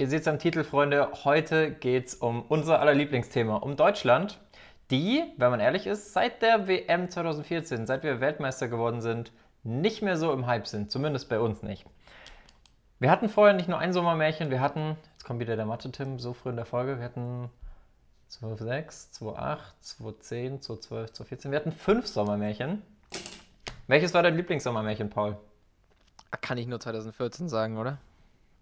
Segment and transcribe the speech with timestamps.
[0.00, 1.10] Ihr seht es am Titel, Freunde.
[1.24, 4.40] Heute geht es um unser aller Lieblingsthema, um Deutschland,
[4.90, 9.30] die, wenn man ehrlich ist, seit der WM 2014, seit wir Weltmeister geworden sind,
[9.62, 10.90] nicht mehr so im Hype sind.
[10.90, 11.84] Zumindest bei uns nicht.
[12.98, 16.32] Wir hatten vorher nicht nur ein Sommermärchen, wir hatten, jetzt kommt wieder der Mathe-Tim, so
[16.32, 17.50] früh in der Folge, wir hatten
[18.28, 21.50] 2006, 2008, 2010, 2012, 2014.
[21.50, 22.80] Wir hatten fünf Sommermärchen.
[23.86, 25.36] Welches war dein Lieblingssommermärchen, Paul?
[26.40, 27.98] Kann ich nur 2014 sagen, oder?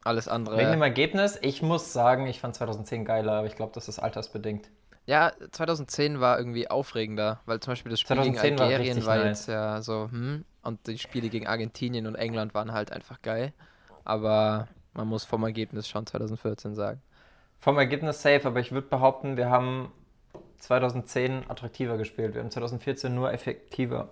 [0.04, 0.56] Alles andere.
[0.56, 3.98] Wegen dem Ergebnis, ich muss sagen, ich fand 2010 geiler, aber ich glaube, das ist
[3.98, 4.70] altersbedingt.
[5.06, 9.16] Ja, 2010 war irgendwie aufregender, weil zum Beispiel das Spiel gegen 2010 war Algerien war,
[9.16, 9.26] nice.
[9.26, 13.52] jetzt ja so, hm, und die Spiele gegen Argentinien und England waren halt einfach geil.
[14.04, 17.00] Aber man muss vom Ergebnis schon 2014 sagen.
[17.58, 19.92] Vom Ergebnis safe, aber ich würde behaupten, wir haben
[20.58, 22.34] 2010 attraktiver gespielt.
[22.34, 24.10] Wir haben 2014 nur effektiver.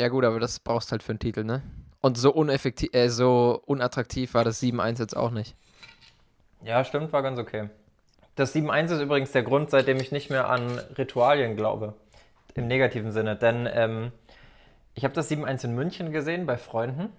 [0.00, 1.62] Ja gut, aber das brauchst halt für einen Titel, ne?
[2.00, 5.54] Und so uneffektiv, äh, so unattraktiv war das 7-1 jetzt auch nicht.
[6.62, 7.68] Ja, stimmt, war ganz okay.
[8.36, 11.94] Das 7-1 ist übrigens der Grund, seitdem ich nicht mehr an Ritualien glaube.
[12.54, 13.36] Im negativen Sinne.
[13.36, 14.12] Denn ähm,
[14.94, 17.12] ich habe das 7-1 in München gesehen bei Freunden.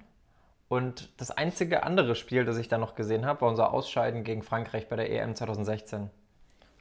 [0.67, 4.42] Und das einzige andere Spiel, das ich da noch gesehen habe, war unser Ausscheiden gegen
[4.42, 6.09] Frankreich bei der EM 2016.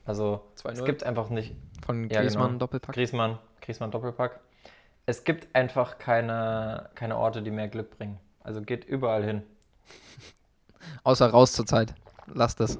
[0.04, 0.84] Also es 2-0.
[0.84, 1.54] gibt einfach nicht.
[1.84, 2.58] Von Ja, Griezmann genau.
[2.60, 2.94] Doppelpack.
[2.94, 4.40] Griezmann, Griezmann Doppelpack.
[5.10, 8.20] Es gibt einfach keine, keine Orte, die mehr Glück bringen.
[8.44, 9.42] Also geht überall hin.
[11.02, 11.94] Außer raus zur Zeit.
[12.32, 12.78] Lass das.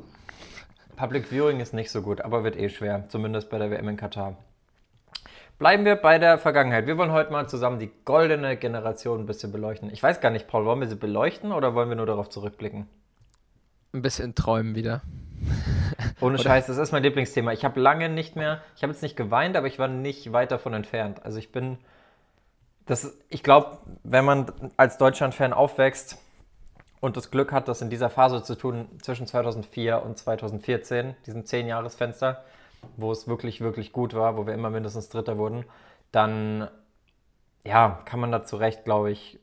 [0.95, 3.97] Public Viewing ist nicht so gut, aber wird eh schwer, zumindest bei der WM in
[3.97, 4.37] Katar.
[5.59, 6.87] Bleiben wir bei der Vergangenheit.
[6.87, 9.91] Wir wollen heute mal zusammen die goldene Generation ein bisschen beleuchten.
[9.91, 12.87] Ich weiß gar nicht, Paul, wollen wir sie beleuchten oder wollen wir nur darauf zurückblicken?
[13.93, 15.03] Ein bisschen träumen wieder.
[16.21, 17.53] Ohne Oder- Scheiß, das ist mein Lieblingsthema.
[17.53, 20.53] Ich habe lange nicht mehr, ich habe jetzt nicht geweint, aber ich war nicht weit
[20.53, 21.25] davon entfernt.
[21.25, 21.77] Also ich bin,
[22.91, 26.19] das, ich glaube, wenn man als Deutschland-Fan aufwächst
[27.01, 31.43] und das Glück hat, das in dieser Phase zu tun, zwischen 2004 und 2014, diesem
[31.45, 32.43] 10-Jahres-Fenster,
[32.97, 35.67] wo es wirklich, wirklich gut war, wo wir immer mindestens Dritter wurden,
[36.11, 36.69] dann,
[37.65, 39.39] ja, kann man da zu Recht, glaube ich,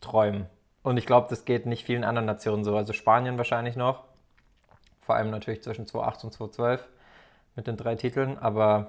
[0.00, 0.46] träumen.
[0.82, 2.76] Und ich glaube, das geht nicht vielen anderen Nationen so.
[2.76, 4.02] Also Spanien wahrscheinlich noch.
[5.02, 6.88] Vor allem natürlich zwischen 2008 und 2012
[7.54, 8.38] mit den drei Titeln.
[8.38, 8.88] Aber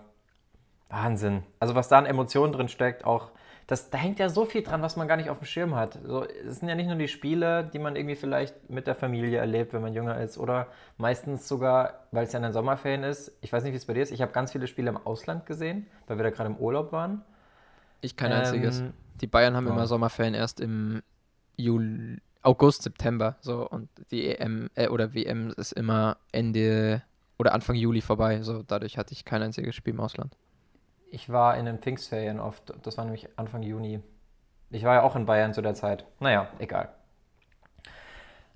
[0.89, 1.43] Wahnsinn.
[1.59, 3.29] Also was da an Emotionen drin steckt, auch
[3.69, 5.99] das, da hängt ja so viel dran, was man gar nicht auf dem Schirm hat.
[6.03, 9.37] So, es sind ja nicht nur die Spiele, die man irgendwie vielleicht mit der Familie
[9.37, 13.31] erlebt, wenn man jünger ist, oder meistens sogar, weil es ja in den Sommerferien ist.
[13.41, 14.11] Ich weiß nicht, wie es bei dir ist.
[14.11, 17.21] Ich habe ganz viele Spiele im Ausland gesehen, weil wir da gerade im Urlaub waren.
[18.01, 18.81] Ich kein Ähm, einziges.
[19.21, 19.73] Die Bayern haben ja.
[19.73, 21.03] immer Sommerferien erst im
[21.55, 23.35] Juli, August, September.
[23.39, 27.03] So und die EM äh, oder WM ist immer Ende
[27.37, 28.41] oder Anfang Juli vorbei.
[28.41, 30.35] So dadurch hatte ich kein einziges Spiel im Ausland.
[31.11, 32.73] Ich war in den Pfingstferien oft.
[32.83, 34.01] Das war nämlich Anfang Juni.
[34.69, 36.05] Ich war ja auch in Bayern zu der Zeit.
[36.19, 36.89] Naja, egal.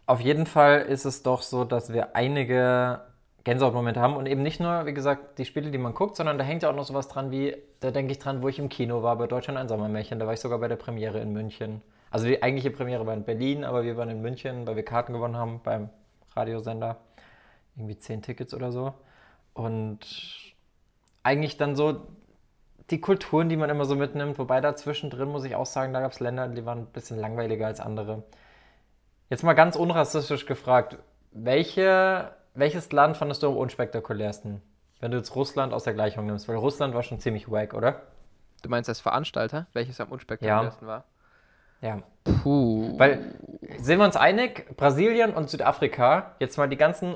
[0.05, 3.01] Auf jeden Fall ist es doch so, dass wir einige
[3.43, 6.43] Gänsehautmomente haben und eben nicht nur, wie gesagt, die Spiele, die man guckt, sondern da
[6.43, 9.03] hängt ja auch noch sowas dran wie, da denke ich dran, wo ich im Kino
[9.03, 10.19] war, bei Deutschland ein Sommermärchen.
[10.19, 11.81] Da war ich sogar bei der Premiere in München.
[12.11, 15.13] Also die eigentliche Premiere war in Berlin, aber wir waren in München, weil wir Karten
[15.13, 15.89] gewonnen haben beim
[16.35, 16.97] Radiosender.
[17.75, 18.93] Irgendwie zehn Tickets oder so.
[19.53, 19.99] Und
[21.23, 22.05] eigentlich dann so
[22.89, 26.01] die Kulturen, die man immer so mitnimmt, wobei da zwischendrin muss ich auch sagen, da
[26.01, 28.23] gab es Länder, die waren ein bisschen langweiliger als andere.
[29.29, 30.97] Jetzt mal ganz unrassistisch gefragt,
[31.31, 34.61] welche, welches Land fandest du am unspektakulärsten?
[34.99, 38.03] Wenn du jetzt Russland aus der Gleichung nimmst, weil Russland war schon ziemlich wack, oder?
[38.61, 41.05] Du meinst als Veranstalter, welches am unspektakulärsten war?
[41.81, 42.01] Ja.
[42.23, 42.97] Puh.
[42.97, 43.35] Weil,
[43.77, 47.15] sind wir uns einig, Brasilien und Südafrika, jetzt mal die ganzen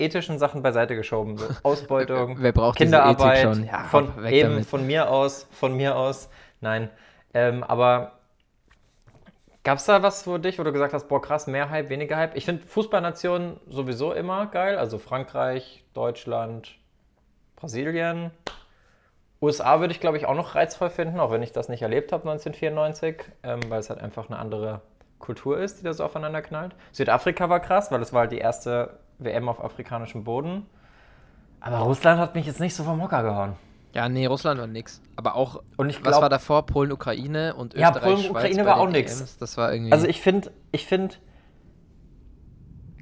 [0.00, 1.36] ethischen Sachen beiseite geschoben.
[1.36, 3.64] So Ausbeutung, Wer braucht Kinderarbeit, schon?
[3.64, 4.66] Ja, von, eben damit.
[4.66, 6.28] von mir aus, von mir aus,
[6.60, 6.90] nein.
[7.34, 8.12] Ähm, aber
[9.62, 12.16] gab es da was für dich, wo du gesagt hast, boah krass, mehr Hype, weniger
[12.16, 12.36] Hype?
[12.36, 16.76] Ich finde Fußballnationen sowieso immer geil, also Frankreich, Deutschland,
[17.56, 18.30] Brasilien.
[19.42, 22.12] USA würde ich, glaube ich, auch noch reizvoll finden, auch wenn ich das nicht erlebt
[22.12, 24.82] habe 1994, ähm, weil es halt einfach eine andere
[25.18, 26.74] Kultur ist, die da so aufeinander knallt.
[26.92, 30.66] Südafrika war krass, weil es war halt die erste WM auf afrikanischem Boden.
[31.60, 33.52] Aber Russland hat mich jetzt nicht so vom Hocker gehauen.
[33.92, 35.02] ja, nee, Russland war nix.
[35.16, 36.64] Aber auch, Und ich was war davor?
[36.66, 39.20] Polen, Ukraine und Ja, Österreich, Polen, Schweiz Ukraine war auch nix.
[39.20, 39.38] EMs.
[39.38, 39.92] Das war irgendwie.
[39.92, 41.16] also ich finde, ich finde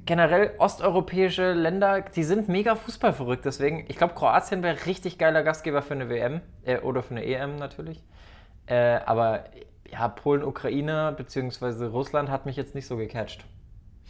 [0.05, 3.45] generell osteuropäische Länder, die sind mega fußballverrückt.
[3.45, 7.23] Deswegen, ich glaube, Kroatien wäre richtig geiler Gastgeber für eine WM äh, oder für eine
[7.25, 8.03] EM natürlich.
[8.65, 9.45] Äh, aber
[9.91, 11.85] ja, Polen, Ukraine bzw.
[11.85, 13.45] Russland hat mich jetzt nicht so gecatcht.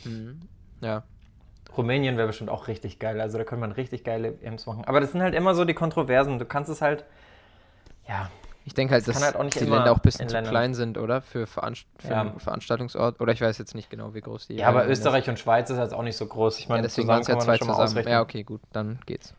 [0.05, 0.39] Mhm.
[0.81, 1.03] Ja.
[1.77, 3.19] Rumänien wäre bestimmt auch richtig geil.
[3.21, 4.83] Also da könnte man richtig geile EMs machen.
[4.85, 6.39] Aber das sind halt immer so die Kontroversen.
[6.39, 7.05] Du kannst es halt,
[8.07, 8.29] ja,
[8.65, 10.51] Ich denke halt, Das dass halt auch nicht die Länder auch ein bisschen zu Ländern.
[10.51, 11.21] klein sind, oder?
[11.21, 12.21] Für, Veranst für Ja.
[12.21, 13.19] einen Veranstaltungsort.
[13.21, 15.05] Oder ich weiß jetzt nicht genau, wie groß die Ja, aber Länder sind.
[15.05, 16.59] Österreich und Schweiz ist jetzt auch nicht so groß.
[16.59, 17.79] Ich Ja, meine, deswegen zusammen waren es ja zwei zusammen.
[17.81, 18.11] ausrechnen.
[18.13, 19.33] Ja, okay, gut, dann geht's.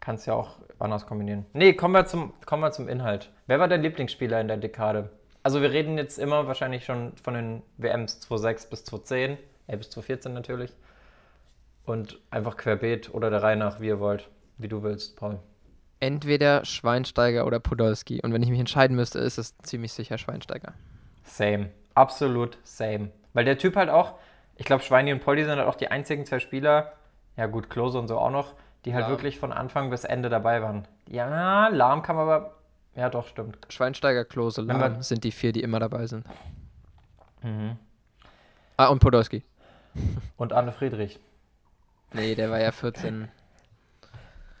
[0.00, 1.46] Kannst ja auch anders kombinieren.
[1.54, 3.30] Nee, kommen wir, zum, kommen wir zum Inhalt.
[3.46, 5.10] Wer war dein Lieblingsspieler in der Dekade?
[5.42, 9.90] Also wir reden jetzt immer wahrscheinlich schon von den WMs 2006 bis 2010, äh, bis
[9.90, 10.72] 2014 natürlich.
[11.86, 15.38] Und einfach querbeet oder der Reihe nach, wie ihr wollt, wie du willst, Paul.
[16.00, 18.20] Entweder Schweinsteiger oder Podolski.
[18.22, 20.72] Und wenn ich mich entscheiden müsste, ist es ziemlich sicher Schweinsteiger.
[21.24, 21.70] Same.
[21.94, 23.10] Absolut same.
[23.34, 24.14] Weil der Typ halt auch,
[24.56, 26.92] ich glaube, Schweini und Polly sind halt auch die einzigen zwei Spieler,
[27.36, 28.54] ja gut, Klose und so auch noch,
[28.84, 29.12] die halt Lahm.
[29.12, 30.86] wirklich von Anfang bis Ende dabei waren.
[31.08, 32.54] Ja, Lahm kam aber,
[32.94, 33.58] ja doch, stimmt.
[33.68, 36.26] Schweinsteiger, Klose, Lahm wir- sind die vier, die immer dabei sind.
[37.42, 37.76] Mhm.
[38.76, 39.42] Ah, und Podolski.
[40.36, 41.18] Und Arne Friedrich.
[42.14, 43.28] Nee, der war ja 14.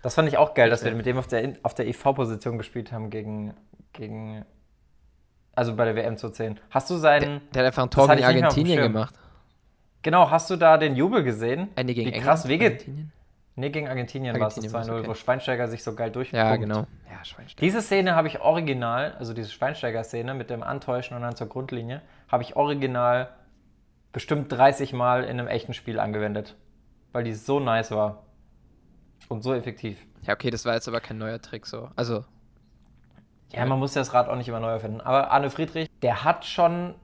[0.02, 0.88] Das fand ich auch geil, dass Ja.
[0.90, 3.54] wir mit dem auf der, In- auf der EV-Position gespielt haben gegen,
[3.92, 4.44] gegen,
[5.54, 6.60] also bei der WM 2010.
[6.70, 9.14] Hast du Der, seinen, der hat einfach ein Tor gegen Argentinien gemacht.
[10.02, 11.68] genau, hast du da den Jubel gesehen?
[11.76, 13.12] Äh, nee, gegen Wie krass wege- Argentinien?
[13.56, 15.08] Nee, gegen Argentinien, war es das Argentinien war's, 2-0, okay.
[15.08, 16.44] wo Schweinsteiger sich so geil durchpumpt.
[16.44, 16.86] Ja, genau.
[17.08, 17.60] Ja, Schweinsteiger.
[17.60, 22.02] Diese Szene habe ich original, also diese Schweinsteiger-Szene mit dem Antäuschen und dann zur Grundlinie,
[22.28, 23.28] habe ich original
[24.12, 26.56] bestimmt 30 Mal in einem echten Spiel angewendet.
[27.14, 28.24] Weil die so nice war.
[29.28, 30.04] Und so effektiv.
[30.22, 31.88] Ja, okay, das war jetzt aber kein neuer Trick so.
[31.94, 32.24] Also,
[33.52, 35.00] Ja, man muss das Rad auch nicht immer neu erfinden.
[35.00, 36.96] Aber Arne Friedrich, der hat schon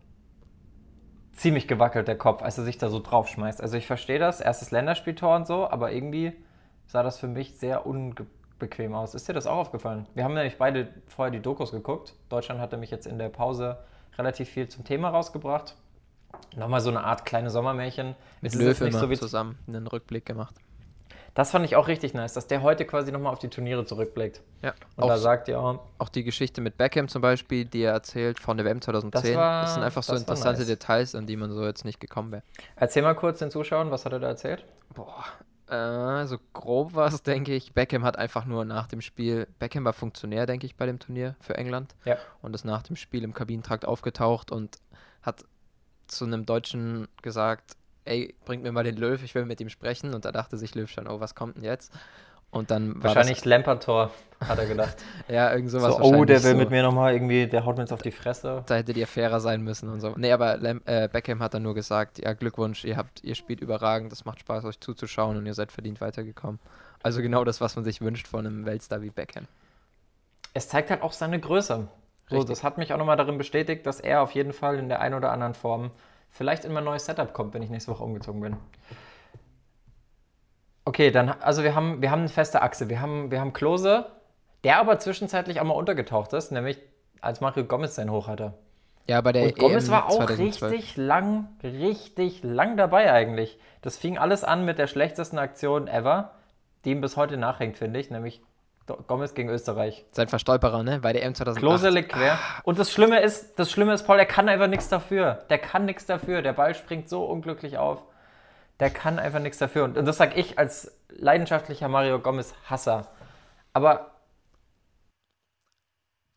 [1.33, 3.63] ziemlich gewackelt, der Kopf, als er sich da so draufschmeißt.
[3.63, 6.33] Also ich verstehe das, erstes Länderspieltor und so, aber irgendwie
[6.87, 9.15] sah das für mich sehr unbequem aus.
[9.15, 10.07] Ist dir das auch aufgefallen?
[10.15, 12.15] Wir haben nämlich beide vorher die Dokus geguckt.
[12.29, 13.79] Deutschland hatte mich jetzt in der Pause
[14.19, 15.77] relativ viel zum Thema rausgebracht.
[16.57, 18.15] Nochmal so eine Art kleine Sommermärchen.
[18.41, 20.55] mit Löw so zusammen einen Rückblick gemacht.
[21.35, 24.43] Das fand ich auch richtig nice, dass der heute quasi nochmal auf die Turniere zurückblickt.
[24.63, 24.75] Ja.
[24.97, 28.41] Und Auch, da sagt, ja, auch die Geschichte mit Beckham zum Beispiel, die er erzählt
[28.41, 29.23] von der WM 2010.
[29.35, 30.67] Das war- das sind einfach so interessante nice.
[30.69, 32.43] Details, an die man so jetzt nicht gekommen wäre.
[32.75, 34.65] erzähl mal kurz den Zuschauern, was hat er da erzählt?
[34.93, 35.25] Boah,
[35.69, 37.75] äh, so grob war es, denke ich.
[37.75, 41.37] Beckham hat einfach nur nach dem Spiel, Beckham war Funktionär, denke ich, bei dem Turnier
[41.41, 41.95] für England.
[42.05, 42.17] Ja.
[42.43, 44.79] Und ist nach dem Spiel im Kabinentrakt aufgetaucht und
[45.23, 45.45] hat
[46.11, 50.15] zu einem Deutschen gesagt, ey, bringt mir mal den Löw, ich will mit ihm sprechen.
[50.15, 51.93] Und da dachte sich Löw schon, oh, was kommt denn jetzt?
[52.51, 54.11] Und dann war Wahrscheinlich Lampert-Tor,
[54.41, 54.97] hat er gedacht.
[55.29, 56.57] ja, irgend sowas so, oh, der will so.
[56.57, 58.65] mit mir nochmal irgendwie, der haut mir jetzt auf die Fresse.
[58.67, 60.15] Da hättet ihr fairer sein müssen und so.
[60.17, 63.61] Nee, aber Lam äh, Beckham hat dann nur gesagt, ja, Glückwunsch, ihr habt, ihr spielt
[63.61, 66.59] überragend, es macht Spaß, euch zuzuschauen und ihr seid verdient weitergekommen.
[67.03, 69.47] Also genau das, was man sich wünscht von einem Weltstar wie Beckham.
[70.53, 71.87] Es zeigt halt auch seine Größe.
[72.31, 75.01] So, das hat mich auch nochmal darin bestätigt, dass er auf jeden Fall in der
[75.01, 75.91] einen oder anderen Form
[76.31, 78.57] vielleicht in mein neues Setup kommt, wenn ich nächste Woche umgezogen bin.
[80.85, 82.89] Okay, dann, also wir haben, wir haben eine feste Achse.
[82.89, 84.07] Wir haben, wir haben Klose,
[84.65, 86.79] der aber zwischenzeitlich auch mal untergetaucht ist, nämlich
[87.21, 88.55] als Mario Gomez sein Hoch hatte.
[89.07, 90.73] Ja, bei der Und Gomez EM war auch 2012.
[90.73, 93.59] richtig lang, richtig lang dabei eigentlich.
[93.83, 96.33] Das fing alles an mit der schlechtesten Aktion ever,
[96.85, 98.41] die ihm bis heute nachhängt, finde ich, nämlich
[99.07, 100.05] Gomez gegen Österreich.
[100.13, 101.01] Sein Verstolperer, ne?
[101.01, 101.61] Bei der EM 2008.
[101.61, 102.39] Klose liegt quer.
[102.65, 105.45] Und das Schlimme ist, das Schlimme ist, Paul, der kann einfach nichts dafür.
[105.51, 106.43] Der kann nichts dafür.
[106.43, 108.03] Der Ball springt so unglücklich auf.
[108.79, 109.85] Der kann einfach nichts dafür.
[109.85, 113.09] Und, und das sage ich als leidenschaftlicher Mario Gomez-Hasser.
[113.73, 114.11] Aber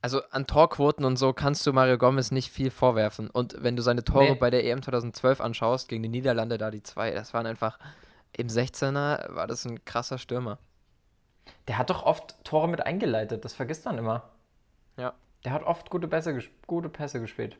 [0.01, 3.29] Also an Torquoten und so kannst du Mario Gomez nicht viel vorwerfen.
[3.29, 4.35] Und wenn du seine Tore Nee.
[4.35, 7.79] bei der EM 2012 anschaust, gegen die Niederlande da die zwei, das waren einfach,
[8.35, 10.57] im 16er war das ein krasser Stürmer.
[11.67, 13.45] Der hat doch oft Tore mit eingeleitet.
[13.45, 14.23] Das vergisst man immer.
[14.97, 15.13] Ja.
[15.45, 17.57] Der hat oft gute Pässe, gute Pässe gespielt.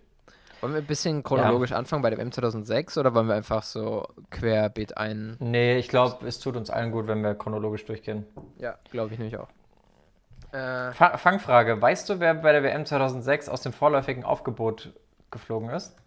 [0.62, 4.08] Wollen wir ein bisschen chronologisch anfangen bei der WM 2006 oder wollen wir einfach so
[4.30, 5.36] querbeet ein?
[5.40, 8.26] Nee, ich glaube, es tut uns allen gut, wenn wir chronologisch durchgehen.
[8.58, 9.50] Ja, glaube ich nämlich auch.
[10.54, 11.82] Äh, Fa Fangfrage.
[11.82, 14.94] Weißt du, wer bei der WM 2006 aus dem vorläufigen Aufgebot
[15.32, 15.98] geflogen ist?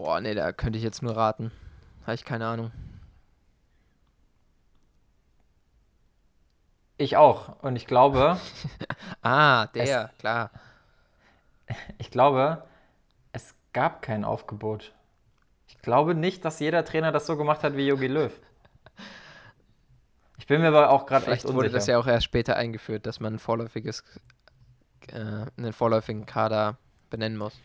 [0.00, 1.52] boah, nee, da könnte ich jetzt nur raten.
[2.02, 2.70] Habe ich keine Ahnung.
[7.00, 7.62] Ich auch.
[7.62, 8.38] Und ich glaube,
[9.22, 10.50] Ah, der, klar.
[11.98, 12.62] ich glaube,
[13.32, 14.92] es gab kein Aufgebot.
[15.66, 18.38] Ich glaube nicht, dass jeder Trainer das so gemacht hat wie Jogi Löw.
[20.36, 21.72] Ich bin mir aber auch gerade echt Vielleicht wurde unsicher.
[21.78, 24.04] das ja auch erst später eingeführt, dass man ein vorläufiges,
[25.08, 26.76] äh, einen vorläufigen Kader
[27.08, 27.58] benennen muss.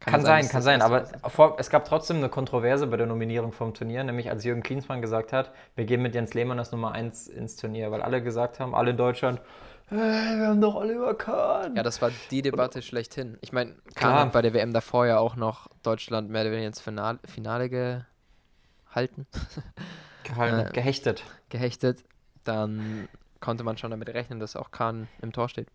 [0.00, 3.52] Kann sein, dass kann sein, aber vor, es gab trotzdem eine Kontroverse bei der Nominierung
[3.52, 6.92] vom Turnier, nämlich als Jürgen Klinsmann gesagt hat, wir gehen mit Jens Lehmann das Nummer
[6.92, 9.40] 1 ins Turnier, weil alle gesagt haben, alle in Deutschland,
[9.88, 9.98] hey,
[10.38, 11.74] wir haben doch Oliver Kahn.
[11.74, 13.38] Ja, das war die Debatte schlechthin.
[13.40, 14.20] Ich meine, Kahn Klar.
[14.20, 17.68] hat bei der WM davor ja auch noch Deutschland mehr oder weniger ins Finale, Finale
[17.68, 19.26] gehalten,
[20.22, 21.24] Gehalten, äh, gehechtet.
[21.48, 22.04] gehechtet.
[22.44, 23.08] Dann
[23.40, 25.68] konnte man schon damit rechnen, dass auch Kahn im Tor steht.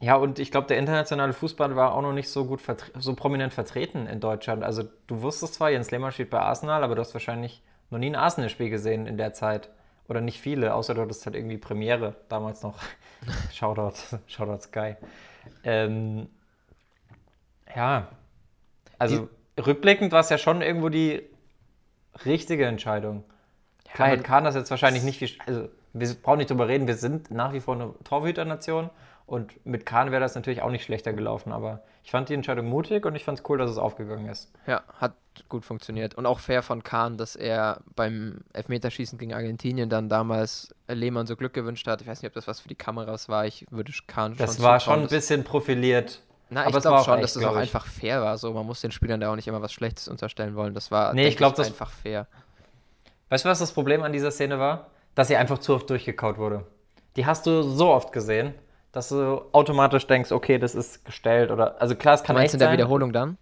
[0.00, 2.60] Ja, und ich glaube, der internationale Fußball war auch noch nicht so gut
[2.98, 4.62] so prominent vertreten in Deutschland.
[4.62, 8.10] Also du wusstest zwar, Jens Lehmann spielt bei Arsenal, aber du hast wahrscheinlich noch nie
[8.10, 9.70] ein Arsenal-Spiel gesehen in der Zeit.
[10.08, 12.78] Oder nicht viele, außer du hattest halt irgendwie Premiere damals noch.
[13.52, 14.94] Shoutout, Shoutout Sky.
[15.64, 16.28] Ähm,
[17.74, 18.08] ja,
[18.98, 21.22] also die, rückblickend war es ja schon irgendwo die
[22.24, 23.24] richtige Entscheidung.
[23.88, 25.30] Ja, Klar hätte Kahn das jetzt wahrscheinlich nicht viel.
[25.46, 28.90] Also, wir brauchen nicht drüber reden, wir sind nach wie vor eine Torhüternation
[29.28, 32.66] und mit Kahn wäre das natürlich auch nicht schlechter gelaufen, aber ich fand die Entscheidung
[32.66, 34.50] mutig und ich fand es cool, dass es aufgegangen ist.
[34.66, 35.12] Ja, hat
[35.50, 36.14] gut funktioniert.
[36.14, 41.36] Und auch fair von Kahn, dass er beim Elfmeterschießen gegen Argentinien dann damals Lehmann so
[41.36, 42.00] Glück gewünscht hat.
[42.00, 43.44] Ich weiß nicht, ob das was für die Kameras war.
[43.44, 46.22] Ich würde Kahn schon Das war schon ein bisschen profiliert.
[46.48, 48.38] Na, aber ich glaube schon, echt, dass das auch einfach fair war.
[48.38, 50.72] So, man muss den Spielern da auch nicht immer was Schlechtes unterstellen wollen.
[50.72, 52.28] Das war nee, ich glaub, das einfach fair.
[53.28, 54.86] Weißt du, was das Problem an dieser Szene war?
[55.14, 56.64] Dass sie einfach zu oft durchgekaut wurde.
[57.16, 58.54] Die hast du so oft gesehen
[58.92, 62.54] dass du automatisch denkst, okay, das ist gestellt oder also klar, es kann du meinst
[62.54, 63.38] echt in der Wiederholung dann?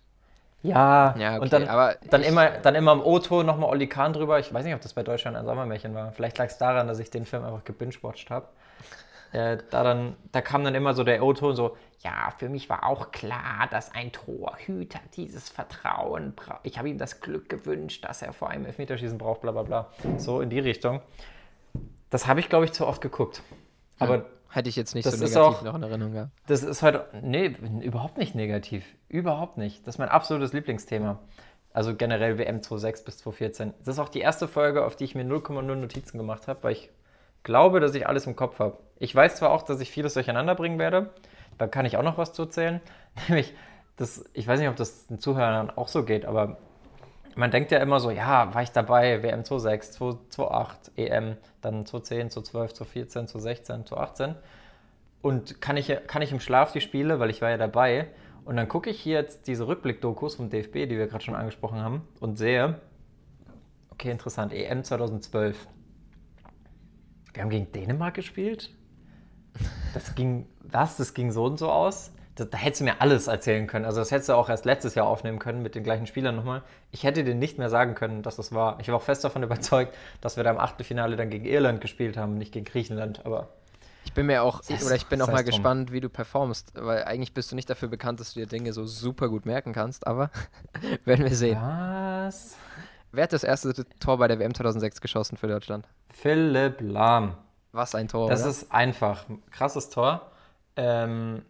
[0.62, 4.12] Ja, ja okay, und dann, aber dann, immer, dann immer im O-Ton nochmal Olli Kahn
[4.12, 4.38] drüber.
[4.40, 6.12] Ich weiß nicht, ob das bei Deutschland ein Sommermärchen war.
[6.12, 8.48] Vielleicht lag es daran, dass ich den Film einfach gebingewatcht habe.
[9.32, 13.10] Äh, da, da kam dann immer so der O-Ton so, ja, für mich war auch
[13.12, 16.60] klar, dass ein Torhüter dieses Vertrauen braucht.
[16.62, 19.88] Ich habe ihm das Glück gewünscht, dass er vor einem Elfmeterschießen braucht, bla bla bla.
[20.16, 21.00] So in die Richtung.
[22.10, 23.42] Das habe ich, glaube ich, zu oft geguckt.
[23.98, 24.24] Aber hm.
[24.56, 26.30] Hätte ich jetzt nicht das so negativ auch, noch in Erinnerung gehabt.
[26.46, 28.86] Das ist halt, nee, überhaupt nicht negativ.
[29.06, 29.86] Überhaupt nicht.
[29.86, 31.18] Das ist mein absolutes Lieblingsthema.
[31.74, 33.74] Also generell WM 26 bis 2014.
[33.84, 36.72] Das ist auch die erste Folge, auf die ich mir 0,0 Notizen gemacht habe, weil
[36.72, 36.88] ich
[37.42, 38.78] glaube, dass ich alles im Kopf habe.
[38.98, 41.10] Ich weiß zwar auch, dass ich vieles durcheinander bringen werde,
[41.58, 42.80] da kann ich auch noch was zu erzählen.
[43.28, 43.52] Nämlich,
[43.96, 46.56] das, ich weiß nicht, ob das den Zuhörern auch so geht, aber
[47.36, 52.30] man denkt ja immer so, ja, war ich dabei, WM 26, 28, EM, dann 2010,
[52.30, 54.34] 2012, 2014, 2016, 2018.
[55.22, 58.08] Und kann ich, kann ich im Schlaf die Spiele, weil ich war ja dabei.
[58.44, 61.80] Und dann gucke ich hier jetzt diese Rückblick-Dokus vom DFB, die wir gerade schon angesprochen
[61.80, 62.80] haben, und sehe,
[63.90, 65.68] okay, interessant, EM 2012.
[67.34, 68.74] Wir haben gegen Dänemark gespielt.
[69.94, 70.96] Das ging, was?
[70.96, 73.84] Das ging so und so aus da, da, hättest du mir alles erzählen können.
[73.84, 76.62] Also das hättest du auch erst letztes Jahr aufnehmen können mit den gleichen Spielern nochmal.
[76.92, 78.78] Ich hätte dir nicht mehr sagen können, dass das war.
[78.80, 82.16] Ich war auch fest davon überzeugt, dass wir da im Achtelfinale dann gegen Irland gespielt
[82.16, 83.24] haben, nicht gegen Griechenland.
[83.24, 83.48] Aber
[84.04, 87.34] ich bin mir auch, oder ich bin auch mal gespannt, wie du performst, weil eigentlich
[87.34, 90.30] bist du nicht dafür bekannt, dass du dir Dinge so super gut merken kannst, aber
[91.04, 91.58] werden wir sehen.
[91.60, 92.56] Was?
[93.10, 95.88] Wer hat das erste Tor bei der WM 2006 geschossen für Deutschland?
[96.10, 97.34] Philipp Lahm.
[97.72, 98.30] Was ein Tor.
[98.30, 98.50] Das oder?
[98.50, 99.24] ist einfach.
[99.50, 100.30] Krasses Tor.
[100.76, 101.42] Ähm,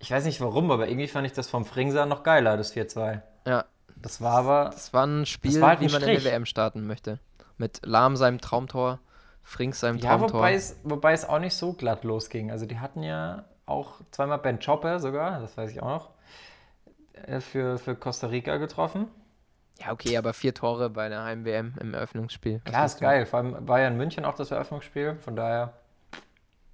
[0.00, 3.20] ich weiß nicht warum, aber irgendwie fand ich das vom Fringser noch geiler, das 4-2.
[3.46, 3.64] Ja.
[3.96, 4.70] Das war aber.
[4.72, 6.18] Das war ein Spiel, war halt wie man Strich.
[6.18, 7.18] in der WM starten möchte.
[7.58, 8.98] Mit Lahm seinem Traumtor,
[9.42, 10.28] Frings seinem ja, Traumtor.
[10.28, 12.50] Ja, wobei es, wobei es auch nicht so glatt losging.
[12.50, 16.10] Also die hatten ja auch zweimal Ben Chopper sogar, das weiß ich auch noch,
[17.26, 19.06] äh, für, für Costa Rica getroffen.
[19.80, 22.60] Ja, okay, aber vier Tore bei der Heim-WM im Eröffnungsspiel.
[22.64, 23.26] Klar, ist geil.
[23.26, 25.74] Vor allem war ja in München auch das Eröffnungsspiel, von daher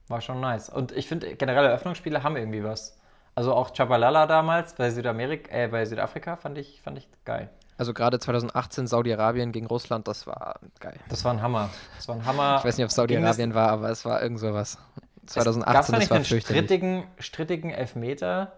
[0.09, 0.69] war schon nice.
[0.69, 2.96] Und ich finde, generell Eröffnungsspiele haben irgendwie was.
[3.37, 7.51] Also auch Chabalala damals bei, Südamerika, äh, bei Südafrika fand ich, fand ich geil.
[7.79, 10.99] Also gerade 2018 Saudi-Arabien gegen Russland, das war geil.
[11.11, 11.69] Das war ein Hammer.
[11.97, 12.57] Das war ein Hammer.
[12.59, 14.79] Ich weiß nicht, ob Saudi-Arabien war, aber es war irgend sowas.
[15.27, 18.53] 2018, das war einen strittigen, strittigen Elfmeter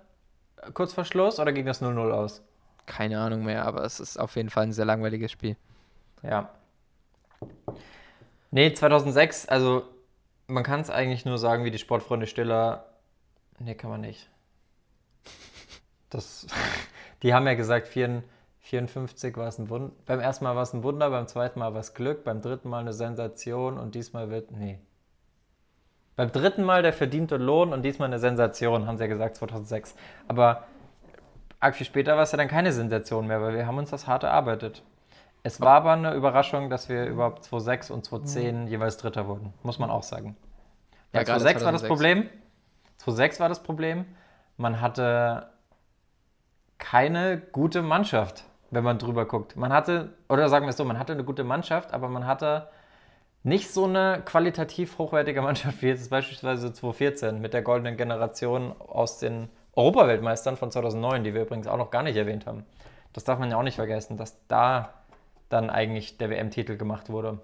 [0.75, 2.42] kurz vor Schluss oder ging das 0-0 aus?
[2.87, 5.56] Keine Ahnung mehr, aber es ist auf jeden Fall ein sehr langweiliges Spiel.
[6.23, 6.50] Ja.
[8.50, 9.82] Nee, 2006, also
[10.47, 12.87] man kann es eigentlich nur sagen, wie die Sportfreunde Stiller.
[13.58, 14.28] Nee, kann man nicht.
[16.10, 16.46] Das,
[17.22, 19.92] die haben ja gesagt, 54 war es ein Wunder.
[20.06, 22.68] Beim ersten Mal war es ein Wunder, beim zweiten Mal war es Glück, beim dritten
[22.68, 24.50] Mal eine Sensation und diesmal wird.
[24.50, 24.78] Nee.
[26.16, 29.94] Beim dritten Mal der verdiente Lohn und diesmal eine Sensation, haben sie ja gesagt, 2006.
[30.26, 30.64] Aber
[31.60, 34.06] arg viel später war es ja dann keine Sensation mehr, weil wir haben uns das
[34.06, 34.82] hart erarbeitet.
[35.44, 38.66] Es war aber eine Überraschung, dass wir überhaupt 2006 und 2010 mhm.
[38.66, 40.36] jeweils Dritter wurden, muss man auch sagen.
[41.12, 42.28] Ja, 2006 war das Problem.
[42.98, 44.04] 2006 war das Problem.
[44.56, 45.48] Man hatte
[46.78, 49.56] keine gute Mannschaft, wenn man drüber guckt.
[49.56, 52.68] Man hatte, oder sagen wir es so, man hatte eine gute Mannschaft, aber man hatte
[53.42, 59.18] nicht so eine qualitativ hochwertige Mannschaft wie jetzt beispielsweise 2014 mit der goldenen Generation aus
[59.18, 62.64] den Europaweltmeistern von 2009, die wir übrigens auch noch gar nicht erwähnt haben.
[63.12, 64.92] Das darf man ja auch nicht vergessen, dass da
[65.49, 67.38] dann eigentlich der WM-Titel gemacht wurde.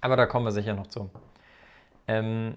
[0.00, 1.10] Aber da kommen wir sicher noch zu.
[2.06, 2.56] Ähm,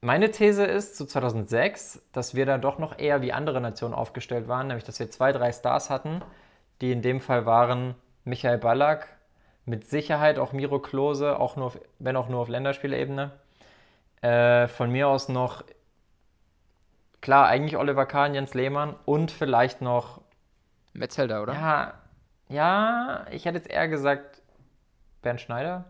[0.00, 4.48] meine These ist zu 2006, dass wir da doch noch eher wie andere Nationen aufgestellt
[4.48, 6.22] waren, nämlich dass wir zwei, drei Stars hatten,
[6.80, 9.08] die in dem Fall waren Michael Ballack,
[9.64, 13.32] mit Sicherheit auch Miro Klose, auch nur auf, wenn auch nur auf Länderspielebene.
[14.22, 15.62] Äh, von mir aus noch
[17.20, 20.20] klar, eigentlich Oliver Kahn, Jens Lehmann und vielleicht noch.
[20.94, 21.52] Metzelder, oder?
[21.52, 21.94] Ja,
[22.48, 24.42] ja, ich hätte jetzt eher gesagt
[25.22, 25.84] Bernd Schneider.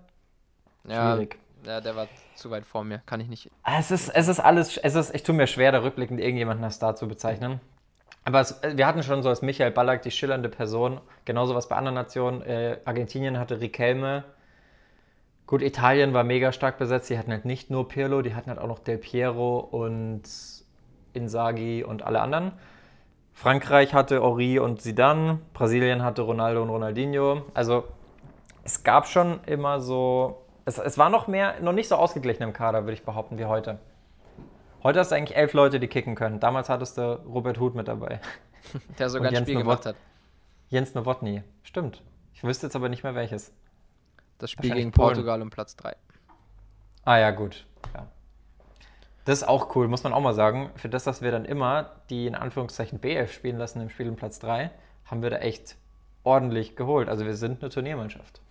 [0.85, 1.35] Schwierig.
[1.35, 3.03] Ja, der war zu weit vor mir.
[3.07, 3.51] Kann ich nicht.
[3.79, 6.77] Es ist, es ist alles, es ist, ich tue mir schwer, da rückblickend irgendjemanden als
[6.77, 7.61] Star zu bezeichnen.
[8.25, 11.77] Aber es, wir hatten schon so als Michael Ballack die schillernde Person, genauso was bei
[11.77, 12.43] anderen Nationen.
[12.43, 14.25] Äh, Argentinien hatte Riquelme.
[15.47, 17.09] Gut, Italien war mega stark besetzt.
[17.09, 20.23] Die hatten halt nicht nur Pirlo, die hatten halt auch noch Del Piero und
[21.15, 22.53] Inzaghi und alle anderen.
[23.33, 25.39] Frankreich hatte Ori und Zidane.
[25.55, 27.43] Brasilien hatte Ronaldo und Ronaldinho.
[27.55, 27.85] Also
[28.65, 30.45] es gab schon immer so.
[30.69, 33.47] Es, es war noch mehr, noch nicht so ausgeglichen im Kader, würde ich behaupten, wie
[33.47, 33.79] heute.
[34.83, 36.41] Heute hast du eigentlich elf Leute, die kicken können.
[36.41, 38.21] Damals hattest du Robert Huth mit dabei.
[38.99, 39.97] Der sogar ein Spiel Nowot- gemacht hat.
[40.69, 41.43] Jens Nowotny.
[41.63, 42.03] Stimmt.
[42.35, 43.51] Ich wüsste jetzt aber nicht mehr welches.
[44.37, 44.93] Das Spiel gegen.
[44.93, 45.97] Portugal um Platz 3.
[47.07, 47.65] Ah ja, gut.
[47.95, 48.07] Ja.
[49.25, 50.71] Das ist auch cool, muss man auch mal sagen.
[50.77, 54.17] Für das, dass wir dann immer die in Anführungszeichen B11 spielen lassen im Spiel um
[54.17, 54.71] Platz 3,
[55.07, 55.77] haben wir da echt
[56.25, 57.09] ordentlich geholt.
[57.09, 58.43] Also wir sind eine Turniermannschaft.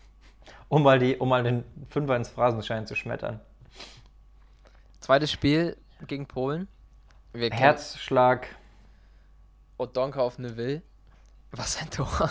[0.70, 3.40] Um mal, die, um mal den Fünfer ins Phrasenschein zu schmettern.
[5.00, 6.68] Zweites Spiel gegen Polen.
[7.34, 8.48] Wir Herzschlag.
[9.78, 10.82] Odonka auf Neville.
[11.52, 12.30] Was ein Tor.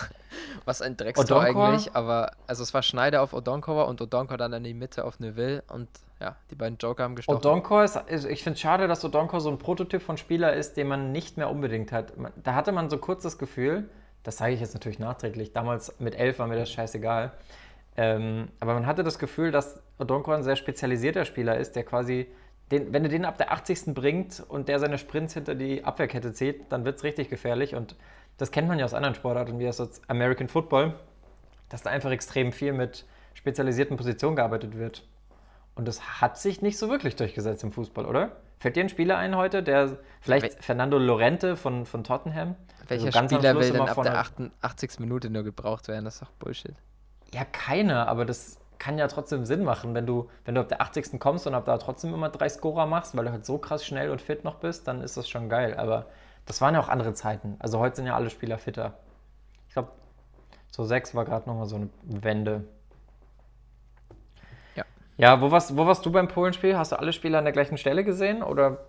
[0.65, 1.69] Was ein Dreckstor Odonkor?
[1.69, 1.95] eigentlich.
[1.95, 5.63] Aber also es war Schneider auf Odonkova und Odonkor dann in die Mitte auf Neville.
[5.69, 5.89] Und
[6.19, 7.37] ja, die beiden Joker haben gestochen.
[7.37, 10.87] Odonkor ist, ich finde es schade, dass Odonkor so ein Prototyp von Spieler ist, den
[10.87, 12.13] man nicht mehr unbedingt hat.
[12.43, 13.89] Da hatte man so kurz das Gefühl,
[14.23, 17.31] das sage ich jetzt natürlich nachträglich, damals mit elf war mir das scheißegal.
[17.97, 22.27] Ähm, aber man hatte das Gefühl, dass Odonkor ein sehr spezialisierter Spieler ist, der quasi,
[22.71, 23.93] den, wenn du den ab der 80.
[23.95, 27.75] bringt und der seine Sprints hinter die Abwehrkette zieht, dann wird es richtig gefährlich.
[27.75, 27.95] Und
[28.37, 30.93] das kennt man ja aus anderen Sportarten, wie aus American Football,
[31.69, 35.07] dass da einfach extrem viel mit spezialisierten Positionen gearbeitet wird.
[35.73, 38.37] Und das hat sich nicht so wirklich durchgesetzt im Fußball, oder?
[38.59, 42.55] Fällt dir ein Spieler ein heute, der vielleicht Wel- Fernando Lorente von, von Tottenham?
[42.87, 44.99] Welcher Also Spieler will denn ab der 88.
[44.99, 46.05] Minute nur gebraucht werden?
[46.05, 46.73] Das ist doch Bullshit.
[47.33, 50.81] Ja, keiner, aber das kann ja trotzdem Sinn machen, wenn du, wenn du ab der
[50.81, 51.19] 80.
[51.19, 54.11] kommst und ab da trotzdem immer drei Scorer machst, weil du halt so krass schnell
[54.11, 55.75] und fit noch bist, dann ist das schon geil.
[55.77, 56.05] Aber
[56.45, 57.55] das waren ja auch andere Zeiten.
[57.59, 58.93] Also heute sind ja alle Spieler fitter.
[59.67, 59.89] Ich glaube,
[60.71, 62.65] so sechs war gerade nochmal so eine Wende.
[64.75, 64.85] Ja.
[65.17, 66.77] Ja, wo warst, wo warst du beim Polenspiel?
[66.77, 68.43] Hast du alle Spieler an der gleichen Stelle gesehen?
[68.43, 68.85] Oder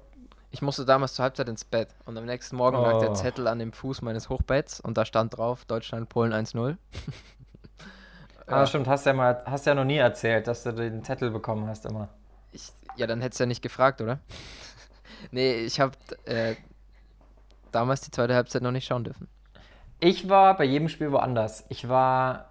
[0.51, 3.15] Ich musste damals zur Halbzeit ins Bett und am nächsten Morgen lag der Oh.
[3.15, 6.77] Zettel an dem Fuß meines Hochbetts und da stand drauf Deutschland, Polen 1-0.
[8.49, 11.67] Ah, stimmt, hast ja mal, hast ja noch nie erzählt, dass du den Zettel bekommen
[11.69, 12.09] hast immer.
[12.53, 14.21] Ich, ja, dann hättest du ja nicht gefragt, oder?
[15.31, 15.93] nee, ich habe
[16.25, 16.55] äh,
[17.73, 19.29] damals die zweite Halbzeit noch nicht schauen dürfen.
[20.01, 21.65] Ich war bei jedem Spiel woanders.
[21.69, 22.51] Ich war,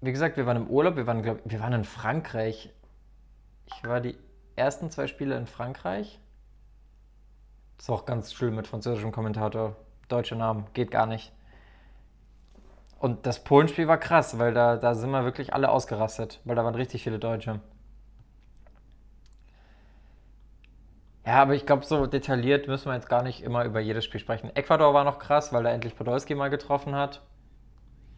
[0.00, 2.70] wie gesagt, wir waren im Urlaub, wir waren, glaub, wir waren in Frankreich.
[3.66, 4.16] Ich war die
[4.54, 6.20] ersten zwei Spiele in Frankreich.
[7.78, 9.74] Ist auch ganz schlimm mit französischem Kommentator.
[10.08, 11.32] Deutsche Namen, geht gar nicht.
[13.02, 16.64] Und das Polenspiel war krass, weil da, da sind wir wirklich alle ausgerastet, weil da
[16.64, 17.58] waren richtig viele Deutsche.
[21.26, 24.20] Ja, aber ich glaube, so detailliert müssen wir jetzt gar nicht immer über jedes Spiel
[24.20, 24.54] sprechen.
[24.54, 27.22] Ecuador war noch krass, weil da endlich Podolski mal getroffen hat.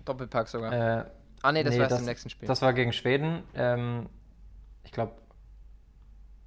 [0.04, 0.72] Doppelpack sogar.
[0.72, 1.04] Äh,
[1.40, 2.46] ah, nee, das nee, war erst das- im nächsten Spiel.
[2.46, 3.42] das war gegen Schweden.
[3.54, 4.10] Ähm,
[4.82, 5.12] ich glaube,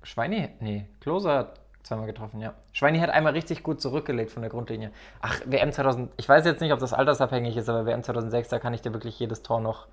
[0.03, 2.53] Schweini, nee, Klose hat zweimal getroffen, ja.
[2.73, 4.91] Schweini hat einmal richtig gut zurückgelegt von der Grundlinie.
[5.21, 8.59] Ach, WM 2000, ich weiß jetzt nicht, ob das altersabhängig ist, aber WM 2006, da
[8.59, 9.87] kann ich dir wirklich jedes Tor noch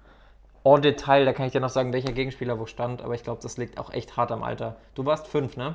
[0.64, 3.40] en Detail, da kann ich dir noch sagen, welcher Gegenspieler wo stand, aber ich glaube,
[3.42, 4.76] das liegt auch echt hart am Alter.
[4.94, 5.74] Du warst fünf, ne?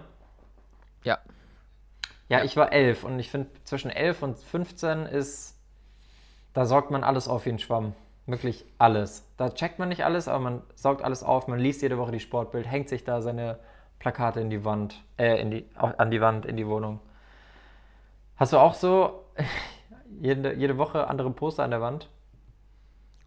[1.04, 5.58] ja, Ja, ich war elf und ich finde, zwischen elf und 15 ist,
[6.54, 7.94] da saugt man alles auf wie ein Schwamm.
[8.26, 9.26] Wirklich alles.
[9.38, 12.20] Da checkt man nicht alles, aber man saugt alles auf, man liest jede Woche die
[12.20, 13.60] Sportbild, hängt sich da seine
[14.00, 17.00] Plakate in die Wand, äh, in die, an die Wand, in die Wohnung.
[18.38, 19.26] Hast du auch so
[20.22, 22.10] jede, jede Woche andere Poster an der Wand?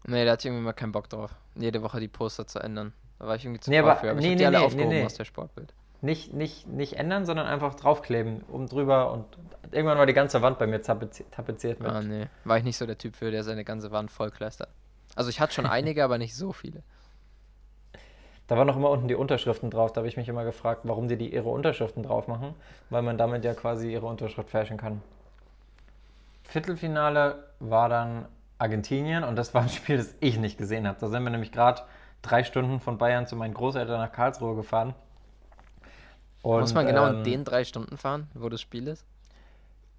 [0.05, 2.93] nee, da hatte ich irgendwie mal keinen Bock drauf, jede Woche die Poster zu ändern.
[3.19, 4.59] Da war ich irgendwie zu Nee, aber- für, aber nee, ich hab nee, die alle
[4.59, 5.05] nee, aufgehoben nee, nee.
[5.05, 5.73] aus der Sportbild.
[6.01, 9.25] Nicht, nicht, nicht ändern, sondern einfach draufkleben, oben drüber und
[9.71, 11.89] irgendwann war die ganze Wand bei mir tapeziert, tapeziert mit.
[11.89, 14.67] Ah, nee, war ich nicht so der Typ für, der seine ganze Wand vollkleistert.
[15.15, 16.83] Also ich hatte schon einige, aber nicht so viele.
[18.53, 19.93] Da waren noch immer unten die Unterschriften drauf.
[19.93, 22.53] Da habe ich mich immer gefragt, warum die, die ihre Unterschriften drauf machen,
[22.91, 25.01] weil man damit ja quasi ihre Unterschrift fälschen kann.
[26.43, 28.27] Viertelfinale war dann
[28.59, 30.99] Argentinien und das war ein Spiel, das ich nicht gesehen habe.
[31.01, 31.81] Da sind wir nämlich gerade
[32.21, 34.93] drei Stunden von Bayern zu meinen Großeltern nach Karlsruhe gefahren.
[36.43, 39.03] Und, Muss man genau ähm, in den drei Stunden fahren, wo das Spiel ist?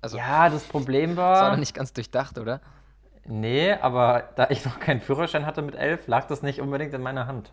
[0.01, 1.51] Also, Ja, das Problem das war war.
[1.51, 2.61] doch nicht ganz durchdacht, oder?
[3.25, 7.03] Nee, aber da ich noch keinen Führerschein hatte mit elf, lag das nicht unbedingt in
[7.03, 7.51] meiner Hand.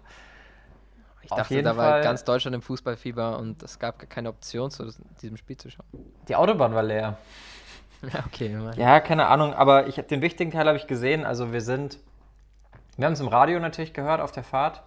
[1.24, 4.72] Ich Auf dachte, da war Fall- ganz Deutschland im Fußballfieber und es gab keine Option,
[4.72, 5.86] zu diesem Spiel zu schauen.
[6.28, 7.18] Die Autobahn war leer.
[8.02, 8.58] Ja, okay.
[8.78, 11.24] Ja, keine Ahnung, aber ich, den wichtigen Teil habe ich gesehen.
[11.24, 12.00] Also wir sind,
[12.98, 14.82] wir haben es im Radio natürlich gehört auf der Fahrt.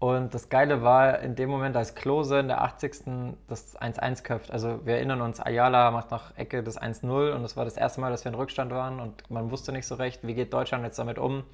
[0.00, 3.36] Und das Geile war in dem Moment, als Klose in der 80.
[3.46, 4.50] das 1-1 köpft.
[4.50, 8.00] Also wir erinnern uns, Ayala macht nach Ecke das 1-0 und das war das erste
[8.00, 10.82] Mal, dass wir in Rückstand waren und man wusste nicht so recht, wie geht Deutschland
[10.82, 11.44] jetzt damit um.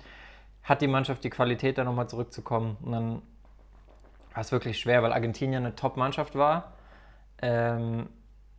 [0.63, 2.79] Hat die Mannschaft die Qualität, da nochmal zurückzukommen?
[2.83, 3.23] Und dann
[4.35, 6.73] war es wirklich schwer, weil Argentinien eine Top-Mannschaft war.
[7.41, 8.09] Ähm,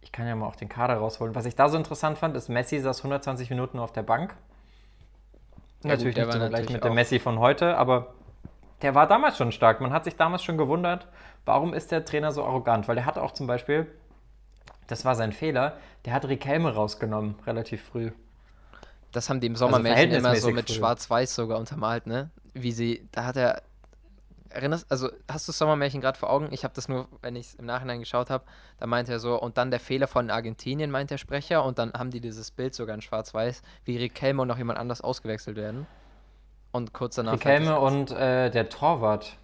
[0.01, 1.35] ich kann ja mal auch den Kader rausholen.
[1.35, 4.35] Was ich da so interessant fand, ist, Messi saß 120 Minuten auf der Bank.
[5.83, 8.13] Ja, natürlich gut, nicht so gleich natürlich mit dem Messi von heute, aber
[8.81, 9.81] der war damals schon stark.
[9.81, 11.07] Man hat sich damals schon gewundert,
[11.45, 12.87] warum ist der Trainer so arrogant?
[12.87, 13.87] Weil der hat auch zum Beispiel,
[14.87, 18.11] das war sein Fehler, der hat Riquelme rausgenommen, relativ früh.
[19.13, 20.69] Das haben die im Sommermärchen immer so mit.
[20.69, 22.31] Schwarz-Weiß sogar untermalt, ne?
[22.53, 23.61] Wie sie, da hat er,
[24.53, 26.49] erinnerst, also hast du Sommermärchen gerade vor Augen?
[26.51, 28.45] Ich habe das nur, wenn ich es im Nachhinein geschaut habe,
[28.79, 31.93] da meinte er so, und dann der Fehler von Argentinien, meint der Sprecher, und dann
[31.93, 35.87] haben die dieses Bild sogar in Schwarz-Weiß, wie Riquelme und noch jemand anders ausgewechselt werden.
[36.71, 37.33] Und kurz danach...
[37.33, 39.37] Riquelme fällt das- und äh, der Torwart.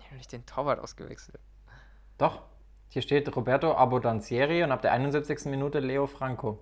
[0.00, 1.38] Die haben nicht den Torwart ausgewechselt.
[2.18, 2.42] Doch,
[2.88, 5.46] hier steht Roberto Abodanzieri und ab der 71.
[5.46, 6.58] Minute Leo Franco.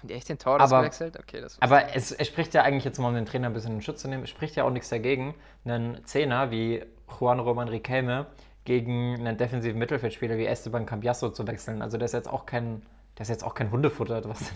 [0.00, 1.18] Haben die echt den Torwart Aber- ausgewechselt?
[1.18, 3.74] Okay, das Aber es, es spricht ja eigentlich jetzt mal, um den Trainer ein bisschen
[3.74, 5.34] in Schutz zu nehmen, es spricht ja auch nichts dagegen,
[5.64, 6.82] einen Zehner wie
[7.18, 8.26] Juan Roman Riquelme
[8.64, 11.82] gegen einen defensiven Mittelfeldspieler wie Esteban Cambiasso zu wechseln.
[11.82, 12.82] Also der ist jetzt auch kein,
[13.18, 14.52] der ist jetzt auch kein Hundefutter, was,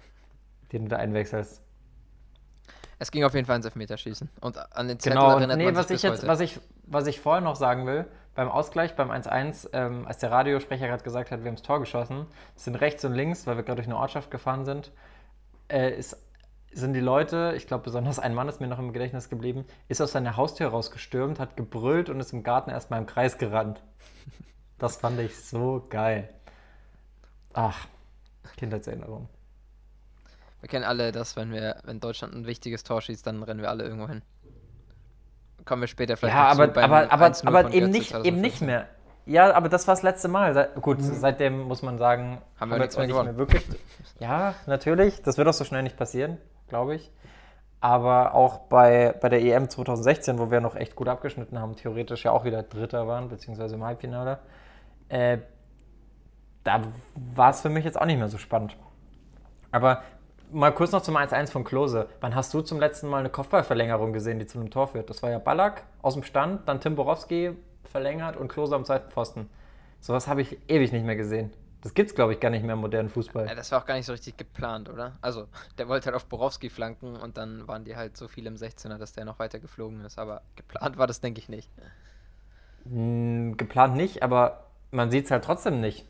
[0.72, 1.62] den du da einwechselst.
[3.02, 4.30] Es ging auf jeden Fall ins Elfmeterschießen.
[4.40, 6.28] Und an den Zettel Genau, erinnert nee, man was sich ich jetzt, heute.
[6.28, 10.30] was ich, was ich vorher noch sagen will, beim Ausgleich, beim 1-1, ähm, als der
[10.30, 13.64] Radiosprecher gerade gesagt hat, wir haben das Tor geschossen, sind rechts und links, weil wir
[13.64, 14.92] gerade durch eine Ortschaft gefahren sind,
[15.66, 16.16] äh, ist,
[16.70, 20.00] sind die Leute, ich glaube besonders ein Mann ist mir noch im Gedächtnis geblieben, ist
[20.00, 23.82] aus seiner Haustür rausgestürmt, hat gebrüllt und ist im Garten erstmal im Kreis gerannt.
[24.78, 26.28] Das fand ich so geil.
[27.52, 27.84] Ach,
[28.56, 29.28] Kindheitserinnerung.
[30.62, 33.68] Wir kennen alle das, wenn wir, wenn Deutschland ein wichtiges Tor schießt, dann rennen wir
[33.68, 34.22] alle irgendwo hin.
[35.64, 38.40] Kommen wir später vielleicht Ja, noch aber, zu aber, aber, 1-0 aber eben, nicht, eben
[38.40, 38.66] nicht 2015.
[38.66, 38.88] mehr.
[39.26, 40.54] Ja, aber das war das letzte Mal.
[40.54, 43.38] Seit, gut, seitdem muss man sagen, Haben wir nichts jetzt mehr auch gewonnen.
[43.38, 43.64] wirklich.
[44.20, 45.20] Ja, natürlich.
[45.22, 47.10] Das wird auch so schnell nicht passieren, glaube ich.
[47.80, 52.22] Aber auch bei, bei der EM 2016, wo wir noch echt gut abgeschnitten haben, theoretisch
[52.24, 54.38] ja auch wieder Dritter waren, beziehungsweise im Halbfinale,
[55.08, 55.38] äh,
[56.62, 56.82] da
[57.34, 58.76] war es für mich jetzt auch nicht mehr so spannend.
[59.72, 60.02] Aber
[60.52, 62.08] mal kurz noch zum 1-1 von Klose.
[62.20, 65.10] Wann hast du zum letzten Mal eine Kopfballverlängerung gesehen, die zu einem Tor führt?
[65.10, 69.10] Das war ja Ballack aus dem Stand, dann Tim Borowski verlängert und Klose am zweiten
[69.10, 69.48] Pfosten.
[70.00, 71.52] Sowas habe ich ewig nicht mehr gesehen.
[71.82, 73.46] Das gibt's, glaube ich, gar nicht mehr im modernen Ja, Fußball.
[73.56, 75.12] das war auch gar nicht so richtig geplant, oder?
[75.20, 78.54] Also, der wollte halt auf Borowski flanken und dann waren die halt so viele im
[78.56, 80.18] 16er, dass der noch weiter geflogen ist.
[80.18, 81.68] Aber geplant war das, denke ich, nicht.
[82.84, 86.06] Hm, geplant nicht, aber man sieht es halt trotzdem nicht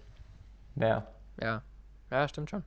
[0.74, 1.06] mehr.
[1.40, 1.62] Ja,
[2.10, 2.64] ja, stimmt schon.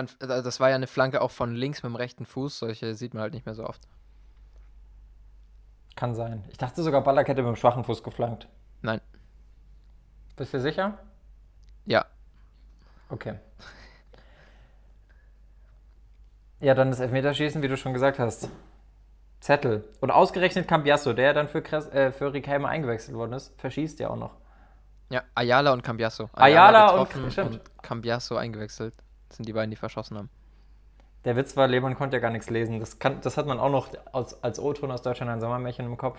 [0.00, 2.58] Man, also das war ja eine Flanke auch von links mit dem rechten Fuß.
[2.58, 3.82] Solche sieht man halt nicht mehr so oft.
[5.96, 6.44] Kann sein.
[6.50, 8.48] Ich dachte sogar, Ballack hätte mit dem schwachen Fuß geflankt.
[8.82, 9.00] Nein.
[10.36, 10.98] Bist du sicher?
[11.84, 12.06] Ja,
[13.10, 13.34] Okay.
[16.60, 18.48] Ja, dann das Elfmeterschießen, wie du schon gesagt hast.
[19.40, 19.84] Zettel.
[20.00, 24.10] Und ausgerechnet Cambiasso, der dann für, Kres äh, für Riquelme eingewechselt worden ist, verschießt ja
[24.10, 24.36] auch noch.
[25.08, 26.28] ja, Ayala und Cambiasso.
[26.34, 27.50] Ayala und- getroffen stimmt.
[27.54, 28.94] und Cambiasso eingewechselt.
[29.30, 30.28] Das sind die beiden, die verschossen haben.
[31.24, 32.80] Der Witz war, Lehmann konnte ja gar nichts lesen.
[32.80, 35.96] Das, kann, das hat man auch noch als, als O-Ton aus Deutschland ein Sommermärchen im
[35.96, 36.18] Kopf,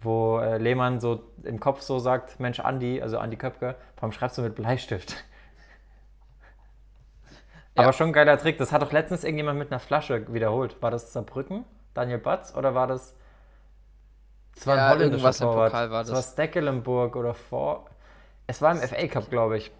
[0.00, 4.38] wo äh, Lehmann so im Kopf so sagt, Mensch, Andi, also Andi Köpke, warum schreibst
[4.38, 5.16] du mit Bleistift?
[7.74, 7.84] Ja.
[7.84, 8.58] Aber schon ein geiler Trick.
[8.58, 10.82] Das hat doch letztens irgendjemand mit einer Flasche wiederholt.
[10.82, 11.64] War das Saarbrücken?
[11.94, 12.54] Daniel Batz?
[12.54, 13.16] Oder war das...
[14.54, 15.72] Das war Ja, ein holländischer irgendwas im Torwart.
[15.72, 16.32] Pokal war das war das.
[16.32, 17.86] Stekelenburg oder vor...
[18.46, 19.72] Es war im FA Cup, glaube ich.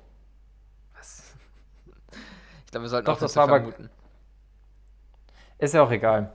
[2.72, 3.90] Glaube, wir sollten Doch, aufhören das war aber- vermuten.
[5.58, 6.32] Ist ja auch egal.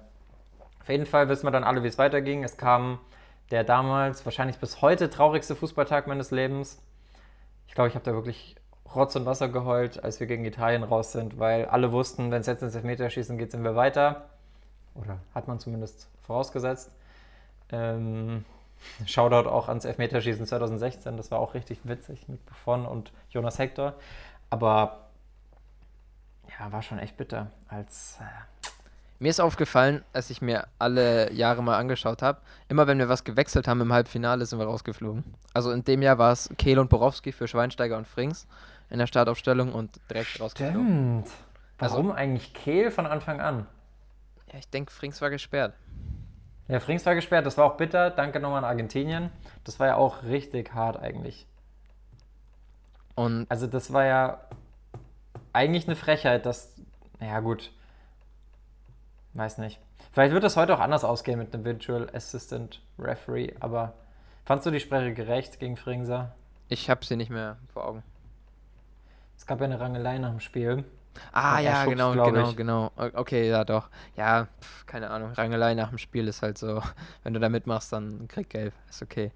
[0.79, 2.43] Auf jeden Fall wissen wir dann alle, wie es weiterging.
[2.45, 2.99] Es kam
[3.51, 6.81] der damals, wahrscheinlich bis heute traurigste Fußballtag meines Lebens.
[7.67, 8.55] Ich glaube, ich habe da wirklich
[8.95, 12.47] Rotz und Wasser geheult, als wir gegen Italien raus sind, weil alle wussten, wenn es
[12.47, 14.29] jetzt ins Elfmeterschießen geht, sind wir weiter.
[14.95, 16.91] Oder hat man zumindest vorausgesetzt.
[17.71, 18.45] Ähm,
[19.05, 23.95] Shoutout auch ans Elfmeterschießen 2016, das war auch richtig witzig mit Buffon und Jonas Hector.
[24.49, 25.06] Aber
[26.59, 28.67] ja, war schon echt bitter, als äh,
[29.19, 32.39] Mir ist aufgefallen, als ich mir alle Jahre mal angeschaut habe,
[32.69, 35.23] immer wenn wir was gewechselt haben im Halbfinale, sind wir rausgeflogen.
[35.53, 38.47] Also in dem Jahr war es Kehl und Borowski für Schweinsteiger und Frings
[38.89, 41.23] in der Startaufstellung und direkt rausgeflogen.
[41.25, 41.37] Stimmt.
[41.79, 43.65] Also- Warum eigentlich Kehl von Anfang an?
[44.51, 45.73] Ja, ich denke, Frings war gesperrt.
[46.69, 48.09] Ja, Frings war gesperrt, das war auch bitter.
[48.09, 49.29] Danke nochmal an Argentinien.
[49.63, 51.45] Das war ja auch richtig hart eigentlich.
[53.15, 54.39] Und Also das war ja
[55.57, 56.75] eigentlich eine Frechheit, dass,
[57.19, 57.71] naja gut,
[59.33, 59.79] weiß nicht.
[60.11, 63.93] Vielleicht wird das heute auch anders ausgehen mit einem Virtual Assistant Referee, aber
[64.45, 66.35] fandst du die Sperre gerecht gegen Fringser?
[66.69, 68.03] ich habe sie nicht mehr vor Augen.
[69.37, 70.83] Es gab ja eine Rangelei nach dem Spiel.
[71.31, 72.57] Ah, ja, schubst, genau, genau, ich.
[72.57, 72.91] genau.
[72.95, 73.89] Okay, ja, doch.
[74.15, 75.31] Ja, pf, keine Ahnung.
[75.31, 76.81] Rangelei nach dem Spiel ist halt so,
[77.23, 78.73] wenn du da mitmachst, dann krieg gelb.
[78.89, 79.31] Ist okay.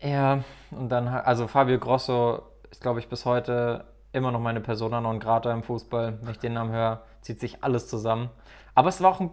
[0.00, 5.00] Ja, und dann, also Fabio Grosso ist, glaube ich, bis heute immer noch meine Persona
[5.00, 6.18] non grata im Fußball.
[6.22, 8.30] Wenn ich den Namen höre, zieht sich alles zusammen.
[8.74, 9.30] Aber es war auch ein,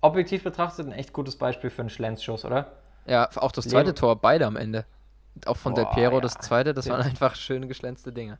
[0.00, 2.72] objektiv betrachtet ein echt gutes Beispiel für einen Schlenzschuss, oder?
[3.06, 4.84] Ja, auch das zweite Leben- Tor, beide am Ende.
[5.46, 6.20] Auch von Del Boah, Piero ja.
[6.20, 8.38] das zweite, das Den- waren einfach schön geschlänzte Dinge.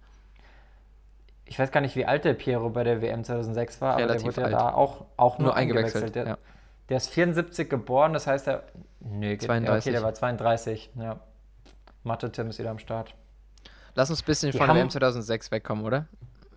[1.45, 4.35] Ich weiß gar nicht, wie alt der Piero bei der WM 2006 war, aber Relativ
[4.35, 4.67] der wurde ja alt.
[4.73, 6.39] da auch, auch nur, Nur eingewechselt, Der, ja.
[6.89, 8.63] der ist 74 geboren, das heißt, er.
[9.01, 9.93] Nee, geht- ja, Okay, 32.
[9.93, 11.19] der war 32, ja.
[12.05, 13.15] Mathe-Tim ist wieder am Start.
[13.95, 16.07] Lass uns ein bisschen Die von WM 2006 wegkommen, oder?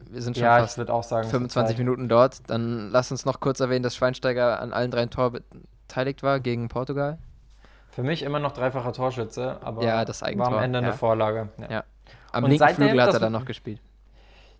[0.09, 1.21] Wir sind schon Ja, ich fast würde auch sagen.
[1.21, 1.77] es ist 25 Zeit.
[1.79, 2.49] Minuten dort.
[2.49, 5.43] Dann lass uns noch kurz erwähnen, dass Schweinsteiger an allen drei Toren
[5.87, 7.17] beteiligt war gegen Portugal.
[7.89, 10.85] Für mich immer noch dreifacher Torschütze, aber Ja, das war Eigentor, am Ende ja.
[10.87, 11.49] eine Vorlage.
[11.59, 11.71] Ja.
[11.71, 11.83] Ja.
[12.31, 13.79] Am Und linken seitdem, Flügel hat er dann noch gespielt.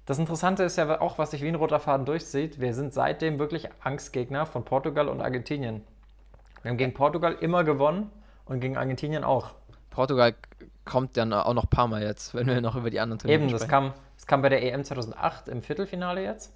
[0.06, 2.60] Das Interessante ist ja auch, was sich wie ein roter Faden durchzieht.
[2.60, 5.82] Wir sind seitdem wirklich Angstgegner von Portugal und Argentinien.
[6.62, 8.10] Wir haben gegen Portugal immer gewonnen
[8.46, 9.52] und gegen Argentinien auch.
[9.90, 10.34] Portugal
[10.86, 13.42] kommt dann auch noch ein paar Mal jetzt, wenn wir noch über die anderen Turniere
[13.42, 13.70] Eben, das sprechen.
[13.70, 16.52] kam, das kam bei der EM 2008 im Viertelfinale jetzt.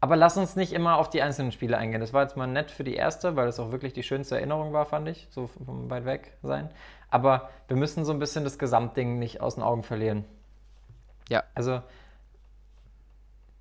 [0.00, 2.00] Aber lass uns nicht immer auf die einzelnen Spiele eingehen.
[2.00, 4.72] Das war jetzt mal nett für die erste, weil das auch wirklich die schönste Erinnerung
[4.74, 6.70] war, fand ich, so vom weit weg sein.
[7.10, 10.24] Aber wir müssen so ein bisschen das Gesamtding nicht aus den Augen verlieren.
[11.30, 11.42] Ja.
[11.54, 11.80] Also,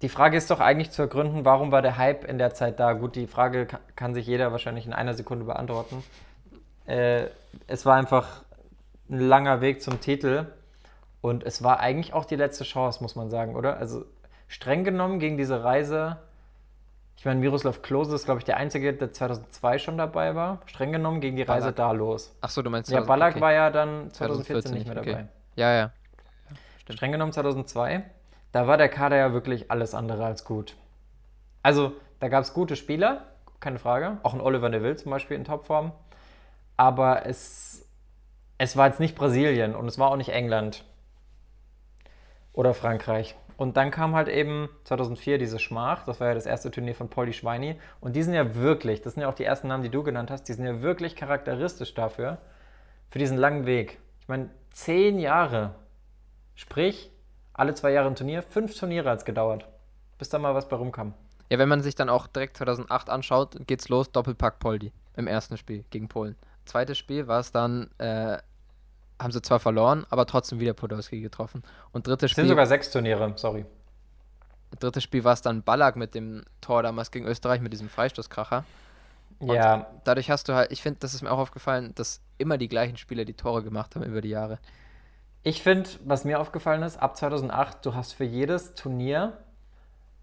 [0.02, 2.92] die Frage ist doch eigentlich zu ergründen, warum war der Hype in der Zeit da?
[2.92, 6.04] Gut, die Frage ka- kann sich jeder wahrscheinlich in einer Sekunde beantworten.
[6.88, 7.28] Äh,
[7.68, 8.43] es war einfach
[9.10, 10.48] ein langer Weg zum Titel
[11.22, 13.78] und es war eigentlich auch die letzte Chance, muss man sagen, oder?
[13.78, 14.06] Also
[14.48, 16.18] streng genommen ging diese Reise,
[17.18, 20.60] ich meine, Miroslav Klose ist, glaube ich, der Einzige, der 2002 schon dabei war.
[20.66, 21.76] Streng genommen ging die Reise Ballack.
[21.78, 22.36] da los.
[22.42, 23.42] Ach so, du meinst Ja, 2000 Ballack okay.
[23.42, 25.12] war ja dann 2014 nicht mehr okay.
[25.12, 25.28] dabei.
[25.56, 25.92] Ja, ja.
[26.82, 26.98] Stimmt.
[26.98, 28.04] Streng genommen 2002,
[28.52, 30.76] da war der Kader ja wirklich alles andere als gut.
[31.62, 33.28] Also, da gab es gute Spieler,
[33.62, 34.18] keine Frage.
[34.24, 35.94] Auch ein Oliver Neville zum Beispiel in Topform.
[36.76, 37.83] Aber es,
[38.64, 40.84] es war jetzt nicht Brasilien und es war auch nicht England
[42.54, 43.36] oder Frankreich.
[43.56, 47.10] Und dann kam halt eben 2004 diese Schmach, das war ja das erste Turnier von
[47.10, 47.80] Polly Schweini.
[48.02, 50.32] Und die sind ja wirklich, das sind ja auch die ersten Namen, die du genannt
[50.32, 52.40] hast, die sind ja wirklich charakteristisch dafür,
[53.10, 54.00] für diesen langen Weg.
[54.22, 55.76] Ich meine, zehn Jahre
[56.56, 57.12] Sprich,
[57.54, 59.68] alle zwei Jahre ein Turnier, fünf Turniere hat es gedauert,
[60.18, 61.14] bis da mal was bei rumkam.
[61.50, 65.58] Ja, wenn man sich dann auch direkt 2008 anschaut, geht's los, Doppelpack Poldi im ersten
[65.58, 66.36] Spiel gegen Polen.
[66.66, 68.38] Zweites Spiel war es dann, äh,
[69.22, 71.64] haben sie zwar verloren, aber trotzdem wieder Podolski getroffen.
[71.92, 73.66] Und drittes Es sind Spiel, sogar sechs Turniere, sorry.
[74.80, 78.66] drittes Spiel war es dann Ballack mit dem Tor damals gegen Österreich mit diesem Freistoßkracher.
[79.40, 82.58] Und Ja, Dadurch hast du halt, ich finde, das ist mir auch aufgefallen, dass immer
[82.58, 84.60] die gleichen Spieler die Tore gemacht haben über die Jahre.
[85.44, 89.38] ich finde, was mir aufgefallen ist, ab 2008, du hast für jedes Turnier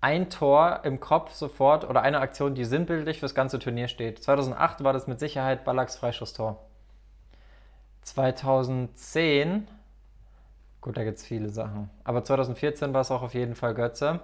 [0.01, 4.23] ein Tor im Kopf sofort oder eine Aktion, die sinnbildlich fürs ganze Turnier steht.
[4.23, 6.70] 2008 war das mit Sicherheit Ballacks Freischusstor.
[8.03, 9.69] 2010,
[10.81, 14.21] gut, da gibt es viele Sachen, aber 2014 war es auch auf jeden Fall Götze,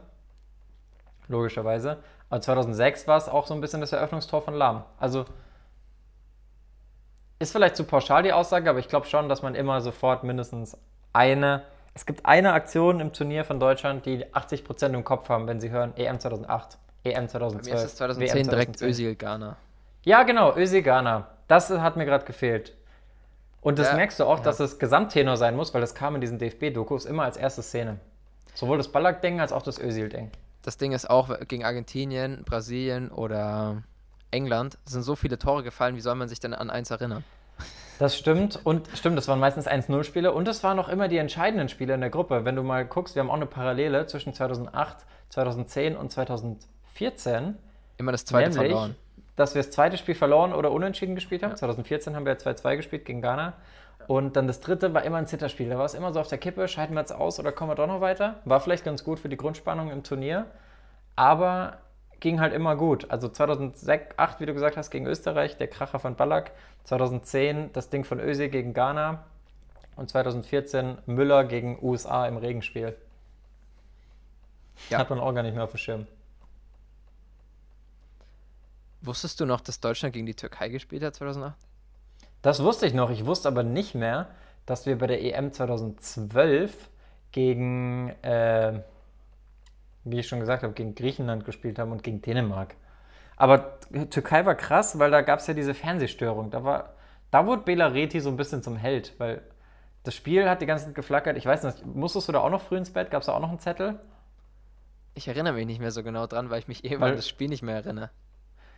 [1.29, 1.99] logischerweise.
[2.29, 4.85] Aber 2006 war es auch so ein bisschen das Eröffnungstor von Lahm.
[4.99, 5.27] Also
[7.39, 10.77] ist vielleicht zu pauschal die Aussage, aber ich glaube schon, dass man immer sofort mindestens
[11.13, 11.63] eine.
[11.95, 15.71] Es gibt eine Aktion im Turnier von Deutschland, die 80% im Kopf haben, wenn sie
[15.71, 17.67] hören EM 2008, EM Bei 2012.
[17.67, 18.89] mir ist es 2010 WM direkt 2010.
[18.89, 19.57] Özil Ghana.
[20.05, 21.29] Ja, genau, Özil Ghana.
[21.49, 22.75] Das hat mir gerade gefehlt.
[23.67, 24.45] Und das Ja, merkst du auch, ja.
[24.45, 27.99] dass es Gesamttenor sein muss, weil das kam in diesen DFB-Dokus immer als erste Szene.
[28.55, 30.31] Sowohl das Ballack-Ding als auch das Özil-Ding.
[30.63, 33.83] Das Ding ist auch gegen Argentinien, Brasilien oder
[34.31, 37.25] England sind so viele Tore gefallen, wie soll man sich denn an eins erinnern?
[37.99, 38.61] Das stimmt.
[38.63, 40.31] Und stimmt, das waren meistens 1-0-Spiele.
[40.31, 42.45] Und es waren auch immer die entscheidenden Spiele in der Gruppe.
[42.45, 44.99] Wenn du mal guckst, wir haben auch eine Parallele zwischen 2008,
[45.31, 47.57] 2010 und 2014.
[47.99, 48.95] Immer das zweite nämlich, verloren.
[49.37, 51.55] Dass wir das zweite Spiel verloren oder unentschieden gespielt haben.
[51.55, 53.53] 2014 haben wir ja 2-2 gespielt gegen Ghana.
[54.07, 55.69] Und dann das dritte war immer ein Zitterspiel.
[55.69, 57.75] Da war es immer so auf der Kippe, scheiden wir jetzt aus oder kommen wir
[57.75, 58.37] doch noch weiter.
[58.45, 60.47] War vielleicht ganz gut für die Grundspannung im Turnier.
[61.17, 61.79] Aber
[62.21, 63.11] ging halt immer gut.
[63.11, 66.53] Also 2008, wie du gesagt hast, gegen Österreich, der Kracher von Ballack.
[66.85, 69.25] 2010 das Ding von Özil gegen Ghana.
[69.97, 72.97] Und 2014 Müller gegen USA im Regenspiel.
[74.91, 74.99] Ja.
[74.99, 76.07] Hat man auch gar nicht mehr auf dem Schirm.
[79.07, 81.57] Wusstest du noch, dass Deutschland gegen die Türkei gespielt hat 2008?
[82.43, 83.11] Das wusste ich noch.
[83.11, 84.29] Ich wusste aber nicht mehr,
[84.67, 86.91] dass wir bei der EM 2012
[87.31, 88.81] gegen, äh,
[90.05, 92.75] wie ich schon gesagt habe, gegen Griechenland gespielt haben und gegen Dänemark.
[93.37, 93.79] Aber
[94.11, 96.51] Türkei war krass, weil da gab es ja diese Fernsehstörung.
[96.51, 96.95] Da, war,
[97.31, 99.43] da wurde Bela Reti so ein bisschen zum Held, weil
[100.03, 101.37] das Spiel hat die ganze Zeit geflackert.
[101.37, 103.11] Ich weiß nicht, musstest du da auch noch früh ins Bett?
[103.11, 104.01] Gab es da auch noch einen Zettel?
[105.15, 107.49] Ich erinnere mich nicht mehr so genau dran, weil ich mich eben an das Spiel
[107.49, 108.11] nicht mehr erinnere.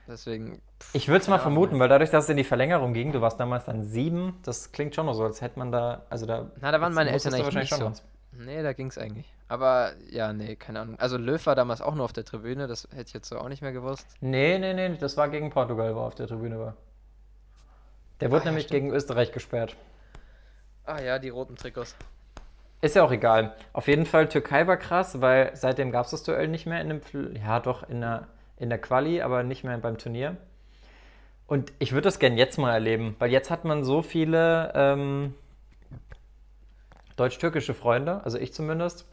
[0.08, 0.62] Deswegen.
[0.80, 3.20] Pff, ich würde es mal vermuten, weil dadurch, dass es in die Verlängerung ging, du
[3.20, 6.50] warst damals dann sieben, das klingt schon noch so, als hätte man da, also da.
[6.60, 7.84] Na, da waren meine Eltern eigentlich nicht so.
[7.84, 8.02] Was.
[8.32, 9.32] Nee, da ging es eigentlich.
[9.48, 10.98] Aber ja, nee, keine Ahnung.
[10.98, 13.48] Also Löw war damals auch nur auf der Tribüne, das hätte ich jetzt so auch
[13.48, 14.06] nicht mehr gewusst.
[14.20, 16.74] Nee, nee, nee, das war gegen Portugal, wo er auf der Tribüne war.
[18.20, 19.76] Der wurde ah, nämlich ja, gegen Österreich gesperrt.
[20.84, 21.96] Ah ja, die roten Trikots.
[22.80, 23.56] Ist ja auch egal.
[23.72, 26.88] Auf jeden Fall, Türkei war krass, weil seitdem gab es das Duell nicht mehr in
[26.88, 27.00] dem,
[27.34, 30.36] ja doch, in der, in der Quali, aber nicht mehr beim Turnier.
[31.46, 35.34] Und ich würde das gern jetzt mal erleben, weil jetzt hat man so viele ähm,
[37.16, 39.06] deutsch-türkische Freunde, also ich zumindest,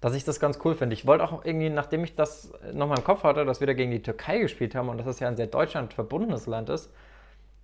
[0.00, 0.94] dass ich das ganz cool finde.
[0.94, 3.90] Ich wollte auch irgendwie, nachdem ich das nochmal im Kopf hatte, dass wir da gegen
[3.90, 6.90] die Türkei gespielt haben und dass das ja ein sehr Deutschland verbundenes Land ist,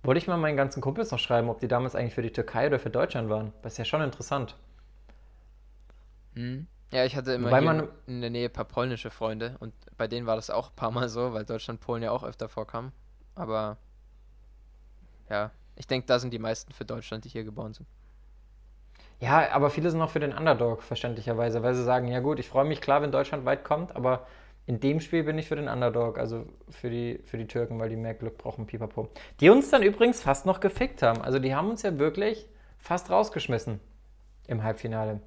[0.03, 2.67] wollte ich mal meinen ganzen Kumpels noch schreiben, ob die damals eigentlich für die Türkei
[2.67, 3.53] oder für Deutschland waren.
[3.63, 4.55] Das ist ja schon interessant.
[6.35, 6.67] Hm.
[6.91, 10.25] Ja, ich hatte immer man, in der Nähe ein paar polnische Freunde und bei denen
[10.25, 12.91] war das auch ein paar Mal so, weil Deutschland Polen ja auch öfter vorkam.
[13.35, 13.77] Aber
[15.29, 17.87] ja, ich denke, da sind die meisten für Deutschland, die hier geboren sind.
[19.19, 22.47] Ja, aber viele sind auch für den Underdog, verständlicherweise, weil sie sagen, ja gut, ich
[22.47, 24.27] freue mich klar, wenn Deutschland weit kommt, aber
[24.67, 27.89] in dem Spiel bin ich für den Underdog, also für die, für die Türken, weil
[27.89, 29.09] die mehr Glück brauchen, pipapo.
[29.39, 31.21] Die uns dann übrigens fast noch gefickt haben.
[31.21, 32.47] Also die haben uns ja wirklich
[32.77, 33.79] fast rausgeschmissen
[34.47, 35.21] im Halbfinale.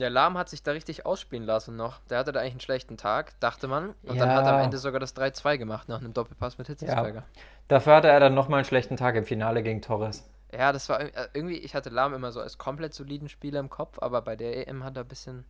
[0.00, 2.00] Der Lahm hat sich da richtig ausspielen lassen noch.
[2.08, 3.94] Der hatte da eigentlich einen schlechten Tag, dachte man.
[4.02, 4.24] Und ja.
[4.24, 7.20] dann hat er am Ende sogar das 3-2 gemacht nach einem Doppelpass mit Hitzelsberger.
[7.20, 7.42] Ja.
[7.68, 10.26] Dafür hatte er dann nochmal einen schlechten Tag im Finale gegen Torres.
[10.52, 13.68] Ja, das war äh, irgendwie, ich hatte Lahm immer so als komplett soliden Spieler im
[13.68, 15.44] Kopf, aber bei der EM hat er ein bisschen.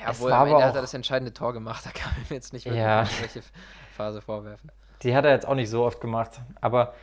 [0.00, 2.36] Ja, es wohl am Ende hat er das entscheidende Tor gemacht, da kann man mir
[2.36, 3.06] jetzt nicht wirklich ja.
[3.20, 3.42] welche
[3.96, 4.72] Phase vorwerfen.
[5.02, 6.94] Die hat er jetzt auch nicht so oft gemacht, aber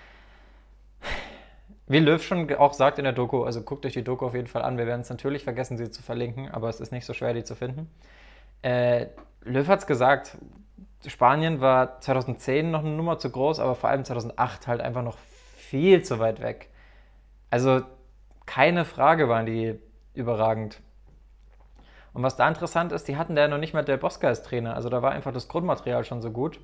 [1.89, 4.47] wie Löw schon auch sagt in der Doku, also guckt euch die Doku auf jeden
[4.47, 7.13] Fall an, wir werden es natürlich vergessen, sie zu verlinken, aber es ist nicht so
[7.13, 7.89] schwer, die zu finden.
[8.61, 9.07] Äh,
[9.41, 10.37] Löw hat es gesagt,
[11.07, 15.17] Spanien war 2010 noch eine Nummer zu groß, aber vor allem 2008 halt einfach noch
[15.17, 16.69] viel zu weit weg.
[17.49, 17.81] Also
[18.45, 19.79] keine Frage waren die
[20.13, 20.81] überragend.
[22.13, 24.43] Und was da interessant ist, die hatten da ja noch nicht mal Del Bosca als
[24.43, 24.75] Trainer.
[24.75, 26.59] Also da war einfach das Grundmaterial schon so gut.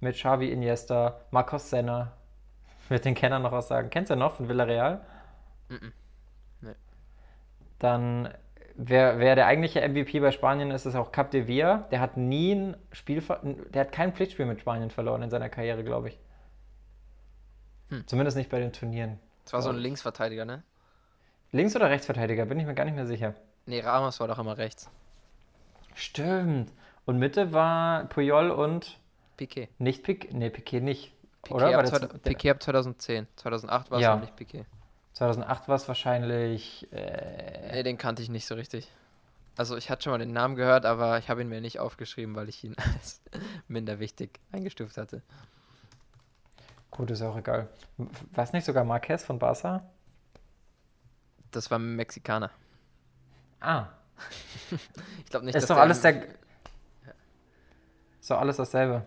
[0.00, 2.12] Mit Xavi Iniesta, Marcos Senna.
[2.88, 3.90] Wird den Kennern noch was sagen.
[3.90, 5.00] Kennst du noch von Villarreal?
[5.68, 5.92] Mm, -mm.
[6.62, 6.74] Nee.
[7.78, 8.32] Dann,
[8.74, 11.88] wer, wer der eigentliche MVP bei Spanien ist, ist auch Cap de Villa.
[11.90, 13.22] Der hat nie ein Spiel,
[13.72, 16.18] der hat kein Pflichtspiel mit Spanien verloren in seiner Karriere, glaube ich.
[17.88, 18.06] Hm.
[18.06, 19.18] Zumindest nicht bei den Turnieren.
[19.44, 20.62] Das war so ein Linksverteidiger, ne?
[21.52, 22.46] Links- oder Rechtsverteidiger?
[22.46, 23.34] Bin ich mir gar nicht mehr sicher.
[23.66, 24.90] Nee, Ramos war doch immer rechts.
[25.94, 26.72] Stimmt.
[27.04, 28.98] Und Mitte war Puyol und.
[29.36, 29.68] Piquet.
[29.78, 30.32] Nicht Piquet?
[30.34, 31.12] Nee, Piquet nicht.
[31.46, 31.78] Piquet oder?
[31.78, 33.26] Ab, zwei, Piquet ab 2010.
[33.36, 34.16] 2008 war es ja.
[34.16, 34.64] nicht Piquet.
[35.14, 36.92] 2008 war es wahrscheinlich.
[36.92, 37.72] Äh...
[37.72, 38.90] Nee, den kannte ich nicht so richtig.
[39.56, 42.34] Also, ich hatte schon mal den Namen gehört, aber ich habe ihn mir nicht aufgeschrieben,
[42.34, 43.22] weil ich ihn als
[43.68, 45.22] minder wichtig eingestuft hatte.
[46.90, 47.68] Gut, ist auch egal.
[47.96, 49.82] War es nicht sogar Marquez von Barca?
[51.50, 52.50] Das war Mexikaner.
[53.60, 53.86] Ah.
[55.18, 56.24] ich glaube nicht, ist doch alles der.
[58.20, 59.06] Ist doch alles dasselbe.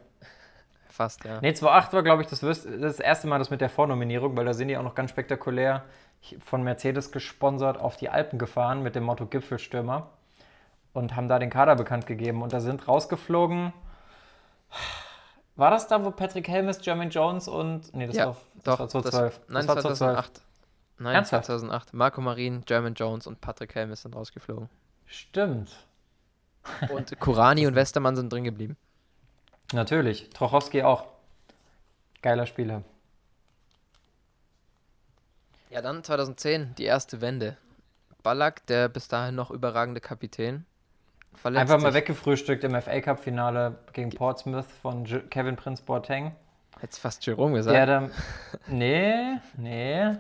[1.00, 1.40] Fast, ja.
[1.40, 4.54] Nee, 2.8 war, glaube ich, das, das erste Mal das mit der Vornominierung, weil da
[4.54, 5.86] sind die auch noch ganz spektakulär
[6.46, 10.10] von Mercedes gesponsert auf die Alpen gefahren mit dem Motto Gipfelstürmer
[10.92, 12.42] und haben da den Kader bekannt gegeben.
[12.42, 13.72] Und da sind rausgeflogen.
[15.56, 17.96] War das da, wo Patrick Helmes, Jermaine Jones und.
[17.96, 19.40] Nee, das ja, war, das doch, war 2012.
[19.40, 20.42] Das, nein, das war 2008.
[20.98, 21.46] Nein, Ernsthaft?
[21.46, 21.94] 2008.
[21.94, 24.68] Marco Marin, German Jones und Patrick Helmes sind rausgeflogen.
[25.06, 25.72] Stimmt.
[26.90, 28.76] Und Kurani und Westermann sind drin geblieben.
[29.74, 30.30] Natürlich.
[30.32, 31.06] Trochowski auch.
[32.22, 32.84] Geiler Spieler.
[35.70, 37.58] Ja, dann 2010, die erste Wende.
[38.24, 40.66] Ballack, der bis dahin noch überragende Kapitän.
[41.44, 42.02] Einfach mal sich.
[42.02, 46.36] weggefrühstückt im FA Cup Finale gegen Portsmouth von Kevin Prince Boateng.
[46.80, 47.76] Hättest fast Jerome gesagt.
[47.76, 48.12] Der dann,
[48.68, 50.18] nee, nee.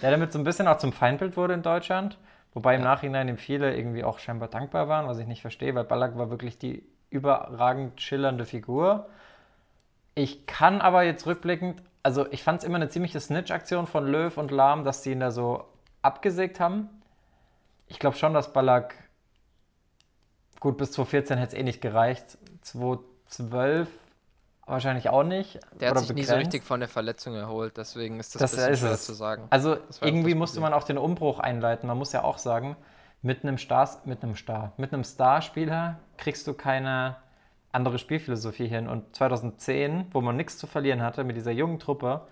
[0.00, 2.16] Der damit so ein bisschen auch zum Feindbild wurde in Deutschland.
[2.54, 5.84] Wobei im Nachhinein ihm viele irgendwie auch scheinbar dankbar waren, was ich nicht verstehe, weil
[5.84, 9.08] Ballack war wirklich die überragend schillernde Figur.
[10.14, 14.36] Ich kann aber jetzt rückblickend, also ich fand es immer eine ziemliche Snitch-Aktion von Löw
[14.36, 15.64] und Lahm, dass sie ihn da so
[16.02, 16.88] abgesägt haben.
[17.86, 18.94] Ich glaube schon, dass Ballack,
[20.60, 22.36] gut, bis 2014 hätte es eh nicht gereicht.
[22.62, 23.88] 2012
[24.66, 25.60] wahrscheinlich auch nicht.
[25.80, 26.46] Der hat sich nie so begrenzt.
[26.46, 29.46] richtig von der Verletzung erholt, deswegen ist das, Das ein bisschen ist schwer zu sagen.
[29.50, 31.86] Also irgendwie musste man auch den Umbruch einleiten.
[31.86, 32.76] Man muss ja auch sagen,
[33.22, 37.16] mit einem Star, mit einem Star, mit einem Starspieler kriegst du keine
[37.72, 38.88] andere Spielphilosophie hin.
[38.88, 42.22] Und 2010, wo man nichts zu verlieren hatte mit dieser jungen Truppe,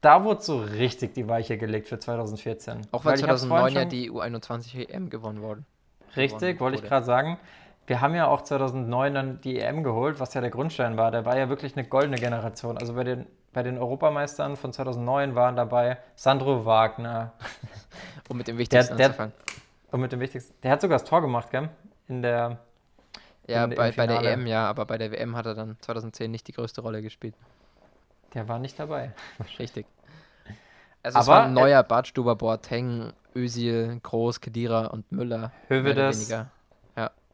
[0.00, 2.82] da wurde so richtig die Weiche gelegt für 2014.
[2.92, 5.62] Auch weil hab's 2009 vorhin ja die U21 EM gewonnen wurde.
[6.16, 7.38] Richtig, wollte ich gerade sagen.
[7.86, 11.10] Wir haben ja auch 2009 dann die EM geholt, was ja der Grundstein war.
[11.10, 12.78] Der war ja wirklich eine goldene Generation.
[12.78, 17.32] Also bei den, bei den Europameistern von 2009 waren dabei Sandro Wagner,
[18.28, 19.34] Um mit dem Wichtigsten der- anzufangen.
[19.94, 20.52] Und mit dem Wichtigsten.
[20.64, 21.68] Der hat sogar das Tor gemacht, gell?
[22.08, 22.58] In der.
[23.46, 24.24] Ja, im bei, bei der.
[24.24, 27.36] EM ja, aber bei der WM hat er dann 2010 nicht die größte Rolle gespielt.
[28.34, 29.12] Der war nicht dabei.
[29.60, 29.86] Richtig.
[31.04, 35.52] Also es Aber, waren Neuer, Bartstuber, Boateng, Özil, Groß, Kedira und Müller.
[35.68, 36.28] Hövedes.
[36.28, 36.50] Ja,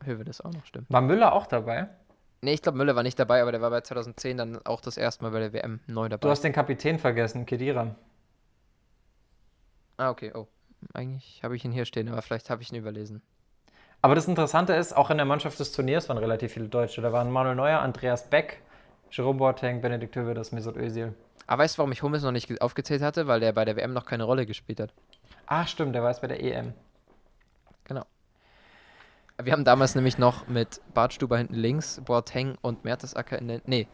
[0.04, 0.90] Hövedes auch noch, stimmt.
[0.90, 1.88] War Müller auch dabei?
[2.42, 4.98] Nee, ich glaube Müller war nicht dabei, aber der war bei 2010 dann auch das
[4.98, 6.20] erste Mal bei der WM neu dabei.
[6.20, 7.96] Du hast den Kapitän vergessen, Kedira.
[9.96, 10.46] ah, okay, oh.
[10.94, 13.22] Eigentlich habe ich ihn hier stehen, aber vielleicht habe ich ihn überlesen.
[14.02, 17.02] Aber das Interessante ist, auch in der Mannschaft des Turniers waren relativ viele Deutsche.
[17.02, 18.62] Da waren Manuel Neuer, Andreas Beck,
[19.10, 21.14] Jerome Boateng, Benedikt Hövedes, Mesut Özil.
[21.46, 23.26] Aber weißt du, warum ich Hummels noch nicht ge- aufgezählt hatte?
[23.26, 24.94] Weil der bei der WM noch keine Rolle gespielt hat.
[25.46, 26.72] Ach stimmt, der war jetzt bei der EM.
[27.84, 28.04] Genau.
[29.42, 33.60] Wir haben damals nämlich noch mit Bartstuber hinten links, Boateng und Mertesacker in der.
[33.64, 33.88] Nee,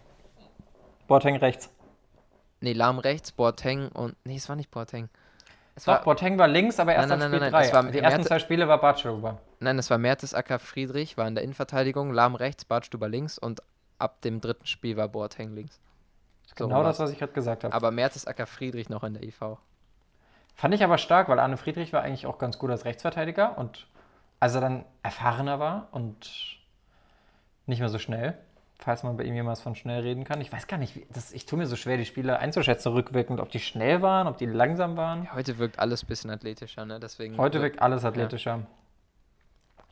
[1.09, 1.71] Boateng rechts.
[2.61, 4.17] nee, Lahm rechts, Boateng und.
[4.25, 5.09] Nee, es war nicht Boateng.
[5.77, 7.77] Es war, Boateng war links, aber erst Nein, nein, Spiel nein, nein, es 3.
[7.77, 9.39] war Die ersten zwei Spiele war Bartschuber.
[9.61, 13.63] nein, es war Mertesacker Friedrich, war in der Innenverteidigung, Lahm rechts, Bartstuber links und
[13.99, 15.79] ab dem dritten Spiel war Boateng links.
[16.47, 17.75] So Genau das, was ich gerade gesagt habe.
[17.75, 19.59] Aber Mertesacker Friedrich noch in der IV.
[20.55, 23.87] Fand ich aber stark, weil Arne Friedrich war eigentlich auch ganz gut als Rechtsverteidiger und
[24.41, 26.59] als er dann erfahrener war und
[27.67, 28.39] nicht mehr so schnell,
[28.79, 30.41] falls man bei ihm jemals von schnell reden kann.
[30.41, 33.41] Ich weiß gar nicht, wie, das, ich tue mir so schwer, die Spieler einzuschätzen rückwirkend,
[33.41, 35.25] ob die schnell waren, ob die langsam waren.
[35.25, 37.01] Ja, heute wirkt alles ein bisschen athletischer, ne?
[37.01, 37.39] Deswegen.
[37.39, 38.67] Heute wirkt alles athletischer.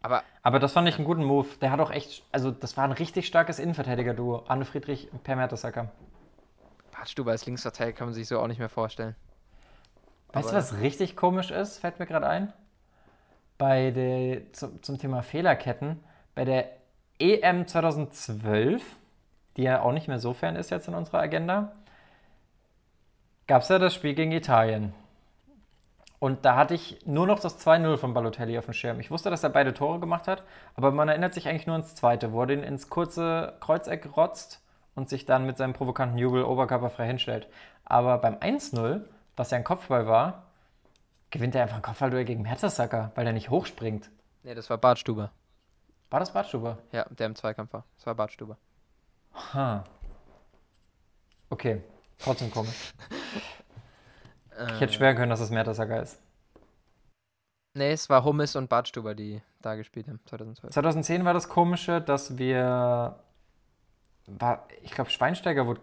[0.03, 1.49] Aber Aber das fand ich einen guten Move.
[1.62, 4.45] Der hat auch echt, also das war ein richtig starkes Innenverteidiger-Duo.
[4.49, 5.91] Arne Friedrich, Per Mertesacker.
[6.93, 9.16] Bartstuber als Linksverteidiger kann man sich so auch nicht mehr vorstellen.
[10.32, 11.78] Weißt du, was richtig komisch ist?
[11.78, 12.53] Fällt mir gerade ein.
[13.57, 16.03] Bei der, zum, zum Thema Fehlerketten.
[16.35, 16.70] Bei der
[17.19, 18.83] EM 2012,
[19.57, 21.73] die ja auch nicht mehr so fern ist jetzt in unserer Agenda,
[23.47, 24.95] gab es ja das Spiel gegen Italien.
[26.19, 28.99] Und da hatte ich nur noch das 2-0 von Balotelli auf dem Schirm.
[28.99, 30.43] Ich wusste, dass er beide Tore gemacht hat,
[30.75, 34.62] aber man erinnert sich eigentlich nur ans zweite, wo er den ins kurze Kreuzeck rotzt
[34.95, 37.47] und sich dann mit seinem provokanten Jubel oberkörperfrei hinstellt.
[37.85, 39.03] Aber beim 1-0,
[39.37, 40.45] was ja ein Kopfball war,
[41.31, 44.09] gewinnt er einfach ein Kopfballduell gegen Mertesacker, weil er nicht hochspringt.
[44.45, 45.31] Nee, das war Bartstuber.
[46.15, 46.79] War das Bartschuber?
[46.93, 47.85] Ja, der im Zweikampf war.
[47.97, 48.57] Das war Bartstuber.
[49.53, 49.83] Ha.
[51.51, 51.83] Okay,
[52.21, 52.93] trotzdem komisch.
[54.75, 56.23] Ich hätte schwören können, dass es Mertesacker ist.
[57.77, 60.73] Nee, es war Hummels und Bartstuber, die da gespielt haben, 2012.
[60.75, 63.19] 2010 war das Komische, dass wir.
[64.29, 65.81] War, ich glaube, Schweinsteiger wurde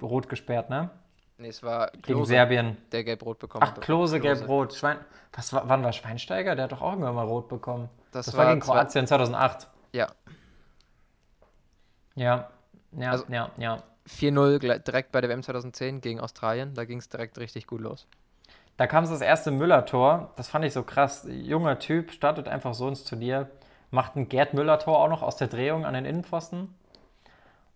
[0.00, 0.90] rot gesperrt, ne?
[1.38, 2.76] Nee, es war Gegen Klose, Serbien.
[2.92, 4.74] der gelb-rot bekommen Ach, Klose, gelb-rot.
[4.74, 4.98] Schwein.
[5.32, 6.54] Was war, wann war Schweinsteiger?
[6.54, 7.88] Der hat doch auch irgendwann mal rot bekommen.
[8.12, 9.66] Das, Das, war gegen zwei- Kroatien 2008.
[9.92, 10.08] Ja,
[12.14, 12.48] Ja,
[12.92, 13.82] ja, Also- ja, ja.
[14.06, 16.74] 4-0 gle- direkt bei der WM 2010 gegen Australien.
[16.74, 18.06] Da ging es direkt richtig gut los.
[18.76, 20.32] Da kam das erste Müller-Tor.
[20.36, 21.26] Das fand ich so krass.
[21.30, 23.48] Junger Typ, startet einfach so ins Turnier,
[23.90, 26.74] macht ein Gerd Müller-Tor auch noch aus der Drehung an den Innenpfosten.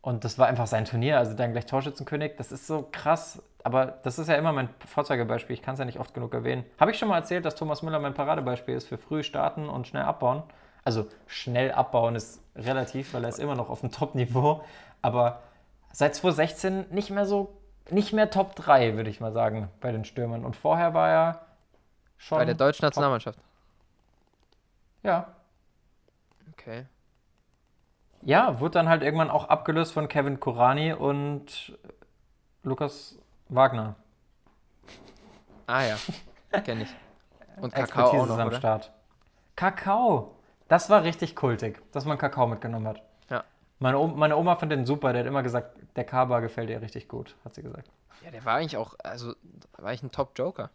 [0.03, 2.33] Und das war einfach sein Turnier, also dann gleich Torschützenkönig.
[2.37, 3.43] Das ist so krass.
[3.63, 5.55] Aber das ist ja immer mein Vorzeigebeispiel.
[5.55, 6.65] Ich kann es ja nicht oft genug erwähnen.
[6.79, 9.87] Habe ich schon mal erzählt, dass Thomas Müller mein Paradebeispiel ist für früh starten und
[9.87, 10.43] schnell abbauen?
[10.87, 14.63] Also schnell abbauen ist relativ, weil er ist immer noch auf dem Top-Niveau.
[15.03, 15.43] Aber
[15.93, 17.59] seit 2016 nicht mehr so,
[17.91, 20.45] nicht mehr Top 3, würde ich mal sagen, bei den Stürmern.
[20.45, 21.47] Und vorher war er
[22.19, 22.39] schon.
[22.39, 22.85] Bei der deutschen.
[22.85, 23.41] Nationalmannschaft.
[25.03, 25.35] Ja.
[26.53, 26.87] Okay.
[28.23, 31.77] Ja, wurde dann halt irgendwann auch abgelöst von Kevin Kurani und
[32.63, 33.19] Lukas
[33.49, 33.97] Wagner.
[35.67, 35.97] Ah ja,
[36.61, 36.95] kenne ich.
[37.57, 38.59] Und Kakao Expertise auch noch, ist am oder?
[38.59, 38.93] Start.
[39.57, 40.36] Kakao.
[40.69, 43.03] Das war richtig kultig, dass man Kakao mitgenommen hat.
[43.31, 43.45] Ja.
[43.79, 46.81] Meine, Oma, meine Oma fand den super, der hat immer gesagt, der Kaba gefällt ihr
[46.81, 47.91] richtig gut, hat sie gesagt.
[48.25, 49.35] Ja, der war eigentlich auch, also,
[49.77, 50.71] war eigentlich ein Top-Joker.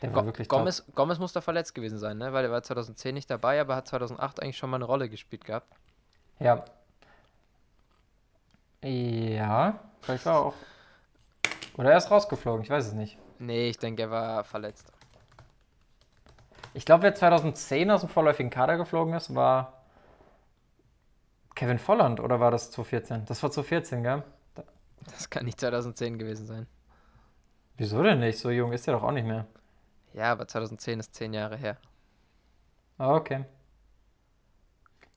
[0.00, 0.58] Der war Go wirklich top.
[0.58, 2.32] Gomez, Gomez muss da verletzt gewesen sein, ne?
[2.32, 5.44] Weil der war 2010 nicht dabei, aber hat 2008 eigentlich schon mal eine Rolle gespielt
[5.44, 5.72] gehabt.
[6.38, 6.64] Ja.
[8.82, 10.54] Ja, vielleicht war auch.
[11.76, 13.18] Oder er ist rausgeflogen, ich weiß es nicht.
[13.38, 14.92] Nee, ich denke, er war verletzt.
[16.74, 19.80] Ich glaube, wer 2010 aus dem vorläufigen Kader geflogen ist, war
[21.56, 23.24] Kevin Volland oder war das 2014?
[23.26, 24.22] Das war 2014, gell?
[24.54, 24.64] Da-
[25.06, 26.66] Das kann nicht 2010 gewesen sein.
[27.76, 28.38] Wieso denn nicht?
[28.40, 29.46] So jung ist er doch auch nicht mehr.
[30.14, 31.76] Ja, aber 2010 ist zehn Jahre her.
[32.98, 33.44] Ah, okay.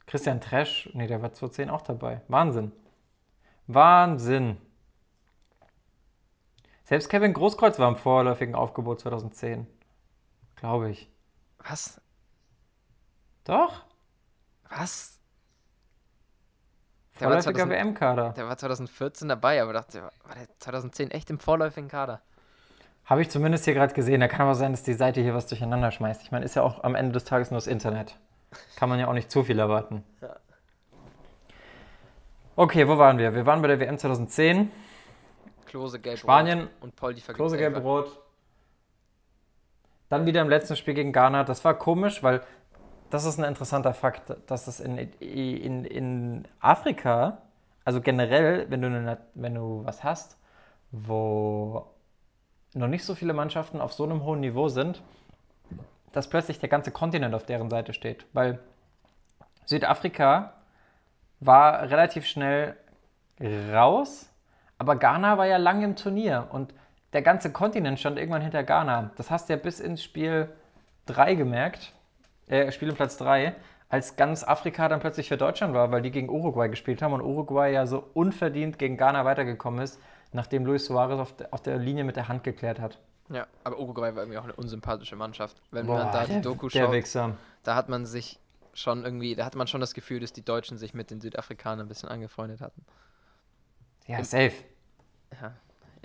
[0.07, 2.21] Christian Tresch, nee, der war 2010 auch dabei.
[2.27, 2.71] Wahnsinn.
[3.67, 4.57] Wahnsinn.
[6.85, 9.67] Selbst Kevin Großkreuz war im vorläufigen Aufgebot 2010.
[10.55, 11.09] Glaube ich.
[11.59, 12.01] Was?
[13.43, 13.83] Doch?
[14.69, 15.19] Was?
[17.19, 18.33] Der war, Vorläufiger 2000, WM-Kader.
[18.33, 22.21] der war 2014 dabei, aber dachte, war der 2010 echt im vorläufigen Kader?
[23.05, 24.19] Habe ich zumindest hier gerade gesehen.
[24.19, 26.21] Da kann aber sein, dass die Seite hier was durcheinander schmeißt.
[26.21, 28.17] Ich meine, ist ja auch am Ende des Tages nur das Internet.
[28.75, 30.03] Kann man ja auch nicht zu viel erwarten.
[30.21, 30.35] Ja.
[32.57, 33.33] Okay, wo waren wir?
[33.33, 34.71] Wir waren bei der WM 2010.
[35.65, 38.19] Klose gelb Spanien, und Poldi Klose gelb-rot.
[40.09, 41.43] Dann wieder im letzten Spiel gegen Ghana.
[41.43, 42.41] Das war komisch, weil
[43.09, 47.41] das ist ein interessanter Fakt, dass es in, in, in Afrika,
[47.85, 50.37] also generell, wenn du, eine, wenn du was hast,
[50.91, 51.87] wo
[52.73, 55.01] noch nicht so viele Mannschaften auf so einem hohen Niveau sind,
[56.11, 58.25] dass plötzlich der ganze Kontinent auf deren Seite steht.
[58.33, 58.59] Weil
[59.65, 60.53] Südafrika
[61.39, 62.75] war relativ schnell
[63.71, 64.29] raus,
[64.77, 66.73] aber Ghana war ja lange im Turnier und
[67.17, 69.09] der ganze Kontinent stand irgendwann hinter Ghana.
[69.15, 70.49] Das hast du ja bis ins Spiel
[71.07, 71.91] 3 gemerkt,
[72.45, 73.55] äh, Spiel in Platz 3,
[73.89, 77.21] als ganz Afrika dann plötzlich für Deutschland war, weil die gegen Uruguay gespielt haben und
[77.21, 79.99] Uruguay ja so unverdient gegen Ghana weitergekommen ist,
[80.31, 82.99] nachdem Luis Suarez auf, der- auf der Linie mit der Hand geklärt hat.
[83.29, 85.59] Ja, aber Uruguay war irgendwie auch eine unsympathische Mannschaft.
[85.71, 88.39] Wenn Boah, man da die Doku der schaut, da hat man sich
[88.75, 91.87] schon irgendwie, da hat man schon das Gefühl, dass die Deutschen sich mit den Südafrikanern
[91.87, 92.85] ein bisschen angefreundet hatten.
[94.05, 94.53] Ja, safe.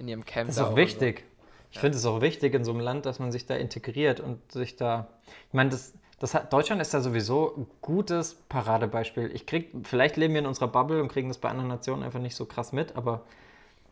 [0.03, 0.49] In ihrem Camp.
[0.49, 1.25] Das ist da auch wichtig.
[1.71, 1.81] Ich Ja.
[1.83, 4.75] finde es auch wichtig in so einem Land, dass man sich da integriert und sich
[4.75, 5.07] da.
[5.49, 9.31] Ich meine, das, das hat, Deutschland ist ja sowieso ein gutes Paradebeispiel.
[9.33, 12.19] Ich krieg, vielleicht leben wir in unserer Bubble und kriegen das bei anderen Nationen einfach
[12.19, 13.23] nicht so krass mit, aber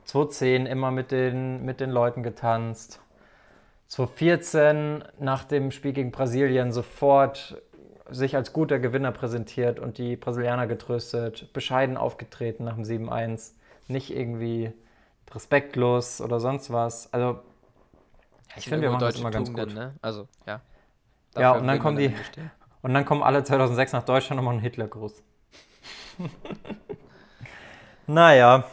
[0.05, 3.01] 2010 immer mit den, mit den Leuten getanzt.
[3.87, 7.63] 2014 nach dem Spiel gegen Brasilien sofort
[8.11, 13.53] sich als guter Gewinner präsentiert und die Brasilianer getröstet, bescheiden aufgetreten nach dem 7-1,
[13.87, 14.73] nicht irgendwie
[15.35, 17.13] respektlos oder sonst was.
[17.13, 17.41] Also so.
[18.57, 19.79] ich finde, wir machen das immer ganz Tugenden, gut.
[19.79, 19.95] Ne?
[20.03, 20.61] Also, ja.
[21.35, 22.15] Ja, Dafür und dann kommen die-.
[22.83, 25.23] Und dann kommen alle 2006 nach Deutschland und machen einen Hitlergruß.
[28.07, 28.65] naja.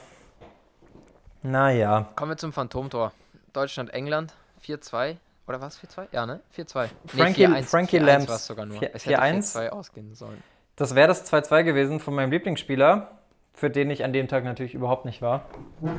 [1.44, 2.10] Naja.
[2.16, 3.12] Kommen wir zum Phantomtor.
[3.52, 4.34] Deutschland-England
[4.66, 5.18] 4-2.
[5.48, 5.80] Oder was?
[5.80, 6.08] 4-2?
[6.14, 6.42] Ja, ne?
[6.56, 6.88] 4-2.
[7.08, 7.64] Frankie- 4-1.
[7.64, 8.28] Frankie 4-1 Lambs.
[8.30, 8.80] war's sogar nur.
[8.80, 9.56] Vier- Es hätte 4-1.
[9.58, 10.42] 4-2 ausgehen sollen.
[10.76, 13.17] Das wäre das 2-2 gewesen von meinem Lieblingsspieler,
[13.58, 15.46] für den ich an dem Tag natürlich überhaupt nicht war.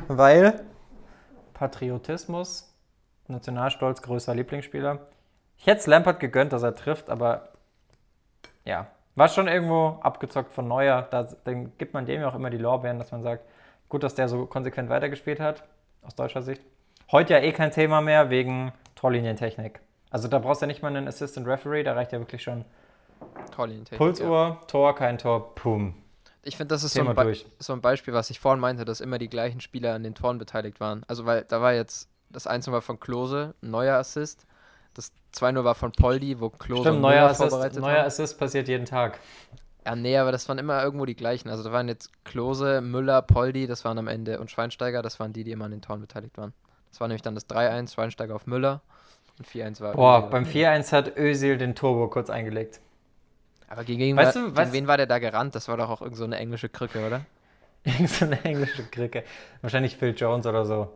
[0.07, 0.61] Weil
[1.55, 2.73] Patriotismus,
[3.27, 5.01] Nationalstolz, größer Lieblingsspieler.
[5.57, 7.49] Ich hätte es Lampard gegönnt, dass er trifft, aber
[8.65, 8.87] ja,
[9.17, 11.09] war schon irgendwo abgezockt von Neuer.
[11.11, 13.43] Da, dann gibt man dem ja auch immer die Lorbeeren, dass man sagt,
[13.89, 15.65] gut, dass der so konsequent weitergespielt hat,
[16.03, 16.63] aus deutscher Sicht.
[17.11, 19.81] Heute ja eh kein Thema mehr wegen Torlinientechnik.
[20.11, 22.65] Also da brauchst du ja nicht mal einen Assistant Referee, da reicht ja wirklich schon
[23.51, 23.97] Technik, ja.
[23.97, 25.97] Pulsuhr, Tor, kein Tor, pum.
[26.43, 27.47] Ich finde, das ist so ein, durch.
[27.59, 30.39] so ein Beispiel, was ich vorhin meinte, dass immer die gleichen Spieler an den Toren
[30.39, 31.03] beteiligt waren.
[31.09, 34.47] Also, weil da war jetzt, das 1 war von Klose, ein neuer Assist.
[34.95, 38.07] Das 2-0 war von Poldi, wo Klose Stimmt, neuer Assist, vorbereitet neuer haben.
[38.07, 39.21] Assist passiert jeden Tag.
[39.85, 41.49] Ja, nee, aber das waren immer irgendwo die gleichen.
[41.49, 45.33] Also da waren jetzt Klose, Müller, Poldi, das waren am Ende und Schweinsteiger, das waren
[45.33, 46.53] die, die immer an den Toren beteiligt waren.
[46.91, 48.83] Das war nämlich dann das 3-1, Schweinsteiger auf Müller
[49.39, 49.95] und 4-1 war.
[49.95, 52.81] Boah, beim 4-1 hat Özil den Turbo kurz eingelegt.
[53.69, 55.55] Aber gegen, Weißt war, du, gegen weißt- wen war der da gerannt?
[55.55, 57.21] Das war doch auch irgend so eine englische Krücke, oder?
[57.85, 59.23] Irgend so eine englische Kricke.
[59.63, 60.93] Wahrscheinlich Phil Jones oder so.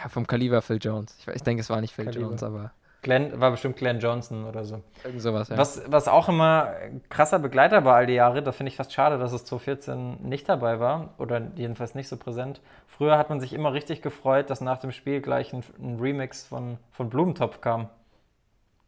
[0.00, 1.16] Ja, vom Kaliber Phil Jones.
[1.18, 2.26] Ich, ich denke, es war nicht Phil Kaliber.
[2.26, 4.82] Jones, aber Glenn, war bestimmt Glenn Johnson oder so.
[5.04, 5.58] irgend sowas, ja.
[5.58, 6.72] Was, was auch immer
[7.10, 10.48] krasser Begleiter war all die Jahre, da finde ich fast schade, dass es 2014 nicht
[10.48, 12.62] dabei war oder jedenfalls nicht so präsent.
[12.86, 16.44] Früher hat man sich immer richtig gefreut, dass nach dem Spiel gleich ein, ein Remix
[16.44, 17.90] von, von Blumentopf kam.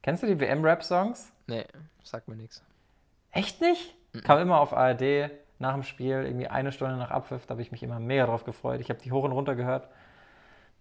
[0.02, 1.30] Kennst du die WM-Rap-Songs?
[1.48, 1.64] Nee,
[2.02, 2.62] sagt mir nichts.
[3.36, 3.94] Echt nicht?
[4.24, 7.72] Kam immer auf ARD nach dem Spiel, irgendwie eine Stunde nach Abpfiff, da habe ich
[7.72, 8.80] mich immer mega drauf gefreut.
[8.80, 9.88] Ich habe die hoch und runter gehört.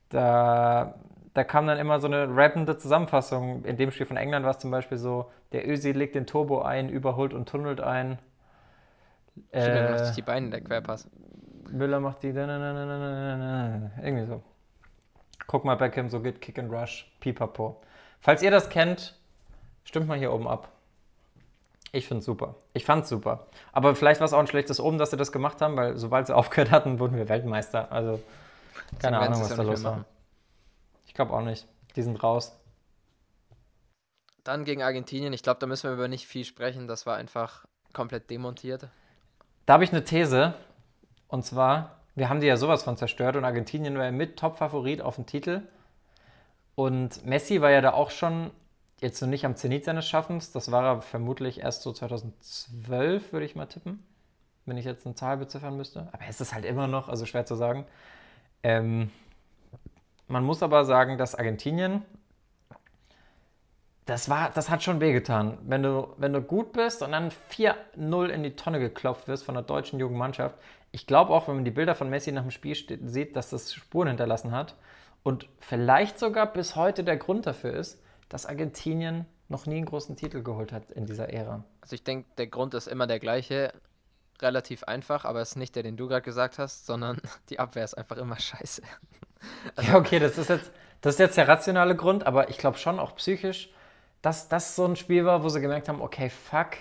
[0.09, 0.95] Da,
[1.33, 3.63] da kam dann immer so eine rappende Zusammenfassung.
[3.65, 6.61] In dem Spiel von England war es zum Beispiel so, der Ösi legt den Turbo
[6.61, 8.19] ein, überholt und tunnelt ein.
[9.49, 11.09] Stimmt, dann macht Äh, sich die Beine der Querpass.
[11.71, 12.29] Müller macht die.
[12.29, 14.41] Irgendwie so.
[15.47, 17.11] Guck mal, Beckham, so geht Kick and Rush.
[17.19, 17.81] Pipapo.
[18.19, 19.19] Falls ihr das kennt,
[19.83, 20.69] stimmt mal hier oben ab.
[21.95, 22.55] Ich find's super.
[22.73, 23.47] Ich fand's super.
[23.71, 26.27] Aber vielleicht war es auch ein schlechtes Oben, dass sie das gemacht haben, weil sobald
[26.27, 27.89] sie aufgehört hatten, wurden wir Weltmeister.
[27.89, 28.21] Also,
[28.99, 30.03] keine Ahnung, was es da los war.
[31.05, 31.65] Ich glaube auch nicht.
[31.95, 32.59] Die sind raus.
[34.43, 35.31] Dann gegen Argentinien.
[35.31, 36.89] Ich glaube, da müssen wir über nicht viel sprechen.
[36.89, 38.89] Das war einfach komplett demontiert.
[39.65, 40.53] Da habe ich eine These.
[41.29, 45.01] Und zwar, Wir haben die ja sowas von zerstört und Argentinien war ja mit Top-Favorit
[45.01, 45.61] auf den Titel.
[46.75, 48.51] Und Messi war ja da auch schon
[49.05, 50.51] jetzt noch nicht am Zenit seines Schaffens.
[50.51, 54.05] Das war er vermutlich erst so 2012, würde ich mal tippen.
[54.65, 56.09] Wenn ich jetzt eine Zahl beziffern müsste.
[56.11, 57.85] Aber es ist halt immer noch, also schwer zu sagen.
[58.63, 59.11] Ähm,
[60.27, 62.01] man muss aber sagen, dass Argentinien,
[64.05, 65.59] das, war, das hat schon wehgetan.
[65.61, 69.53] Wenn du, wenn du gut bist und dann 4-0 in die Tonne geklopft wirst von
[69.53, 70.57] der deutschen Jugendmannschaft.
[70.91, 73.71] Ich glaube auch, wenn man die Bilder von Messi nach dem Spiel sieht, dass das
[73.71, 74.75] Spuren hinterlassen hat.
[75.21, 77.99] Und vielleicht sogar bis heute der Grund dafür ist,
[78.29, 81.63] dass Argentinien noch nie einen großen Titel geholt hat in dieser Ära.
[81.81, 83.73] Also ich denke, der Grund ist immer der gleiche.
[84.41, 87.85] Relativ einfach, aber es ist nicht der, den du gerade gesagt hast, sondern die Abwehr
[87.85, 88.81] ist einfach immer scheiße.
[89.75, 90.71] Also ja, okay, das ist jetzt,
[91.01, 93.69] das ist jetzt der rationale Grund, aber ich glaube schon auch psychisch,
[94.21, 96.71] dass das so ein Spiel war, wo sie gemerkt haben, okay, fuck,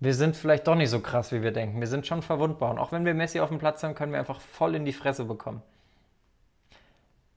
[0.00, 1.80] wir sind vielleicht doch nicht so krass, wie wir denken.
[1.80, 2.70] Wir sind schon verwundbar.
[2.70, 4.92] Und auch wenn wir Messi auf dem Platz haben, können wir einfach voll in die
[4.92, 5.62] Fresse bekommen.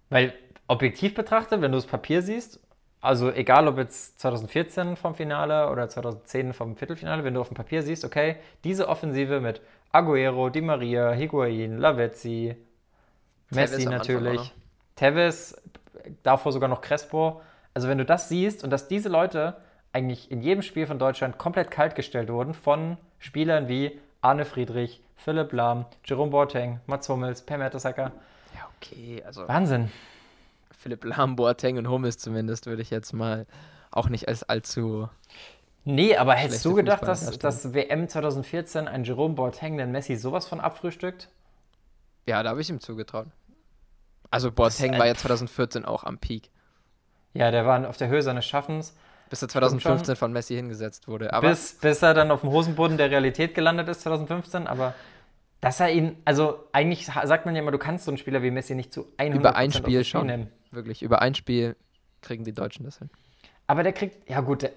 [0.10, 0.34] Weil
[0.68, 2.60] objektiv betrachtet, wenn du das Papier siehst,
[3.00, 7.56] also egal ob jetzt 2014 vom Finale oder 2010 vom Viertelfinale, wenn du auf dem
[7.56, 9.62] Papier siehst, okay, diese Offensive mit
[9.92, 12.56] Aguero, Di Maria, Higuain, Lavezzi,
[13.52, 14.54] Messi natürlich,
[14.96, 15.62] Tevez,
[16.24, 17.42] davor sogar noch Crespo.
[17.74, 19.58] Also wenn du das siehst und dass diese Leute
[19.94, 25.54] eigentlich in jedem Spiel von Deutschland komplett kaltgestellt wurden von Spielern wie Arne Friedrich, Philipp
[25.54, 28.12] Lahm, Jerome Boateng, Mats Hummels, Per Mertesacker.
[28.56, 29.48] Ja, okay, also.
[29.48, 29.92] Wahnsinn.
[30.78, 33.46] Philipp Lahm, Boateng und Hummels zumindest, würde ich jetzt mal
[33.92, 35.10] auch nicht als allzu.
[35.84, 40.48] Nee, aber hättest du gedacht, dass das WM 2014 ein Jerome Boateng den Messi sowas
[40.48, 41.30] von abfrühstückt?
[42.26, 43.28] Ja, da habe ich ihm zugetraut.
[44.30, 46.52] Also Boateng war ja 2014 auch am Peak.
[47.34, 48.96] Ja, der war auf der Höhe seines Schaffens.
[49.30, 51.34] Bis er 2015 von Messi hingesetzt wurde.
[51.34, 54.94] Aber bis, bis er dann auf dem Hosenboden der Realität gelandet ist 2015, aber
[55.62, 58.52] dass er ihn, also eigentlich sagt man ja immer, du kannst so einen Spieler wie
[58.52, 60.28] Messi nicht zu 100% Über ein Spiel schon.
[60.28, 60.52] Nehmen.
[60.72, 61.76] Wirklich, über ein Spiel
[62.22, 63.10] kriegen die Deutschen das hin.
[63.68, 64.72] Aber der kriegt, ja gut, der,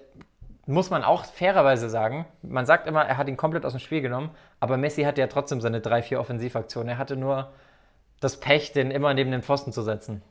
[0.65, 4.01] muss man auch fairerweise sagen, man sagt immer, er hat ihn komplett aus dem Spiel
[4.01, 6.89] genommen, aber Messi hatte ja trotzdem seine drei, vier Offensivaktionen.
[6.89, 7.51] Er hatte nur
[8.19, 10.21] das Pech, den immer neben den Pfosten zu setzen.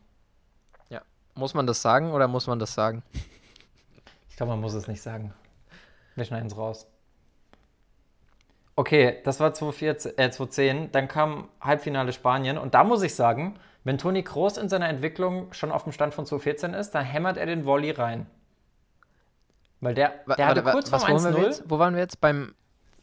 [0.89, 1.03] Ja.
[1.35, 3.03] Muss man das sagen oder muss man das sagen?
[4.29, 5.35] Ich glaube, man muss es nicht sagen.
[6.15, 6.87] Wir schneiden es raus.
[8.77, 10.93] Okay, das war 2014, äh, 2010.
[10.93, 12.57] Dann kam Halbfinale Spanien.
[12.57, 16.15] Und da muss ich sagen, wenn Toni Kroos in seiner Entwicklung schon auf dem Stand
[16.15, 18.27] von 2014 ist, dann hämmert er den Volley rein.
[19.81, 21.63] Weil der, der hatte kurz vor 1-0.
[21.67, 22.21] Wo waren wir jetzt?
[22.21, 22.55] Beim.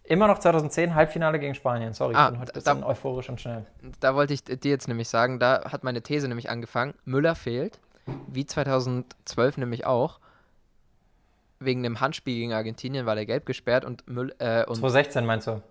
[0.03, 1.93] Immer noch 2010, Halbfinale gegen Spanien.
[1.93, 3.65] Sorry, ah, ich bin heute ein bisschen da, euphorisch und schnell.
[3.99, 6.93] Da wollte ich dir jetzt nämlich sagen, da hat meine These nämlich angefangen.
[7.03, 7.79] Müller fehlt,
[8.27, 10.19] wie 2012 nämlich auch
[11.59, 14.33] wegen dem Handspiel gegen Argentinien war der gelb gesperrt und Müll.
[14.39, 15.61] Äh, und 2016 meinst du?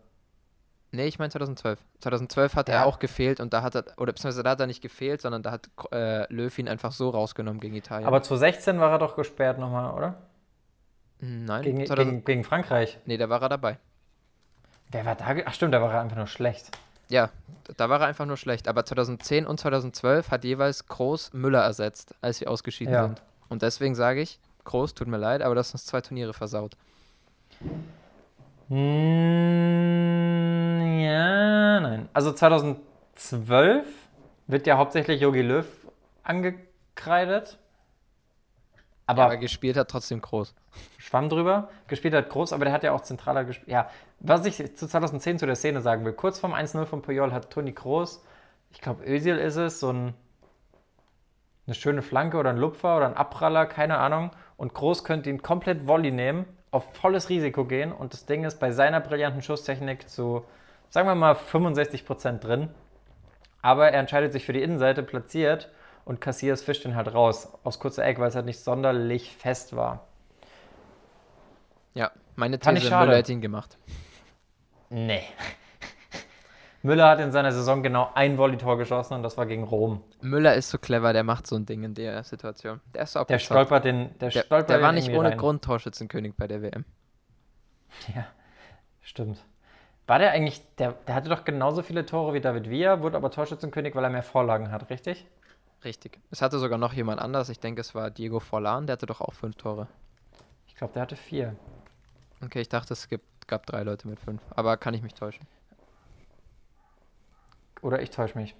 [0.93, 1.79] Nee, ich meine 2012.
[2.01, 2.77] 2012 hat ja.
[2.77, 5.43] er auch gefehlt und da hat er, oder beziehungsweise da hat er nicht gefehlt, sondern
[5.43, 8.07] da hat äh, Löw ihn einfach so rausgenommen gegen Italien.
[8.07, 10.15] Aber 2016 war er doch gesperrt nochmal, oder?
[11.19, 11.63] Nein.
[11.63, 12.99] Gegen, gegen, gegen, Frankreich?
[13.05, 13.79] Nee, da war er dabei.
[14.91, 15.35] Wer war da?
[15.45, 16.71] Ach stimmt, da war er einfach nur schlecht.
[17.09, 17.31] Ja,
[17.77, 18.69] da war er einfach nur schlecht.
[18.69, 23.05] Aber 2010 und 2012 hat jeweils Groß Müller ersetzt, als sie ausgeschieden ja.
[23.05, 23.23] sind.
[23.49, 26.77] Und deswegen sage ich, groß, tut mir leid, aber das uns zwei Turniere versaut.
[28.69, 28.79] Mm,
[31.01, 32.09] ja, nein.
[32.13, 33.87] Also 2012
[34.47, 35.67] wird ja hauptsächlich Yogi Löw
[36.25, 37.59] angekreidet.
[39.07, 40.53] Aber, ja, aber gespielt hat trotzdem groß.
[40.99, 43.69] Schwamm drüber, gespielt hat groß, aber der hat ja auch zentraler gespielt.
[43.69, 43.89] Ja,
[44.19, 47.51] was ich zu 2010 zu der Szene sagen will, kurz vorm 1-0 von Puyol hat
[47.51, 48.25] Toni Groß,
[48.73, 50.15] ich glaube Özil ist es, so ein,
[51.67, 55.41] eine schöne Flanke oder ein Lupfer oder ein Abpraller, keine Ahnung, und Groß könnte ihn
[55.41, 56.47] komplett Volley nehmen,
[56.77, 60.45] auf volles Risiko gehen und das Ding ist bei seiner brillanten Schusstechnik zu,
[60.91, 62.69] sagen wir mal, 65% drin.
[63.63, 65.71] Aber er entscheidet sich für die Innenseite, platziert
[66.05, 69.75] und Cassias fischt den halt raus aus kurzer Eck, weil es halt nicht sonderlich fest
[69.75, 70.07] war.
[71.95, 73.79] Ja, meine These, Müller hat ihn gemacht.
[74.91, 75.25] Nee.
[76.87, 80.03] Müller hat in seiner Saison genau ein Volley-Tor geschossen und das war gegen Rom.
[80.21, 82.81] Müller ist so clever, der macht so ein Ding in der Situation.
[82.95, 84.17] Der ist so Der stolpert den.
[84.21, 85.39] Der, der, stolpert der war nicht ohne rein.
[85.39, 86.85] Grund Torschützenkönig bei der WM.
[88.15, 88.27] Ja,
[89.03, 89.45] stimmt.
[90.07, 93.31] War der eigentlich, der, der hatte doch genauso viele Tore wie David Villa, wurde aber
[93.31, 95.27] Torschützenkönig, weil er mehr Vorlagen hat, richtig?
[95.85, 96.21] Richtig.
[96.31, 99.21] Es hatte sogar noch jemand anders, ich denke, es war Diego Forlan, der hatte doch
[99.21, 99.89] auch fünf Tore.
[100.69, 101.57] Ich glaube, der hatte vier.
[102.45, 105.47] Okay, ich dachte, es gibt, gab drei Leute mit fünf, aber kann ich mich täuschen.
[107.87, 108.57] Oder ich täusche mich.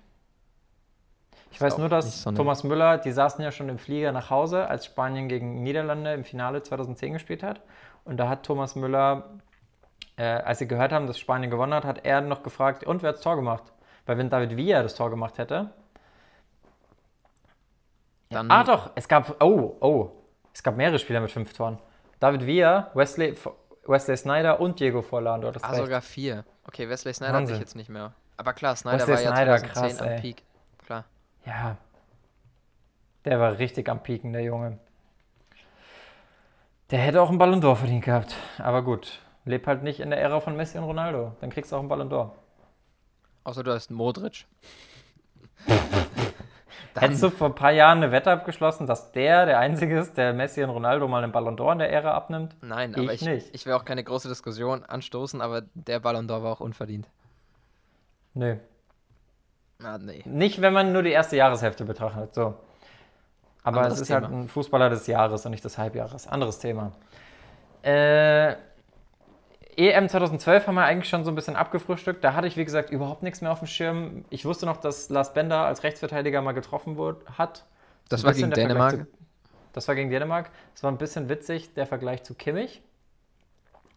[1.51, 4.69] Ich weiß nur, dass so Thomas Müller, die saßen ja schon im Flieger nach Hause,
[4.69, 7.61] als Spanien gegen Niederlande im Finale 2010 gespielt hat.
[8.05, 9.31] Und da hat Thomas Müller,
[10.17, 13.09] äh, als sie gehört haben, dass Spanien gewonnen hat, hat er noch gefragt, und wer
[13.09, 13.65] hat das Tor gemacht?
[14.05, 15.71] Weil wenn David Villa das Tor gemacht hätte.
[18.31, 19.43] Dann, Ah, doch, es gab.
[19.43, 20.11] Oh, oh.
[20.55, 21.79] Es gab mehrere Spieler mit fünf Toren.
[22.21, 23.35] David Villa, Wesley,
[23.87, 25.41] Wesley Snyder und Diego Forlan.
[25.41, 25.75] Du ah, recht.
[25.75, 26.45] sogar vier.
[26.69, 27.61] Okay, Wesley Snyder hatte ich Wahnsinn.
[27.61, 28.13] jetzt nicht mehr.
[28.37, 30.21] Aber klar, Snyder Wesley war ja Snyder, 2010 krass, am ey.
[30.21, 30.43] Peak.
[30.85, 31.05] Klar.
[31.45, 31.77] Ja.
[33.25, 34.79] Der war richtig am Pieken, der Junge.
[36.91, 38.35] Der hätte auch einen Ballon d'Or verdient gehabt.
[38.59, 41.33] Aber gut, leb halt nicht in der Ära von Messi und Ronaldo.
[41.41, 42.31] Dann kriegst du auch einen Ballon d'Or.
[43.45, 44.45] Außer du hast Modric.
[46.95, 50.33] Hättest du vor ein paar Jahren eine Wette abgeschlossen, dass der der Einzige ist, der
[50.33, 52.57] Messi und Ronaldo mal einen Ballon d'Or in der Ära abnimmt?
[52.63, 53.55] Nein, Ich aber ich, nicht.
[53.55, 57.07] ich will auch keine große Diskussion anstoßen, aber der Ballon d'Or war auch unverdient.
[58.37, 58.57] Nö.
[59.83, 60.23] Ah, nee.
[60.27, 62.35] Nicht, wenn man nur die erste Jahreshälfte betrachtet.
[62.35, 62.55] So.
[63.63, 64.29] Aber Anderes es ist Thema.
[64.29, 66.29] halt ein Fußballer des Jahres und nicht des Halbjahres.
[66.29, 66.93] Anderes Thema.
[67.83, 68.57] Äh,
[69.77, 72.23] EM 2012 haben wir eigentlich schon so ein bisschen abgefrühstückt.
[72.23, 74.25] Da hatte ich, wie gesagt, überhaupt nichts mehr auf dem Schirm.
[74.29, 77.65] Ich wusste noch, dass Lars Bender als Rechtsverteidiger mal getroffen wurde, hat.
[78.09, 78.93] Das Ein war gegen Dänemark.
[78.93, 79.07] Zu,
[79.73, 80.51] das war gegen Dänemark.
[80.75, 82.83] Das war ein bisschen witzig, der Vergleich zu Kimmich.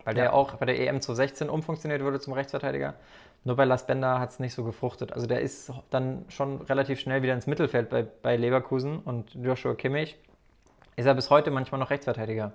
[0.10, 0.34] Weil der Ja.
[0.34, 2.96] auch bei der EM 2016 umfunktioniert wurde zum Rechtsverteidiger.
[3.44, 5.14] Nur bei Lars Bender hat es nicht so gefruchtet.
[5.14, 9.76] Also der ist dann schon relativ schnell wieder ins Mittelfeld bei, bei Leverkusen und Joshua
[9.76, 10.18] Kimmich
[10.96, 12.54] ist er bis heute manchmal noch Rechtsverteidiger.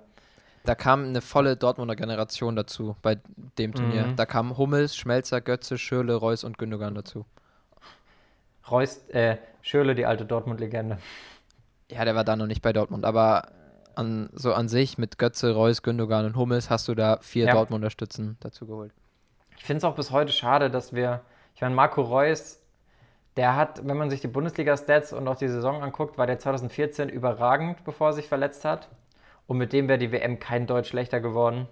[0.65, 3.19] Da kam eine volle Dortmunder Generation dazu bei
[3.57, 4.07] dem Turnier.
[4.07, 4.15] Mhm.
[4.17, 7.25] Da kamen Hummels, Schmelzer, Götze, Schürle, Reus und Gündogan dazu.
[8.69, 10.97] Reus, äh, Schürle, die alte Dortmund-Legende.
[11.89, 13.47] Ja, der war da noch nicht bei Dortmund, aber
[13.97, 17.53] an, so an sich mit Götze, Reus, Gündogan und Hummels hast du da vier Ja.
[17.53, 18.91] Dortmunder Stützen dazu geholt.
[19.57, 21.21] Ich finde es auch bis heute schade, dass wir,
[21.55, 22.59] ich meine, Marco Reus,
[23.37, 27.09] der hat, wenn man sich die Bundesliga-Stats und auch die Saison anguckt, war der 2014
[27.09, 28.89] überragend, bevor er sich verletzt hat.
[29.47, 31.67] Und mit dem wäre die WM kein Deutsch schlechter geworden.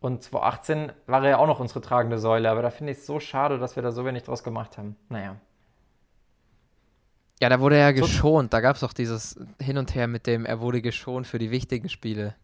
[0.00, 3.06] Und 2018 war er ja auch noch unsere tragende Säule, aber da finde ich es
[3.06, 4.96] so schade, dass wir da so wenig draus gemacht haben.
[5.08, 5.36] Naja.
[7.40, 8.52] Ja, da wurde er ja geschont.
[8.52, 11.50] Da gab es auch dieses Hin und Her mit dem, er wurde geschont für die
[11.50, 12.34] wichtigen Spiele.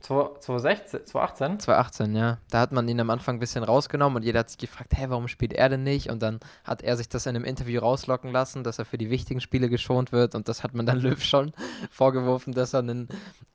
[0.00, 1.60] 2016, 2018?
[1.60, 2.38] 2018, ja.
[2.50, 5.04] Da hat man ihn am Anfang ein bisschen rausgenommen und jeder hat sich gefragt, hä,
[5.08, 6.10] warum spielt er denn nicht?
[6.10, 9.10] Und dann hat er sich das in einem Interview rauslocken lassen, dass er für die
[9.10, 11.52] wichtigen Spiele geschont wird und das hat man dann Löw schon
[11.92, 13.08] vorgeworfen, dass er einen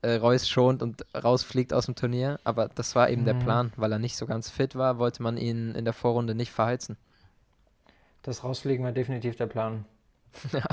[0.03, 2.39] äh, Reus schont und rausfliegt aus dem Turnier.
[2.45, 3.39] Aber das war eben der Mhm.
[3.39, 6.51] Plan, weil er nicht so ganz fit war, wollte man ihn in der Vorrunde nicht
[6.53, 6.95] verheizen.
[8.21, 9.83] Das Rausfliegen war definitiv der Plan.
[10.53, 10.63] Ja.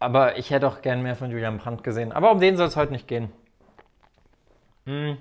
[0.00, 2.12] Aber ich hätte auch gern mehr von Julian Brandt gesehen.
[2.12, 3.32] Aber um den soll es heute nicht gehen.
[4.86, 5.18] Hm.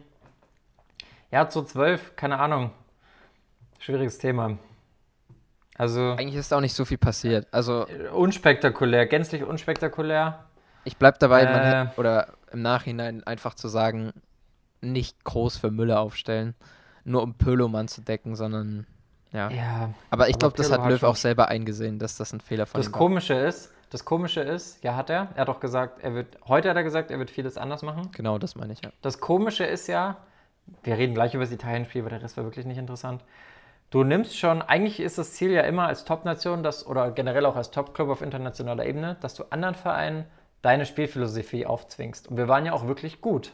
[1.32, 2.72] Ja, zu 12, keine Ahnung.
[3.80, 4.58] Schwieriges Thema.
[5.78, 7.48] Also Eigentlich ist auch nicht so viel passiert.
[7.52, 10.46] Also unspektakulär, gänzlich unspektakulär.
[10.84, 11.48] ich bleib dabei, Äh.
[11.48, 14.14] hätte, oder im Nachhinein einfach zu sagen,
[14.82, 16.56] nicht groß für Müller aufstellen,
[17.04, 18.86] nur um Pölomann zu decken, sondern
[19.38, 19.50] ja.
[19.50, 19.90] Ja.
[20.10, 22.88] Aber ich glaube, das hat Löw auch selber eingesehen, dass das ein Fehler von Das
[22.88, 23.00] ihm war.
[23.00, 25.30] Komische ist, das Komische ist, ja hat er.
[25.36, 28.10] Er hat doch gesagt, er wird, heute hat er gesagt, er wird vieles anders machen.
[28.12, 28.90] Genau, das meine ich, ja.
[29.02, 30.18] Das Komische ist ja,
[30.84, 33.24] wir reden gleich über das Italien-Spiel, weil der Rest war wirklich nicht interessant.
[33.90, 37.72] Du nimmst schon, eigentlich ist das Ziel ja immer als Top-Nation, oder generell auch als
[37.72, 40.26] Top-Club auf internationaler Ebene, dass du anderen Vereinen
[40.62, 42.28] deine Spielphilosophie aufzwingst.
[42.28, 43.54] Und wir waren ja auch wirklich gut.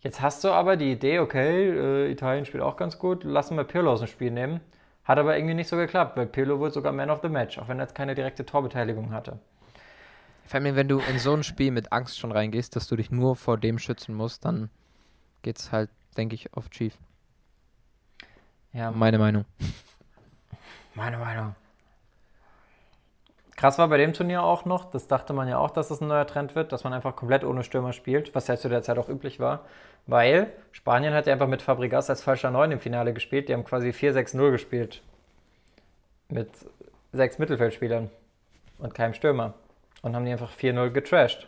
[0.00, 3.64] Jetzt hast du aber die Idee, okay, äh, Italien spielt auch ganz gut, lassen wir
[3.64, 4.60] Pirlo aus dem Spiel nehmen.
[5.04, 7.68] Hat aber irgendwie nicht so geklappt, weil Pirlo wurde sogar Man of the Match, auch
[7.68, 9.38] wenn er jetzt keine direkte Torbeteiligung hatte.
[10.46, 13.10] Vor allem, wenn du in so ein Spiel mit Angst schon reingehst, dass du dich
[13.10, 14.70] nur vor dem schützen musst, dann
[15.42, 16.96] geht's halt, denke ich, oft schief.
[18.72, 19.44] Ja, Meine Meinung.
[20.94, 21.54] Meine Meinung.
[23.56, 26.08] Krass war bei dem Turnier auch noch, das dachte man ja auch, dass das ein
[26.08, 28.98] neuer Trend wird, dass man einfach komplett ohne Stürmer spielt, was ja zu der Zeit
[28.98, 29.66] auch üblich war,
[30.06, 33.64] weil Spanien hat ja einfach mit Fabregas als falscher Neun im Finale gespielt, die haben
[33.64, 35.02] quasi 4-6-0 gespielt.
[36.28, 36.48] Mit
[37.12, 38.10] sechs Mittelfeldspielern
[38.78, 39.54] und keinem Stürmer.
[40.00, 41.46] Und haben die einfach 4-0 getrashed.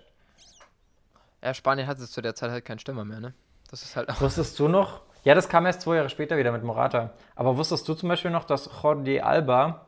[1.43, 3.35] Ja, Spanien hatte zu der Zeit halt keinen Stürmer mehr, ne?
[3.71, 4.21] Das ist halt auch.
[4.21, 5.01] Wusstest du noch?
[5.25, 7.11] Ja, das kam erst zwei Jahre später wieder mit Morata.
[7.35, 9.87] Aber wusstest du zum Beispiel noch, dass Jordi Alba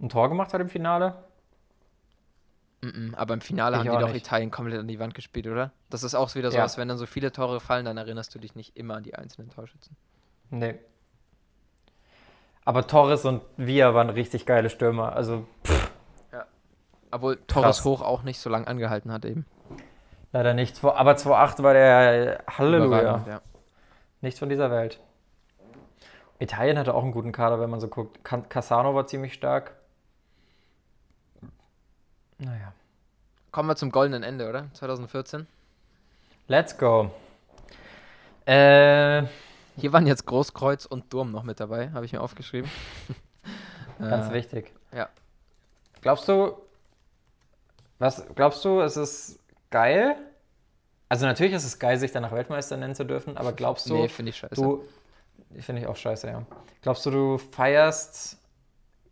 [0.00, 1.14] ein Tor gemacht hat im Finale?
[3.16, 4.26] Aber im Finale Ich haben die doch nicht.
[4.26, 5.72] Italien komplett an die Wand gespielt, oder?
[5.88, 6.64] Das ist auch wieder so, Ja.
[6.64, 9.14] als wenn dann so viele Tore fallen, dann erinnerst du dich nicht immer an die
[9.14, 9.96] einzelnen Torschützen.
[10.50, 10.74] Nee.
[12.66, 15.14] Aber Torres und Villa waren richtig geile Stürmer.
[15.14, 15.46] Also
[17.10, 17.84] Obwohl Torres Krass.
[17.84, 19.46] hoch auch nicht so lange angehalten hat eben.
[20.32, 20.82] leider nicht.
[20.84, 23.24] Aber 2-8 war der Halleluja.
[23.26, 23.40] Ja.
[24.20, 24.98] Nicht von dieser Welt.
[26.40, 28.24] Italien hatte auch einen guten Kader, wenn man so guckt.
[28.24, 29.76] Cassano war ziemlich stark.
[32.44, 32.72] Naja.
[33.50, 34.66] Kommen wir zum goldenen Ende, oder?
[34.74, 35.46] 2014.
[36.48, 37.10] Let's go.
[38.46, 39.22] Äh,
[39.76, 42.70] Hier waren jetzt Großkreuz und Durm noch mit dabei, habe ich mir aufgeschrieben.
[43.98, 44.72] Ganz Äh, wichtig.
[44.92, 45.08] ja.
[46.02, 46.52] Glaubst du,
[47.98, 49.38] was glaubst du, es ist
[49.70, 50.16] geil?
[51.08, 54.08] Also natürlich ist es geil, sich danach Weltmeister nennen zu dürfen, aber glaubst du, Nee,
[54.08, 54.54] finde ich scheiße.
[54.56, 54.84] du,
[55.60, 56.42] finde ich auch scheiße, ja.
[56.82, 58.36] Glaubst du, du feierst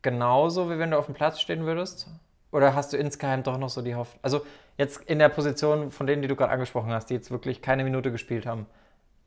[0.03, 2.09] genauso, wie wenn du auf dem Platz stehen würdest?
[2.53, 4.21] Oder hast du insgeheim doch noch so die Hoffnung?
[4.23, 4.43] Also
[4.77, 7.83] jetzt in der Position von denen, die du gerade angesprochen hast, die jetzt wirklich keine
[7.83, 8.67] Minute gespielt haben.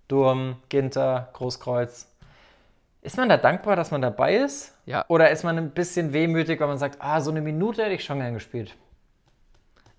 [0.07, 2.07] Durm, Ginter, Großkreuz.
[3.01, 4.75] Ist man da dankbar, dass man dabei ist?
[4.85, 5.05] Ja.
[5.07, 8.03] Oder ist man ein bisschen wehmütig, weil man sagt, ah, so eine Minute hätte ich
[8.03, 8.75] schon gern gespielt?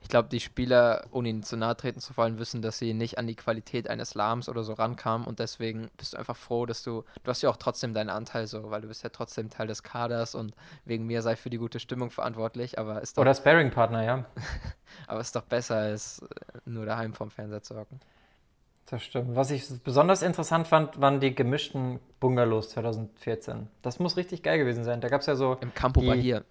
[0.07, 3.19] Ich glaube, die Spieler, ohne ihnen zu nahe treten zu wollen, wissen, dass sie nicht
[3.19, 6.85] an die Qualität eines Lahms oder so rankamen und deswegen bist du einfach froh, dass
[6.85, 9.67] du, du hast ja auch trotzdem deinen Anteil so, weil du bist ja trotzdem Teil
[9.67, 10.55] des Kaders und
[10.85, 14.25] wegen mir sei für die gute Stimmung verantwortlich, aber ist doch, Oder Sparring-Partner, ja.
[15.09, 16.27] aber ist doch besser, als äh,
[16.67, 17.99] nur daheim vorm Fernseher zu hocken.
[18.89, 19.35] Das stimmt.
[19.35, 23.67] Was ich besonders interessant fand, waren die gemischten Bungalows 2014.
[23.83, 25.01] Das muss richtig geil gewesen sein.
[25.01, 26.43] Da gab es ja so Im Campo Die- Bahia.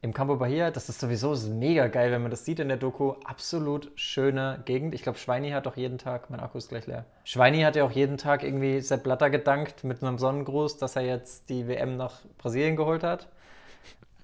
[0.00, 3.14] Im Campo Bahia, das ist sowieso mega geil, wenn man das sieht in der Doku.
[3.24, 4.94] Absolut schöne Gegend.
[4.94, 7.04] Ich glaube, Schweini hat auch jeden Tag, mein Akku ist gleich leer.
[7.24, 11.02] Schweini hat ja auch jeden Tag irgendwie Sepp Blatter gedankt mit einem Sonnengruß, dass er
[11.02, 13.28] jetzt die WM nach Brasilien geholt hat.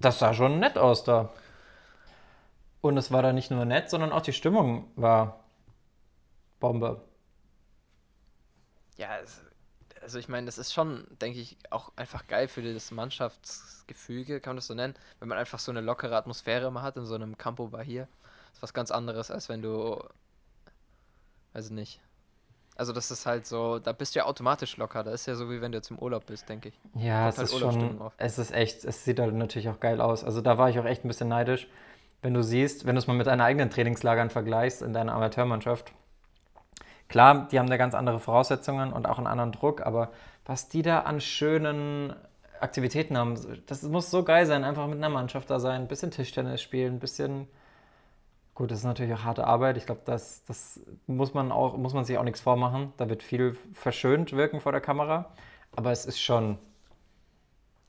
[0.01, 1.33] Das sah schon nett aus da.
[2.81, 5.41] Und es war da nicht nur nett, sondern auch die Stimmung war
[6.61, 7.03] Bombe.
[8.97, 9.43] Ja, es,
[10.05, 14.51] also ich meine, das ist schon, denke ich, auch einfach geil für das Mannschaftsgefüge, kann
[14.51, 17.15] man das so nennen, wenn man einfach so eine lockere Atmosphäre immer hat in so
[17.15, 18.07] einem Campo Bahia.
[18.49, 20.05] Das ist was ganz anderes, als wenn du,
[21.55, 22.01] ich nicht.
[22.77, 25.05] Also das ist halt so, da bist du ja automatisch locker.
[25.05, 26.81] Da ist ja so, wie wenn du jetzt im Urlaub bist, denke ich.
[26.95, 30.23] Ja, es halt ist schon, es ist echt, es sieht halt natürlich auch geil aus.
[30.23, 31.69] Also da war ich auch echt ein bisschen neidisch,
[32.21, 35.93] wenn du siehst, wenn du es mal mit deinen eigenen Trainingslagern vergleichst in deiner Amateurmannschaft.
[37.09, 40.11] Klar, die haben da ganz andere Voraussetzungen und auch einen anderen Druck, aber
[40.47, 42.15] was die da an schönen
[42.61, 43.37] Aktivitäten haben,
[43.67, 46.95] das muss so geil sein, einfach mit einer Mannschaft da sein, ein bisschen Tischtennis spielen,
[46.95, 47.49] ein bisschen
[48.55, 49.77] Gut, das ist natürlich auch harte Arbeit.
[49.77, 52.93] Ich glaube, das, das muss man auch, muss man sich auch nichts vormachen.
[52.97, 55.33] Da wird viel verschönt wirken vor der Kamera.
[55.75, 56.59] Aber es ist schon,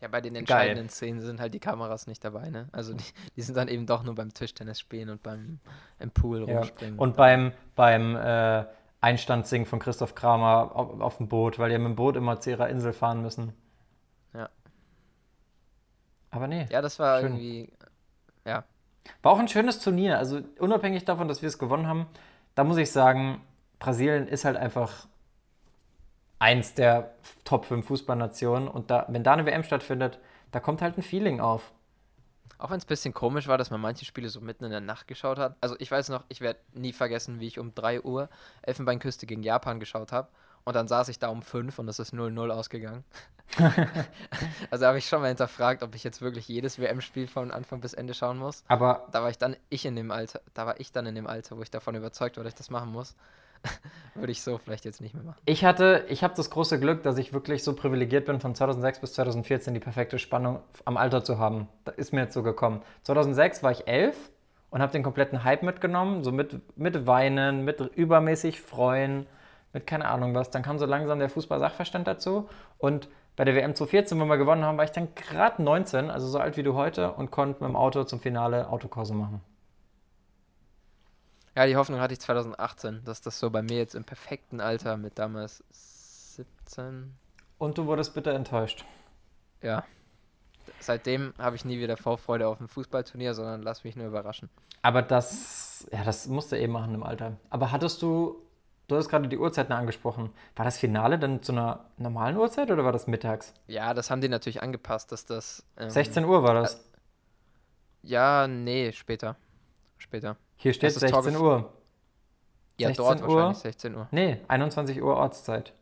[0.02, 2.68] Ja, bei den entscheidenden Szenen sind halt die Kameras nicht dabei, ne?
[2.72, 3.04] Also die,
[3.36, 5.60] die sind dann eben doch nur beim Tischtennis spielen und beim
[6.00, 6.58] im Pool Ja.
[6.60, 6.98] rumspringen.
[6.98, 8.66] Und beim, beim äh,
[9.06, 12.50] Einstandssingen von Christoph Kramer auf, auf dem Boot, weil die mit dem Boot immer zu
[12.50, 13.54] ihrer Insel fahren müssen.
[14.34, 14.50] Ja.
[16.32, 16.66] Aber nee.
[16.72, 17.34] ja, das war Schön.
[17.34, 17.72] irgendwie,
[18.46, 18.64] ja,
[19.22, 20.18] War auch ein schönes Turnier.
[20.18, 22.08] Also unabhängig davon, dass wir es gewonnen haben,
[22.56, 23.42] da muss ich sagen,
[23.78, 25.08] Brasilien ist halt einfach
[26.40, 28.68] eins der Top 5 Fußballnationen.
[28.68, 30.20] Und da, wenn da eine WM stattfindet,
[30.52, 31.74] da kommt halt ein Feeling auf.
[32.58, 34.82] Auch wenn es ein bisschen komisch war, dass man manche Spiele so mitten in der
[34.82, 35.56] Nacht geschaut hat.
[35.62, 38.30] Also ich weiß noch, ich werde nie vergessen, wie ich um 3 Uhr
[38.62, 40.30] Elfenbeinküste gegen Japan geschaut habe.
[40.64, 43.04] Und dann saß ich da um 5 und es ist 0-0 ausgegangen.
[44.72, 47.94] also habe ich schon mal hinterfragt, ob ich jetzt wirklich jedes WM-Spiel von Anfang bis
[47.94, 48.64] Ende schauen muss.
[48.68, 51.28] Aber Da war ich dann ich in dem Alter, da war ich dann in dem
[51.28, 53.16] Alter, wo ich davon überzeugt war, dass ich das machen muss.
[54.16, 55.42] Würde ich so vielleicht jetzt nicht mehr machen.
[55.46, 59.00] ich hatte, ich habe das große Glück, dass ich wirklich so privilegiert bin, von 2006
[59.00, 61.68] bis 2014 die perfekte Spannung am Alter zu haben.
[61.84, 62.82] Da ist mir jetzt so gekommen.
[63.04, 64.16] 2006 war ich elf
[64.70, 69.26] und habe den kompletten Hype mitgenommen, so mit, mit Weinen, mit übermäßig Freuen,
[69.74, 70.50] mit keine Ahnung was.
[70.50, 74.64] Dann kam so langsam der Fußball-Sachverstand dazu und bei der WM 2014, wo wir gewonnen
[74.64, 77.70] haben, war ich dann gerade 19, also so alt wie du heute und konnte mit
[77.70, 79.42] dem Auto zum Finale Autokurse machen.
[81.56, 84.98] Ja, die Hoffnung hatte ich 2018, dass das so bei mir jetzt im perfekten Alter
[84.98, 85.64] mit damals
[86.36, 87.14] 17,
[87.58, 88.86] Und du wurdest bitter enttäuscht.
[89.62, 89.84] ja.
[90.80, 94.50] Seitdem habe ich nie wieder Vorfreude auf ein Fußballturnier, sondern lass mich nur überraschen.
[94.82, 97.38] Aber das, ja, das musst du eh machen im Alter.
[97.52, 98.42] Aber hattest du,
[98.88, 100.32] du hast gerade die Uhrzeiten angesprochen.
[100.56, 103.54] War das Finale dann zu einer normalen Uhrzeit oder war das mittags?
[103.68, 105.64] Ja, das haben die natürlich angepasst, dass das.
[105.78, 106.84] ähm, 16 Uhr war das.
[108.02, 109.36] Ja, nee, später.
[109.98, 110.36] Später.
[110.58, 111.74] Hier steht Tor 16 gef- Uhr.
[112.78, 113.28] Ja, 16 dort Uhr?
[113.36, 114.08] wahrscheinlich 16 Uhr.
[114.12, 115.74] Nee, 21 Uhr Ortszeit.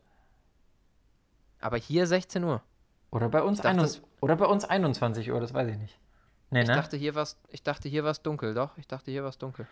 [1.61, 2.61] Aber hier 16 Uhr.
[3.11, 5.99] Oder bei uns, dachte, 21 oder bei uns 21 Uhr, das weiß ich nicht.
[6.49, 6.75] Nee, Ich ne?
[6.75, 8.77] dachte, hier war's, ich dachte, hier war es dunkel, doch.
[8.77, 9.67] Ich dachte, hier war es dunkel.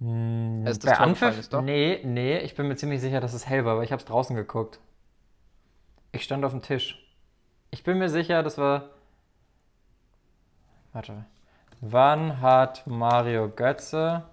[0.00, 1.38] Hm, als das bei Anpfiff?
[1.38, 1.60] ist, doch?
[1.62, 4.06] Nee, nee, ich bin mir ziemlich sicher, dass es hell war, aber ich habe es
[4.06, 4.80] draußen geguckt.
[6.12, 7.04] Ich stand auf dem Tisch.
[7.70, 8.90] Ich bin mir sicher, das war.
[10.92, 11.24] Warte.
[11.80, 14.24] Wann hat Mario Götze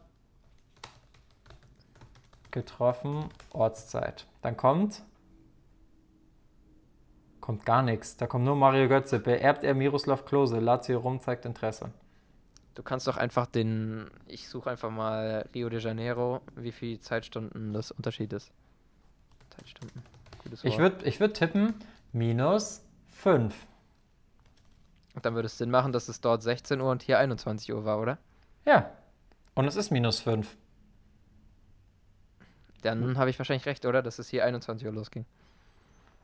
[2.58, 3.26] getroffen?
[3.52, 4.26] Ortszeit.
[4.42, 5.04] Dann kommt.
[7.40, 8.18] Kommt gar nichts.
[8.18, 9.20] Da kommt nur Mario Götze.
[9.20, 10.60] Beerbt er Miroslav Klose.
[10.60, 11.92] Lazio Rom zeigt Interesse.
[12.76, 14.10] Du kannst doch einfach den.
[14.28, 18.52] Ich suche einfach mal Rio de Janeiro, wie viel Zeitstunden das Unterschied ist.
[19.50, 20.04] Zeitstunden.
[20.44, 20.80] Gutes Ich Wort.
[20.80, 21.74] würde ich würd tippen,
[22.12, 23.56] minus 5.
[25.16, 27.86] Und dann würde es Sinn machen, dass es dort 16 Uhr und hier 21 Uhr
[27.86, 28.20] war, oder?
[28.66, 28.92] Ja.
[29.56, 30.56] Und es ist minus 5.
[32.96, 34.02] Dann habe ich wahrscheinlich recht, oder?
[34.02, 35.26] Dass es hier 21 Uhr losging.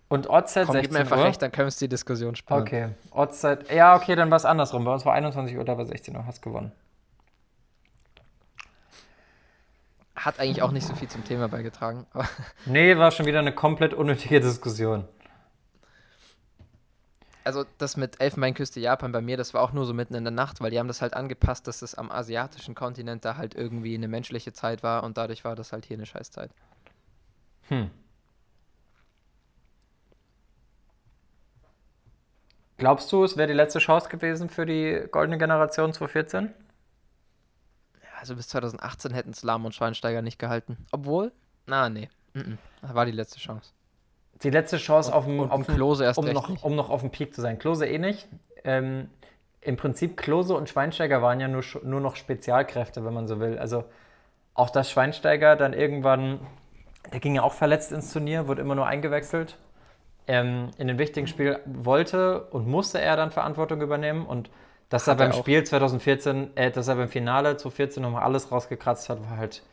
[0.10, 1.24] Und Ortszeit Komm, 16 gib mir einfach Uhr.
[1.24, 2.62] recht, dann können wir uns die Diskussion sparen.
[2.62, 2.90] Okay.
[3.12, 3.72] Ortszeit.
[3.72, 4.84] Ja, okay, dann war es andersrum.
[4.86, 6.26] Bei uns war 21 Uhr, da war 16 Uhr.
[6.26, 6.72] Hast gewonnen.
[10.16, 12.06] Hat eigentlich auch nicht so viel zum Thema beigetragen.
[12.66, 15.06] Nee, war schon wieder eine komplett unnötige Diskussion.
[17.44, 20.32] Also das mit Elfenbeinküste Japan bei mir, das war auch nur so mitten in der
[20.32, 23.96] Nacht, weil die haben das halt angepasst, dass es am asiatischen Kontinent da halt irgendwie
[23.96, 26.52] eine menschliche Zeit war und dadurch war das halt hier eine Scheißzeit.
[27.70, 27.90] Hm.
[32.78, 36.54] Glaubst du, es wäre die letzte Chance gewesen für die goldene Generation 2014?
[38.02, 40.78] Ja, Also bis 2018 hätten es Lahm und Schweinsteiger nicht gehalten.
[40.92, 41.32] Obwohl,
[41.66, 42.58] na nee, mhm.
[42.82, 43.72] das war die letzte Chance.
[44.44, 46.64] Die letzte Chance auf dem, auf dem Klose erst um, noch, nicht.
[46.64, 47.60] um noch auf dem Peak zu sein.
[47.60, 48.28] Klose eh nicht.
[48.64, 49.10] Ähm,
[49.62, 53.58] Im Prinzip Klose und Schweinsteiger waren ja nur, nur noch Spezialkräfte, wenn man so will.
[53.58, 53.86] Also
[54.54, 56.40] auch dass Schweinsteiger dann irgendwann,
[57.12, 59.58] der ging ja auch verletzt ins Turnier, wurde immer nur eingewechselt.
[60.26, 64.50] Ähm, in den wichtigen Spielen wollte und musste er dann Verantwortung übernehmen und
[64.88, 65.40] dass er er beim auch.
[65.40, 69.64] Spiel 2014, äh, dass er beim Finale 2014 nochmal alles rausgekratzt hat, war halt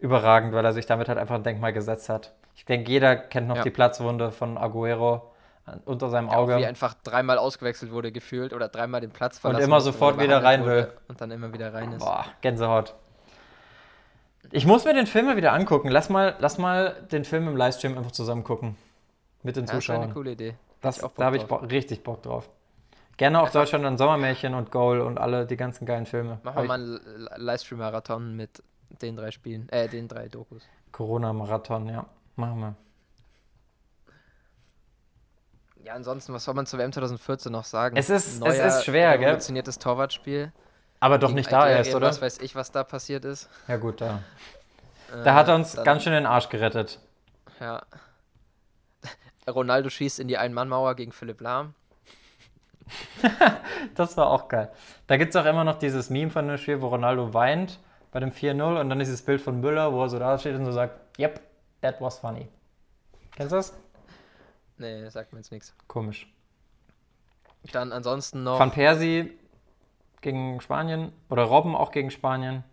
[0.00, 2.32] überragend, weil er sich damit halt einfach ein Denkmal gesetzt hat.
[2.54, 3.62] Ich denke, jeder kennt noch Ja.
[3.62, 5.30] die Platzwunde von Aguero
[5.84, 6.56] unter seinem Ja, Auge.
[6.58, 10.24] wie einfach dreimal ausgewechselt wurde gefühlt oder dreimal den Platz verlassen immer musste, sofort er
[10.24, 10.92] wieder rein will.
[11.08, 12.00] Und dann immer wieder rein ist.
[12.04, 12.94] Boah, Gänsehaut.
[14.52, 15.88] Ich muss mir den Film mal wieder angucken.
[15.88, 18.76] Lass mal, lass mal den Film im Livestream einfach zusammen gucken.
[19.42, 20.14] Mit den Ja, das wäre eine Zuschauern.
[20.14, 20.54] coole Idee.
[20.80, 21.44] Das, da habe ich.
[21.44, 22.48] Bock, richtig Bock drauf.
[23.16, 26.40] Gerne auch Deutschland und Sommermärchen und Goal und alle die ganzen geilen Filme.
[26.42, 28.62] Machen wir mal einen Li- Livestream-Marathon mit
[29.02, 30.62] den drei Spielen, äh, den drei Dokus.
[30.92, 32.06] Corona-Marathon, ja.
[32.36, 32.74] Machen wir.
[35.84, 37.96] Ja, ansonsten, was soll man zur WM 2014 noch sagen?
[37.96, 39.28] Es ist- es ist schwer, gell?
[39.28, 40.52] revolutioniertes Torwartspiel.
[41.00, 42.08] Aber doch nicht da erst, oder?
[42.08, 43.48] Was weiß ich, was da passiert ist.
[43.66, 44.22] Ja gut, da.
[45.12, 46.98] Äh, Da hat er uns ganz schön den Arsch gerettet.
[47.58, 47.82] Ja.
[49.48, 51.74] Ronaldo schießt in die Ein-Mann-Mauer gegen Philipp Lahm.
[53.94, 54.70] Das war auch geil.
[55.06, 57.78] Da gibt es auch immer noch dieses Meme von dem Spiel, wo Ronaldo weint
[58.10, 60.64] bei dem 4-0 und dann dieses Bild von Müller, wo er so da steht und
[60.64, 61.40] so sagt, yep,
[61.80, 62.48] that was funny.
[63.36, 63.72] Kennst du das?
[64.78, 65.74] Nee, sagt mir jetzt nichts.
[65.86, 66.32] Komisch.
[67.72, 68.58] Dann ansonsten noch.
[68.58, 69.38] Van Persie
[70.22, 72.64] gegen Spanien oder Robben auch gegen Spanien.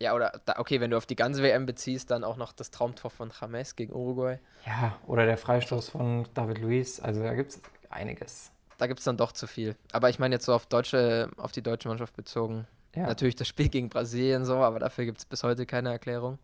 [0.00, 2.72] Ja, oder, da, okay, wenn du auf die ganze WM beziehst, dann auch noch das
[2.72, 4.40] Traumtor von James gegen Uruguay.
[4.66, 6.98] Ja, oder der Freistoß von David Luiz.
[6.98, 8.50] Also da gibt es einiges.
[8.78, 9.76] Da gibt es dann doch zu viel.
[9.92, 12.66] Aber ich meine jetzt so auf, deutsche, auf die deutsche Mannschaft bezogen.
[12.94, 16.38] Ja, Natürlich das Spiel gegen Brasilien so, aber dafür gibt es bis heute keine Erklärung.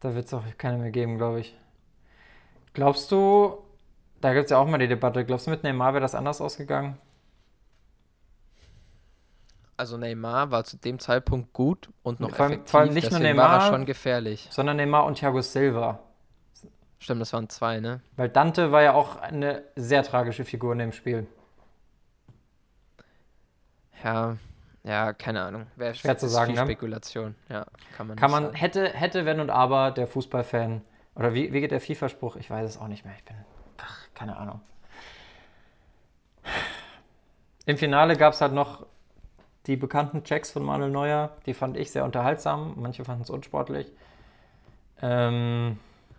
[0.00, 1.56] da wird es auch keine mehr geben, glaube ich.
[2.74, 3.58] Glaubst du,
[4.20, 6.40] da gibt es ja auch mal die Debatte, glaubst du mit Neymar wäre das anders
[6.40, 6.96] ausgegangen?
[9.76, 12.70] Also Neymar war zu dem Zeitpunkt gut und noch Vor allem- effektiv.
[12.70, 13.66] vor allem nicht nur deswegen war Neymar.
[13.66, 14.48] er schon gefährlich.
[14.50, 15.98] Sondern Neymar und Thiago Silva.
[17.00, 18.00] Stimmt, das waren zwei, ne?
[18.16, 21.26] Weil Dante war ja auch eine sehr tragische Figur in dem Spiel.
[24.04, 24.36] Ja,
[24.84, 25.66] ja, keine Ahnung.
[25.76, 26.66] Wäre Schwer zu sagen, viel ne?
[26.66, 27.34] Spekulation.
[27.48, 27.66] Ja,
[27.96, 28.56] kann man Kann man, sagen.
[28.56, 30.82] hätte, hätte, wenn und aber, der Fußballfan.
[31.14, 32.36] Oder wie, wie geht der FIFA-Spruch?
[32.36, 33.14] Ich weiß es auch nicht mehr.
[33.16, 33.36] Ich bin.
[33.78, 34.60] Ach, keine Ahnung.
[37.66, 38.86] Im Finale gab es halt noch
[39.66, 41.36] die bekannten Checks von Manuel Neuer.
[41.46, 42.74] Die fand ich sehr unterhaltsam.
[42.76, 43.92] Manche fanden es unsportlich.
[45.00, 45.78] Ähm,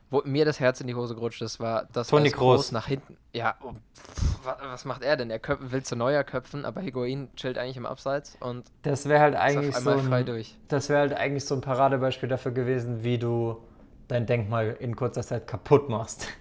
[0.09, 2.71] Wo mir das Herz in die Hose gerutscht ist, war, dass Toni es Kroos.
[2.71, 3.17] nach hinten.
[3.33, 5.29] Ja, oh, pff, was macht er denn?
[5.29, 9.21] Er köp will zu Neuer köpfen, aber Higuain chillt eigentlich im Abseits und das wäre
[9.21, 10.25] halt eigentlich so ein,
[10.67, 13.63] das wäre halt eigentlich so ein Paradebeispiel dafür gewesen, wie du
[14.07, 16.27] dein Denkmal in kurzer Zeit kaputt machst.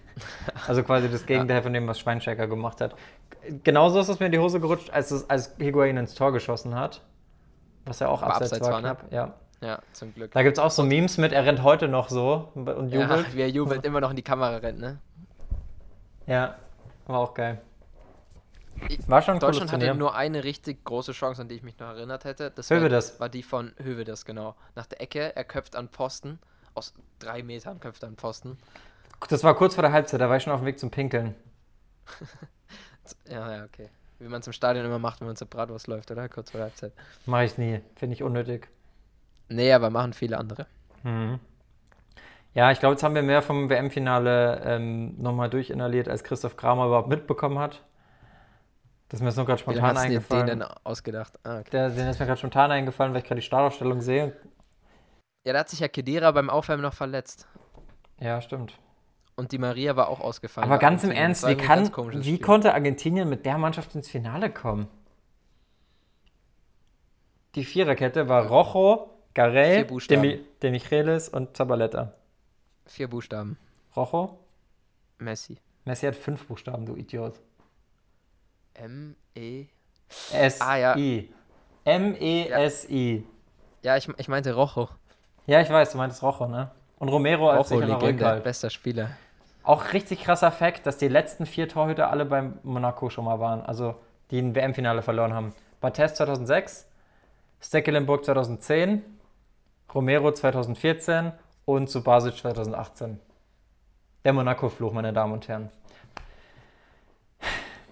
[0.69, 2.95] Also quasi das Gegenteil von dem, was Schweinsteiger gemacht hat.
[3.65, 6.75] Genauso ist es mir in die Hose gerutscht, als, es, als Higuain ins Tor geschossen
[6.75, 7.01] hat.
[7.87, 8.89] Was ja auch Aber abseits, abseits war, ne?
[8.89, 9.11] knapp.
[9.11, 9.35] Ja.
[9.63, 10.33] Ja, zum Glück.
[10.33, 13.35] Da gibt es auch so Memes mit, er rennt heute noch so und Ja, jubelt.
[13.35, 14.99] wie er jubelt, immer noch in die Kamera rennt, ne?
[16.27, 16.57] Ja,
[17.07, 17.61] war auch geil.
[19.07, 19.95] War schon Deutschland hatte Turnier.
[19.99, 22.51] nur eine richtig große Chance, an die ich mich noch erinnert hätte.
[22.51, 23.19] Das Hövedes.
[23.21, 24.55] war, die von Hövedes, genau.
[24.75, 26.39] Nach der Ecke, er köpft an Pfosten.
[26.75, 28.59] Aus drei Metern köpft er an Pfosten.
[29.29, 31.35] Das war kurz vor der Halbzeit, da war ich schon auf dem Weg zum Pinkeln.
[33.29, 33.89] Ja, ja, okay.
[34.21, 36.29] Wie man es im Stadion immer macht, wenn man zur Bratwurst läuft, oder?
[36.29, 36.93] Kurz vor der Halbzeit.
[37.27, 38.69] Mache ich nie, finde ich unnötig.
[39.49, 40.67] Nee, aber machen viele andere.
[41.03, 41.41] Mhm.
[42.55, 46.87] Ja, ich glaube, jetzt haben wir mehr vom WM-Finale ähm, nochmal durchinhaliert, als Christoph Kramer
[46.87, 47.83] überhaupt mitbekommen hat.
[49.13, 50.47] Das ist mir jetzt nur gerade spontan hast eingefallen.
[50.47, 51.39] den denn ausgedacht?
[51.43, 51.69] Ah, okay.
[51.71, 54.35] Der, den ist mir gerade spontan eingefallen, weil ich gerade die Startaufstellung sehe.
[55.45, 57.47] Ja, da hat sich ja Kedira beim Aufwärmen noch verletzt.
[58.21, 58.73] Ja, stimmt.
[59.37, 60.67] Und die Maria war auch ausgefallen.
[60.67, 61.11] Aber ganz im.
[61.11, 61.91] Ernst, wie, kann,
[62.25, 64.89] wie konnte Argentinien mit der Mannschaft ins Finale kommen?
[67.55, 69.11] Die Viererkette war Rojo,
[69.89, 70.23] Buchstaben.
[70.23, 72.15] Demi, Demichelis und Zabaleta.
[72.87, 73.59] Vier Buchstaben.
[73.95, 74.39] Rojo?
[75.19, 75.59] Messi.
[75.85, 77.39] Messi hat fünf Buchstaben, du Idiot.
[78.75, 79.67] M, E.
[80.33, 80.63] S-I.
[80.63, 80.95] Ah, ja.
[81.85, 83.27] M-E-S-I.
[83.83, 84.89] Ja, ich, ich meinte Rojo.
[85.47, 85.61] Ja.
[85.61, 86.71] ich weiß, du meintest Rojo, ne?
[86.99, 88.45] Und Romero als Rojo, sicherer Legende, Rückhalt.
[88.45, 89.11] bester Spieler.
[89.65, 93.63] Auch richtig krasser Fakt, dass die letzten vier Torhüter alle beim Monaco schon mal waren.
[93.63, 93.97] Also
[94.31, 95.55] die ein WM-Finale verloren haben.
[95.81, 96.87] Barthez 2006,
[97.61, 99.03] Stekelenburg 2010,
[99.93, 101.33] Romero 2014
[101.65, 103.21] und Subasic 2018.
[104.25, 105.71] Der Monaco-Fluch, meine Damen und Herren.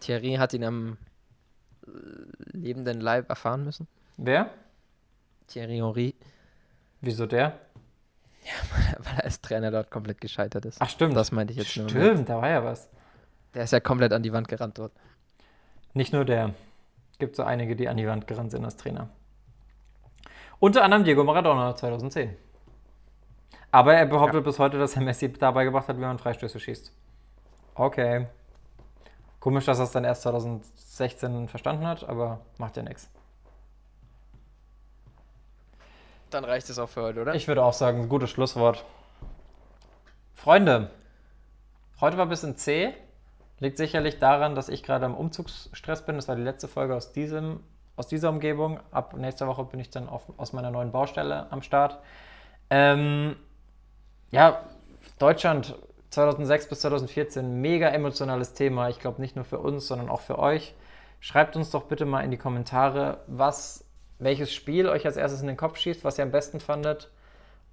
[0.00, 0.98] Thierry hat ihn am
[1.86, 1.90] äh,
[2.52, 3.86] lebenden Leib erfahren müssen.
[4.16, 4.50] Wer?
[5.46, 6.14] Thierry Henry,
[7.00, 7.58] Wieso der?
[9.02, 10.78] weil er als Trainer dort komplett gescheitert ist.
[10.80, 11.14] Ach stimmt.
[11.16, 11.88] Das meinte ich jetzt nur.
[11.88, 12.88] Stimmt, da war ja was.
[13.54, 14.92] Der ist ja komplett an die Wand gerannt dort.
[15.92, 16.54] Nicht nur der.
[17.18, 19.08] Gibt so einige, die an die Wand gerannt sind als Trainer.
[20.58, 22.36] Unter anderem Diego Maradona 2010.
[23.72, 24.40] Aber er behauptet Ja.
[24.40, 26.92] bis heute, dass er Messi dabei gebracht hat, wie man Freistöße schießt.
[27.74, 28.26] Okay.
[29.40, 33.08] Komisch, dass er es dann erst 2016 verstanden hat, aber macht ja nichts.
[36.28, 37.34] Dann reicht es auch für heute, oder?
[37.34, 38.84] Ich würde auch sagen, gutes Schlusswort.
[40.34, 40.90] Freunde,
[42.00, 42.92] heute war ein bisschen zäh.
[43.58, 46.16] Liegt sicherlich daran, dass ich gerade im Umzugsstress bin.
[46.16, 47.60] Das war die letzte Folge aus, diesem,
[47.96, 48.80] aus dieser Umgebung.
[48.90, 51.98] Ab nächster Woche bin ich dann auf, aus meiner neuen Baustelle am Start.
[52.70, 53.36] Ähm,
[54.30, 54.62] ja,
[55.18, 55.74] Deutschland
[56.10, 58.88] 2006 bis 2014, mega emotionales Thema.
[58.88, 60.74] Ich glaube nicht nur für uns, sondern auch für euch.
[61.20, 63.84] Schreibt uns doch bitte mal in die Kommentare, was,
[64.18, 67.10] welches Spiel euch als erstes in den Kopf schießt, was ihr am besten fandet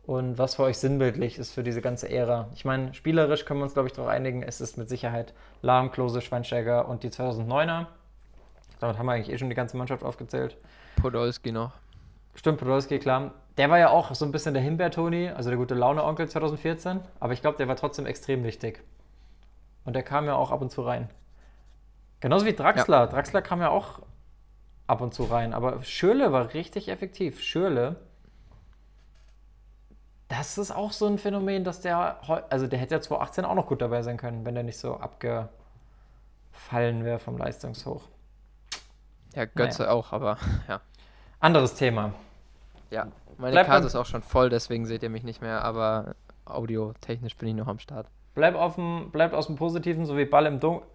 [0.05, 2.49] und was für euch sinnbildlich ist für diese ganze Ära.
[2.53, 5.91] Ich meine, spielerisch können wir uns, glaube ich, darauf einigen, es ist mit Sicherheit Lahm,
[5.91, 7.87] Klose, Schweinsteiger und die 2009er.
[8.79, 10.57] Damit haben wir eigentlich eh schon die ganze Mannschaft aufgezählt.
[11.01, 11.71] Podolski noch.
[12.37, 13.31] Stimmt, Podolski, klar.
[13.57, 16.99] Der war ja auch so ein bisschen der Himbeer-Toni, also der gute Laune-Onkel 2014.
[17.19, 18.83] Aber ich glaube, der war trotzdem extrem wichtig.
[19.83, 21.09] Und der kam ja auch ab und zu rein.
[22.19, 23.07] Genauso wie Draxler.
[23.07, 24.01] Draxler kam ja auch
[24.85, 25.53] ab und zu rein.
[25.53, 27.41] Aber Schürle war richtig effektiv.
[27.41, 27.95] Schürle,
[30.27, 32.19] das ist auch so ein Phänomen, dass der,
[32.49, 34.97] also der hätte ja 2018 auch noch gut dabei sein können, wenn der nicht so
[34.97, 35.49] abgefallen
[37.03, 38.03] wäre vom Leistungshoch.
[39.33, 40.81] Ja, Götze auch, aber ja.
[41.39, 42.13] Anderes Thema.
[42.89, 43.07] Ja,
[43.37, 46.15] meine Bleib Karte ist auch schon voll, deswegen seht ihr mich nicht mehr, aber
[46.45, 48.07] audiotechnisch bin ich noch am Start.
[48.33, 50.89] Bleib dem, bleibt aus dem Positiven, so wie Ball im Dunkeln.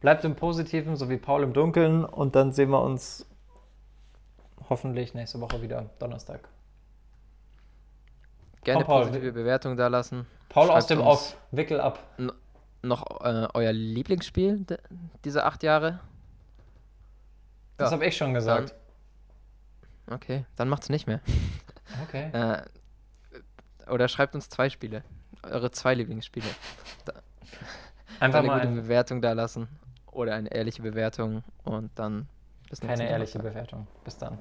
[0.00, 2.04] Bleibt im Positiven, so wie Paul im Dunkeln.
[2.04, 3.24] Und dann sehen wir uns
[4.68, 6.48] hoffentlich nächste Woche wieder Donnerstag.
[8.64, 10.26] Gerne Paul, positive Bewertung da lassen.
[10.48, 11.36] Paul aus Schreibt dem uns Off.
[11.52, 12.00] Wickel ab.
[12.82, 14.66] Noch äh, euer Lieblingsspiel
[15.24, 16.00] dieser acht Jahre?
[17.76, 18.74] Das Ja, habe ich schon gesagt.
[20.10, 21.20] Okay, dann macht's nicht mehr.
[22.04, 22.30] Okay.
[22.32, 22.62] Äh,
[23.90, 25.02] oder schreibt uns zwei Spiele.
[25.42, 26.46] Eure zwei Lieblingsspiele.
[28.20, 29.68] Einfach eine mal gute ein, Bewertung da lassen.
[30.10, 31.42] Oder eine ehrliche Bewertung.
[31.64, 32.28] Und dann
[32.70, 33.88] bis keine ehrliche Bewertung.
[34.04, 34.38] Bis dann.